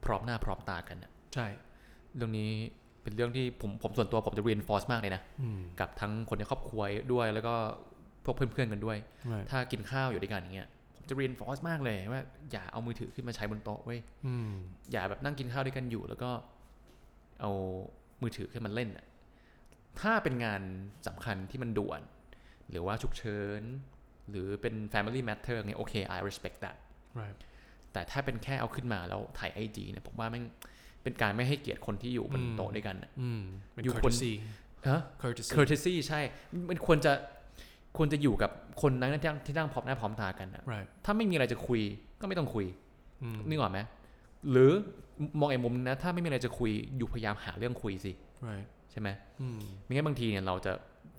[0.05, 1.47] พร้อมหน้าพร้อมตากันน่ะใช่
[2.17, 2.51] เรื่องนี้
[3.03, 7.55] เป็นเรื่องที่ผมผมส่วนตัวผมจะ reinforce มากเลยนะอืมกับทั้งคนในครอบครัวด้วย แล้วก็
[8.25, 8.99] พวกเพื่อนๆกันด้วย
[9.33, 14.51] right ถ้ากินข้าวอยู่ด้วยกันอย่างเงี้ยผมจะ reinforce มากเลยว่า อย่าเอามือถือขึ้นมาใช้บนโต๊ะเว้ยอืม
[14.93, 16.31] อย่าแบบนั่งกินข้าวด้วยกันอยู่ แล้วก็
[17.41, 17.51] เอา
[18.23, 19.07] มือถือขึ้นมาเล่นน่ะ
[20.01, 20.63] ถ้าเป็นงาน
[21.07, 22.01] สำคัญที่มันด่วน
[22.71, 23.63] หรือว่าฉุกเฉิน
[24.31, 26.77] หรือเป็น family matter เนี่ยโอเค I respect that
[27.21, 27.37] right
[27.93, 30.45] แต่ถ้าเป็นแค่เอาขึ้นมาแล้วถ่ายไอจีเนี่ยผมว่าแม่ง
[31.03, 33.41] เป็นการไม่ให้เกียรติคนที่อยู่บนอืมโต๊ะด้วยกันน่ะอืม
[33.73, 34.33] เป็นอยู่คน courtesy
[34.89, 36.21] ฮะ courtesy courtesy ใช่
[36.69, 37.13] มันควรจะ
[37.97, 38.51] ควรจะอยู่กับ
[38.83, 41.81] คนนั้นที่นั่งที่นั่งพร้อมหน้าพร้อมตากันน่ะ right ถ้าไม่มีอะไรจะคุย
[42.21, 42.67] ก็ไม่ต้องคุย
[43.23, 43.81] อืมนึกออกไหม
[44.51, 44.71] หรือ
[45.41, 48.13] มองอีกมุมนึงนะ ถ้าไม่มีอะไรจะคุยอยู่พยายามหาเรื่องคุยสิ
[48.49, 49.09] right ใช่ไหม
[49.41, 50.73] อืมไม่งั้นบางทีเนี่ยเราจะ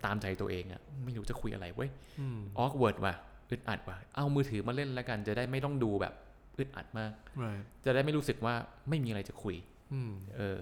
[0.06, 3.14] ตามใจตัวเองอะไม่รู้จะคุยอะไรเว้ยอืม awkward ว่ะ
[3.50, 6.14] อึดอัดว่ะเอามือถือมาเล่นแล้วกันจะได้ไม่ต้องดูแบบ
[6.58, 7.12] อึดอัดมาก
[7.44, 8.54] right จะได้ไม่รู้สึกว่า
[8.90, 9.56] ไม่มีอะไรจะคุย
[9.94, 10.60] อืมเออ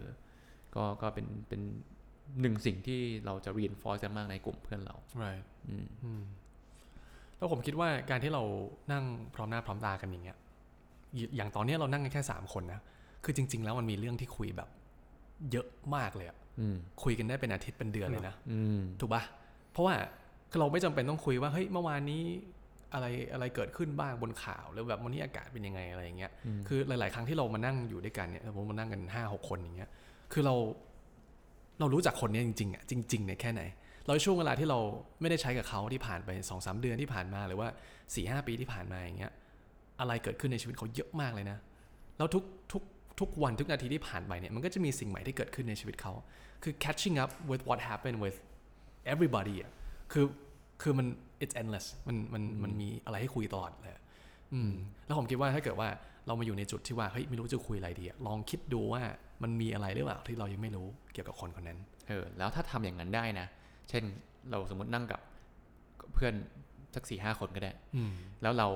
[0.76, 1.62] ก็ก็เป็นเป็น
[2.42, 6.24] หนึ่งสิ่งที่เราจะ reinforce กันมากในกลุ่มเพื่อนเรา right อืมอืม
[7.38, 8.44] แล้วผมคิดว่าการที่เรา
[8.92, 9.04] นั่ง
[9.36, 10.38] พร้อมหน้าพร้อมตากันอย่างเงี้ย
[11.36, 12.82] อย่างตอนเนี้ยเรานั่งกันแค่สามคนนะ
[13.24, 14.70] คือจริง ๆ แล้วมันมีเรื่องที่คุยแบบ
[15.52, 19.24] เยอะมากเลยอะอืมคุยกันได้เป็นอาทิตย์เป็นเดือนเลยนะอืมถูกปะ
[19.72, 19.96] เพราะว่า
[20.52, 22.22] คือเราไม่จำเป็นต้องคุยว่าเฮ้ยเมื่อวานนี้
[22.94, 29.90] อะไรอะไรเกิดขึ้นบ้างบนข่าวหรือแบบวันนี้อากาศเป็นยังไงอะไรอย่างเงี้ยอืมคือหลาย ๆ ครั้งที่เรามานั่งอยู่ด้วยกันเนี่ยผมมานั่งกันห้าหกคนอย่างเงี้ย
[30.34, 30.56] คือเรา
[31.80, 33.62] เรารู้จักคนเนี้ยจริง ๆอะจริงๆเนี่ยแค่ไหน
[34.06, 34.80] เราช่วงเวลาที่เรา
[35.22, 37.68] ไม่ได้ใช้กับเขาที่ผ่านไปสองสามเดือนที่ผ่านมาหรือว่า
[38.16, 39.32] สี่ห้าปีที่ผ่านมาอย่างเงี้ย
[40.00, 41.58] อะไรเกิดขึ้นในชีวิตเขาเยอะมากเลยนะ
[42.18, 42.84] แล้วทุกทุก
[43.20, 46.14] ทุกวันทุกนาทีที่ผ่านไปเนี่ยมันก็จะมีสิ่งใหม่ที่เกิดขึ้นในชีวิตเขา
[46.64, 48.38] คือ catching up with what happened with
[49.14, 49.72] everybody อะ
[50.12, 50.26] คือ
[50.82, 51.08] คือมัน
[51.44, 54.04] it's endless มันมันมันมีอะไรให้คุยตลอดเลยอะ
[54.54, 54.72] อืม
[55.06, 55.90] แล้วผมคิดว่าถ้าเกิดว่า
[56.28, 59.02] เรามาอยู่ในจุดที่ว่าเฮ้ยไม่รู้จะคุยอะไรดีอะลองคิดดูว่า
[59.44, 63.48] มันมีอะไรหรือเปล่าที่เรายังไม่รู้เกี่ยวกับคนคนนั้นเออแล้วถ้าทำอย่างนั้นได้นะ
[63.90, 64.04] เช่น
[64.50, 65.22] เราสมมตินั่งกับ
[66.14, 66.34] เพื่อน
[66.96, 68.68] สักสี่ห้าคนก็ได้อืมแล้วเรา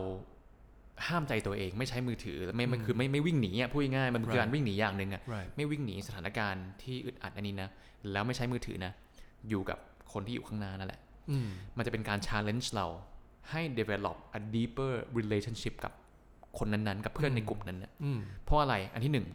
[1.07, 7.69] ห้ามใจตัวเองไม่ใช้มือถือไม่ไม่อืมคือไม่ไม่วิ่งหนีอะพูดง่ายๆมันคือ Right การวิ่งหนีอย่างหนึ่งอะ right ไม่วิ่งหนีสถานการณ์ที่อึดอัดอันนี้นะ
[8.11, 8.91] แล้วไม่ใช้มือถือนะ
[9.49, 9.77] อยู่กับ
[10.13, 12.87] คนที่อยู่ข้างหน้านั่นแหละอืมมันจะเป็นการ challenge เรา
[13.49, 15.93] ให้ develop a deeper relationship กับ
[16.57, 19.27] คนนั้นๆ กับเพื่อนในกลุ่มนั้นนะอืมเพราะอะไรอันที่หนึ่ง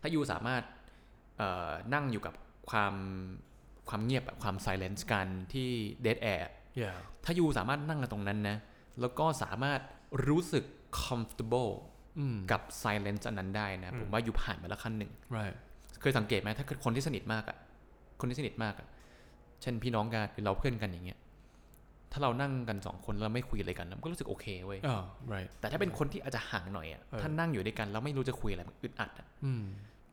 [0.00, 0.62] ถ้ายูสามารถ
[1.38, 2.34] เอ่อนั่งอยู่กับ
[2.70, 2.94] ความ
[3.88, 5.68] ความเงียบแบบความ silence กันที่
[6.04, 6.44] dead air
[6.80, 8.56] yeah ถ้ายูสามารถนั่งกันตรงนั้นนะ
[9.00, 9.80] แล้วก็สามารถ
[10.28, 10.64] รู้สึก
[11.04, 11.72] comfortable
[12.18, 15.56] อืมกับ silence อันนั้นได้นะอืมผมว่ายูผ่านมาแล้วขั้นหนึ่ง right
[16.00, 17.56] เคยสังเกตไหมถ้าเกิดคนที่สนิทมากอะ
[18.20, 18.86] คนที่สนิทมากอะ
[19.62, 21.18] เช่นพี่น้องกันหรือเราเพื่อนกันอย่างเงี้ย
[22.12, 24.98] ถ้าเรานั่งกันสองคนแล้วไม่คุยอะไรกันมันก็รู้สึกโอเคเว้ยอ๋อ
[25.32, 29.64] right แต่ถ้าเป็นคนที่อาจจะห่างหน่อยอะเออถ้านั่งอยู่ด้วยกันแล้วไม่รู้จะคุยอะไรมันอึดอัดอะอืม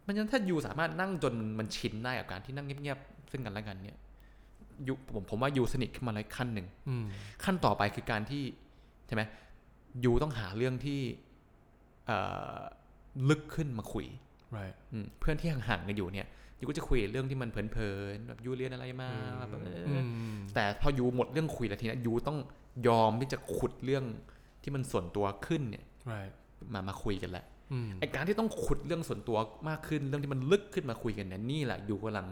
[0.01, 3.97] เพราะฉะนั้นถ้ายูสามารถนั่งจนมันชินได้กับการที่นั่งเงียบๆซึ่งกันและกันเนี่ย
[4.87, 7.05] ยูผมผมว่ายูสนิทขึ้นมาเลยขั้นหนึ่งอืม
[7.43, 8.43] ขั้นต่อไปคือการที่
[9.07, 9.23] ใช่ไหม
[10.05, 11.01] ยูต้องหาเรื่องที่
[12.07, 12.17] เอ่
[12.57, 12.59] อ
[13.29, 14.05] ลึกขึ้นมาคุย
[14.57, 16.27] right อืมเพื่อนที่ห่างๆกันอยู่เนี่ย
[16.59, 20.03] ยูก็จะคุยเรื่องที่มันเพลินๆแบบยูเรียนอะไรมาอืมแบบเอออือ
[20.35, 22.37] มแต่พอยูหมดเรื่องคุยแล้วทีนี้ยูต้อง
[22.87, 24.03] ยอมที่จะขุดเรื่อง
[24.63, 26.31] ที่มันส่วนตัวขึ้นเนี่ย right
[26.73, 29.37] มามาคุยกันแหละอืมไอการที่ต้องขุดเรื่องส่วนตัว
[29.69, 32.27] มากขึ้นเรื่องที่มันลึกขึ้นมาคุยกันเนี่ยนี่แหละยูกำลัง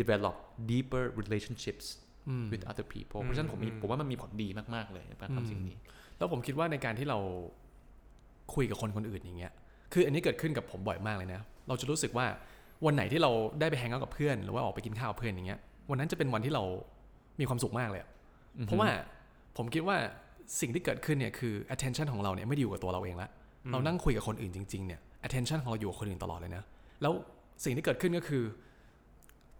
[0.00, 0.36] develop
[0.70, 1.86] deeper relationships
[2.28, 5.76] อืม with other people เพราะฉะนั้นผมมีอืมผมว่ามันมีผลดีมากๆเลยในการอืมทำสิ่งนี้
[6.18, 7.18] แล้วผมคิดว่าในการที่เรา
[8.54, 9.52] คุยกับคนคนอื่นอย่างเงี้ย
[9.92, 12.26] คืออันนี้เกิดขึ้นกับผมบ่อยมากเลยนะ เราจะรู้สึกว่า
[12.86, 15.60] วันไหนที่เราได้ไปแฮงเอาท์กับเพื่อน หรือว่าออกไปกินข้าวกับเพื่อนอย่างเงี้ย
[15.90, 16.62] วันนั้นจะเป็นวันที่เรา
[17.40, 18.08] มีความสุขมากเลยอะ
[18.58, 18.88] อือฮึเพราะว่า
[19.56, 19.96] ผมคิดว่า
[20.60, 23.28] สิ่งที่เกิดขึ้นเนี่ยคือ attention ของเราเนี่ยไม่ได้อยู่กับตัวเราเองละ
[23.72, 26.62] เรานั่งคุยกับคนอื่นจริงๆเนี่ย attention ของเราอยู่กับคนอื่นตลอดเลยนะ
[27.02, 27.12] แล้ว
[27.64, 28.44] สิ่งที่เกิดขึ้นก็คือ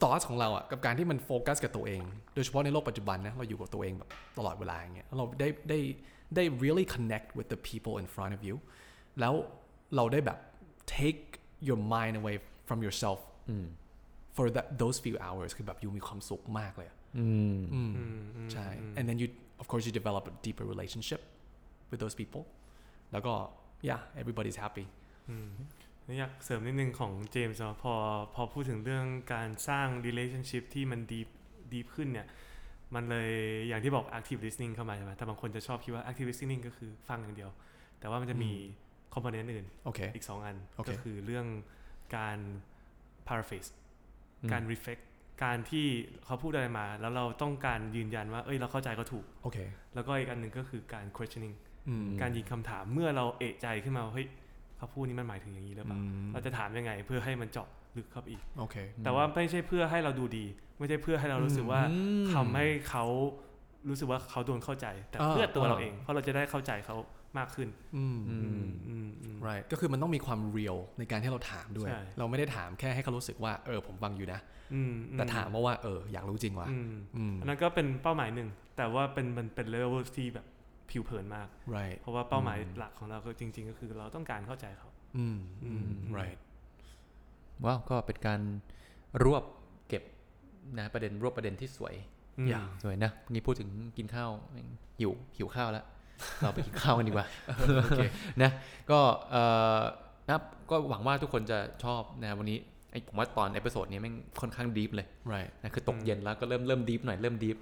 [0.02, 2.00] thoughts ของเราอะกับการที่มันโฟกัสกับตัวเอง
[2.34, 5.78] โดยเฉพาะในโลกปัจจุบันนะเราอยู่กับตัวเองแบบตลอดเวลาอย่างเงี้ยแล้วเราได้ได้
[6.35, 8.55] ได้ really connect with the people in front of you
[9.19, 9.33] แล้ว
[9.95, 10.39] เราได้แบบ
[10.97, 11.21] take
[11.67, 12.35] your mind away
[12.67, 13.67] from yourself อืม
[14.35, 17.27] for that those few hours คือแบบยูมีความสุขมากเลยอะ อื
[17.57, 19.27] ม อืม อืมอืม ใช่ อืม and then you
[19.61, 21.21] of course you develop a deeper relationship
[21.89, 22.43] with those people
[23.11, 23.33] แล้วก็
[23.89, 24.85] yeah everybody's happy
[25.29, 25.49] อืม
[26.07, 27.93] นี่อยากเสริมนิดนึงของเจมส์เนาะพอ
[28.35, 31.29] พอพูดถึงเรื่องการสร้าง relationship ที่มัน deep
[31.73, 32.27] deep ขึ้นเนี่ย
[32.94, 33.30] มันเลย
[33.68, 37.50] อย่างที่บอก active listening เข้ามาใช่ไหมแต่บางคนจะชอบคิดว่า active listening ก็คือฟังอย่างเดียว
[38.00, 38.52] แต่ว่ามันจะมี
[39.14, 41.46] component อื่นโอเคอีก 2 อันโอเคก็คือเรื่อง
[42.16, 42.38] การ
[43.28, 43.70] paraphrase
[44.42, 45.02] อืมการ reflect
[45.44, 45.86] การที่
[46.24, 49.58] เขาพูดอะไรมา แล้วเราต้องการยืนยันว่า เอ้ย เราเข้าใจเขาถูกโอเค
[49.94, 51.54] แล้วก็อีกอันหนึ่งก็คือการ questioning
[51.88, 54.28] อืมการยิงคำถามเมื่อเราเอะใจขึ้นมาว่าเฮ้ย
[54.76, 60.44] เขาพูดนี่มันหมายถึงอย่างนี้หรือเปล่าอืมเราจะถามยังไงเพื่อให้มันเจาะลึกเข้าไปอีกโอเคแต่ว่าไม่ใช่เพื่อให้เราดูดี
[60.78, 63.04] ไม่ใช่เพื่อให้เรารู้สึกว่าอืมทำให้เขา
[63.88, 66.96] รู้สึกว่าเขาโดนเข้าใจ แต่อ่าเพื่อตัวเราอ่าเอง เพราะเราจะได้เข้าใจเขา
[67.38, 74.40] มากขึ้น อืมอืมอืมอืม right ก็คือมันต้องมีความ real ในการที่เราถามด้วยใช่เราไม่ได้ถามแค่ให้เขารู้สึกว่า เออ ผมฟังอยู่นะ
[74.74, 80.46] อืมแต่ถามว่าว่า เออ อยากรู้จริงว่ะอืมอืมอันนั้นก็เป็นเป้าหมายหนึ่ง แต่ว่าเป็นมันเป็นเลเวลที่แบบ
[80.90, 86.38] ผิวเผินมาก right เพราะว่าเป้าหมายอืมหลักของเราก็จริง ๆ ก็คือเราต้องการเข้าใจเขา อืมอืมอืม right
[87.64, 88.40] ว้าว ก็เป็นการ
[89.24, 89.57] รวบเก็บ
[90.78, 91.94] นะประเด็นรวบประเด็นที่สวย
[92.38, 95.84] อืมอย่าสวยนะนี่พูดถึงกินข้าวแม่งหิวหิวข้าวแล้ว
[96.40, 98.00] เราไปกินข้าวกันดีกว่าโอเค
[98.42, 98.50] นะ
[98.90, 98.98] ก็
[99.30, 99.42] เอ่
[99.78, 99.80] อ
[100.26, 102.58] นะครับก็หวังว่าทุกคนจะชอบนะวันนี้
[102.92, 107.56] ไอ้ผมว่าตอน episode นี้แม่งค่อนข้าง deep เลย right นะคือตกเย็นแล้วก็เริ่มเริ่ม deep หน่อยเริ่ม deep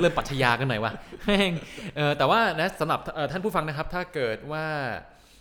[0.00, 0.92] เริ่มปรัชญากันหน่อยว่า
[1.26, 1.52] แม่ง
[1.96, 4.64] เอ่อแต่ว่านะสำหรับเอ่อท่านผู้ฟังนะครับ ถ้าเกิดว่า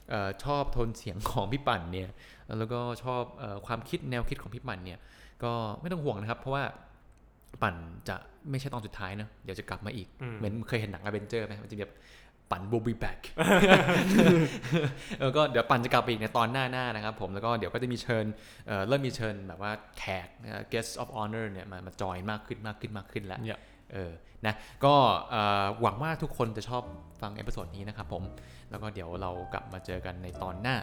[0.10, 2.10] เอ่อชอบโทนเสียงของพี่ปั่นเนี่ย
[2.58, 5.00] แล้วก็ชอบเอ่อความคิดแนวคิดของพี่ปั่นเนี่ย
[5.44, 6.64] ก็ไม่ต้องห่วงนะครับ เพราะว่า
[7.62, 7.76] ปั่น
[8.10, 8.16] จะ
[8.50, 11.94] ไม่ใช่ตอนสุดท้ายนะเดี๋ยวจะกลับมาอีกอืมเหมือนเคยเห็นหนังอเวนเจอร์ไหมมันจะแบบ
[12.52, 13.20] ปั่น will be back
[15.22, 18.26] แล้วก็เดี๋ยวปันจะกลับไปอีกในตอนหน้าหน้านะครับผม แล้วก็เดี๋ยวก็จะมีเชิญ
[18.68, 23.60] เอ่อเริ่มมีเชิญแบบว่าแขกนะ guest of honor เนี่ยมามาจอยมากขึ้นมากขึ้นมากขึ้นแล้วเนี่ย
[23.94, 24.12] เออ
[24.46, 24.96] นะ ก็
[25.30, 26.84] เอ่อหวังว่าทุกคนจะชอบ
[27.22, 28.24] ฟัง episode นี้นะครับผม
[28.70, 30.76] แล้วก็เดี๋ยวเรากลับมาเจอกันในตอนหน้า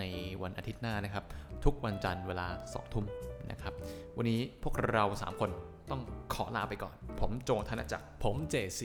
[0.00, 0.04] ใน
[0.42, 1.24] วันอาทิตย์หน้านะครับ
[1.64, 3.04] ทุกวันจันทร์เวลา2ทุ่ม
[3.50, 3.72] นะครับ
[4.16, 5.50] วันนี้พวกเรา 3 คน
[5.90, 6.00] ต้อง
[6.34, 8.80] ขอลาไปก่อน ผมโจธนจักร ผม J4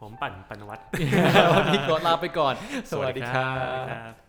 [0.00, 0.80] ผมปั่นปันวัด
[1.52, 2.54] วันนี้ขอลาไปก่อน
[2.90, 4.23] สวัสดีครัสวัสดีบครับ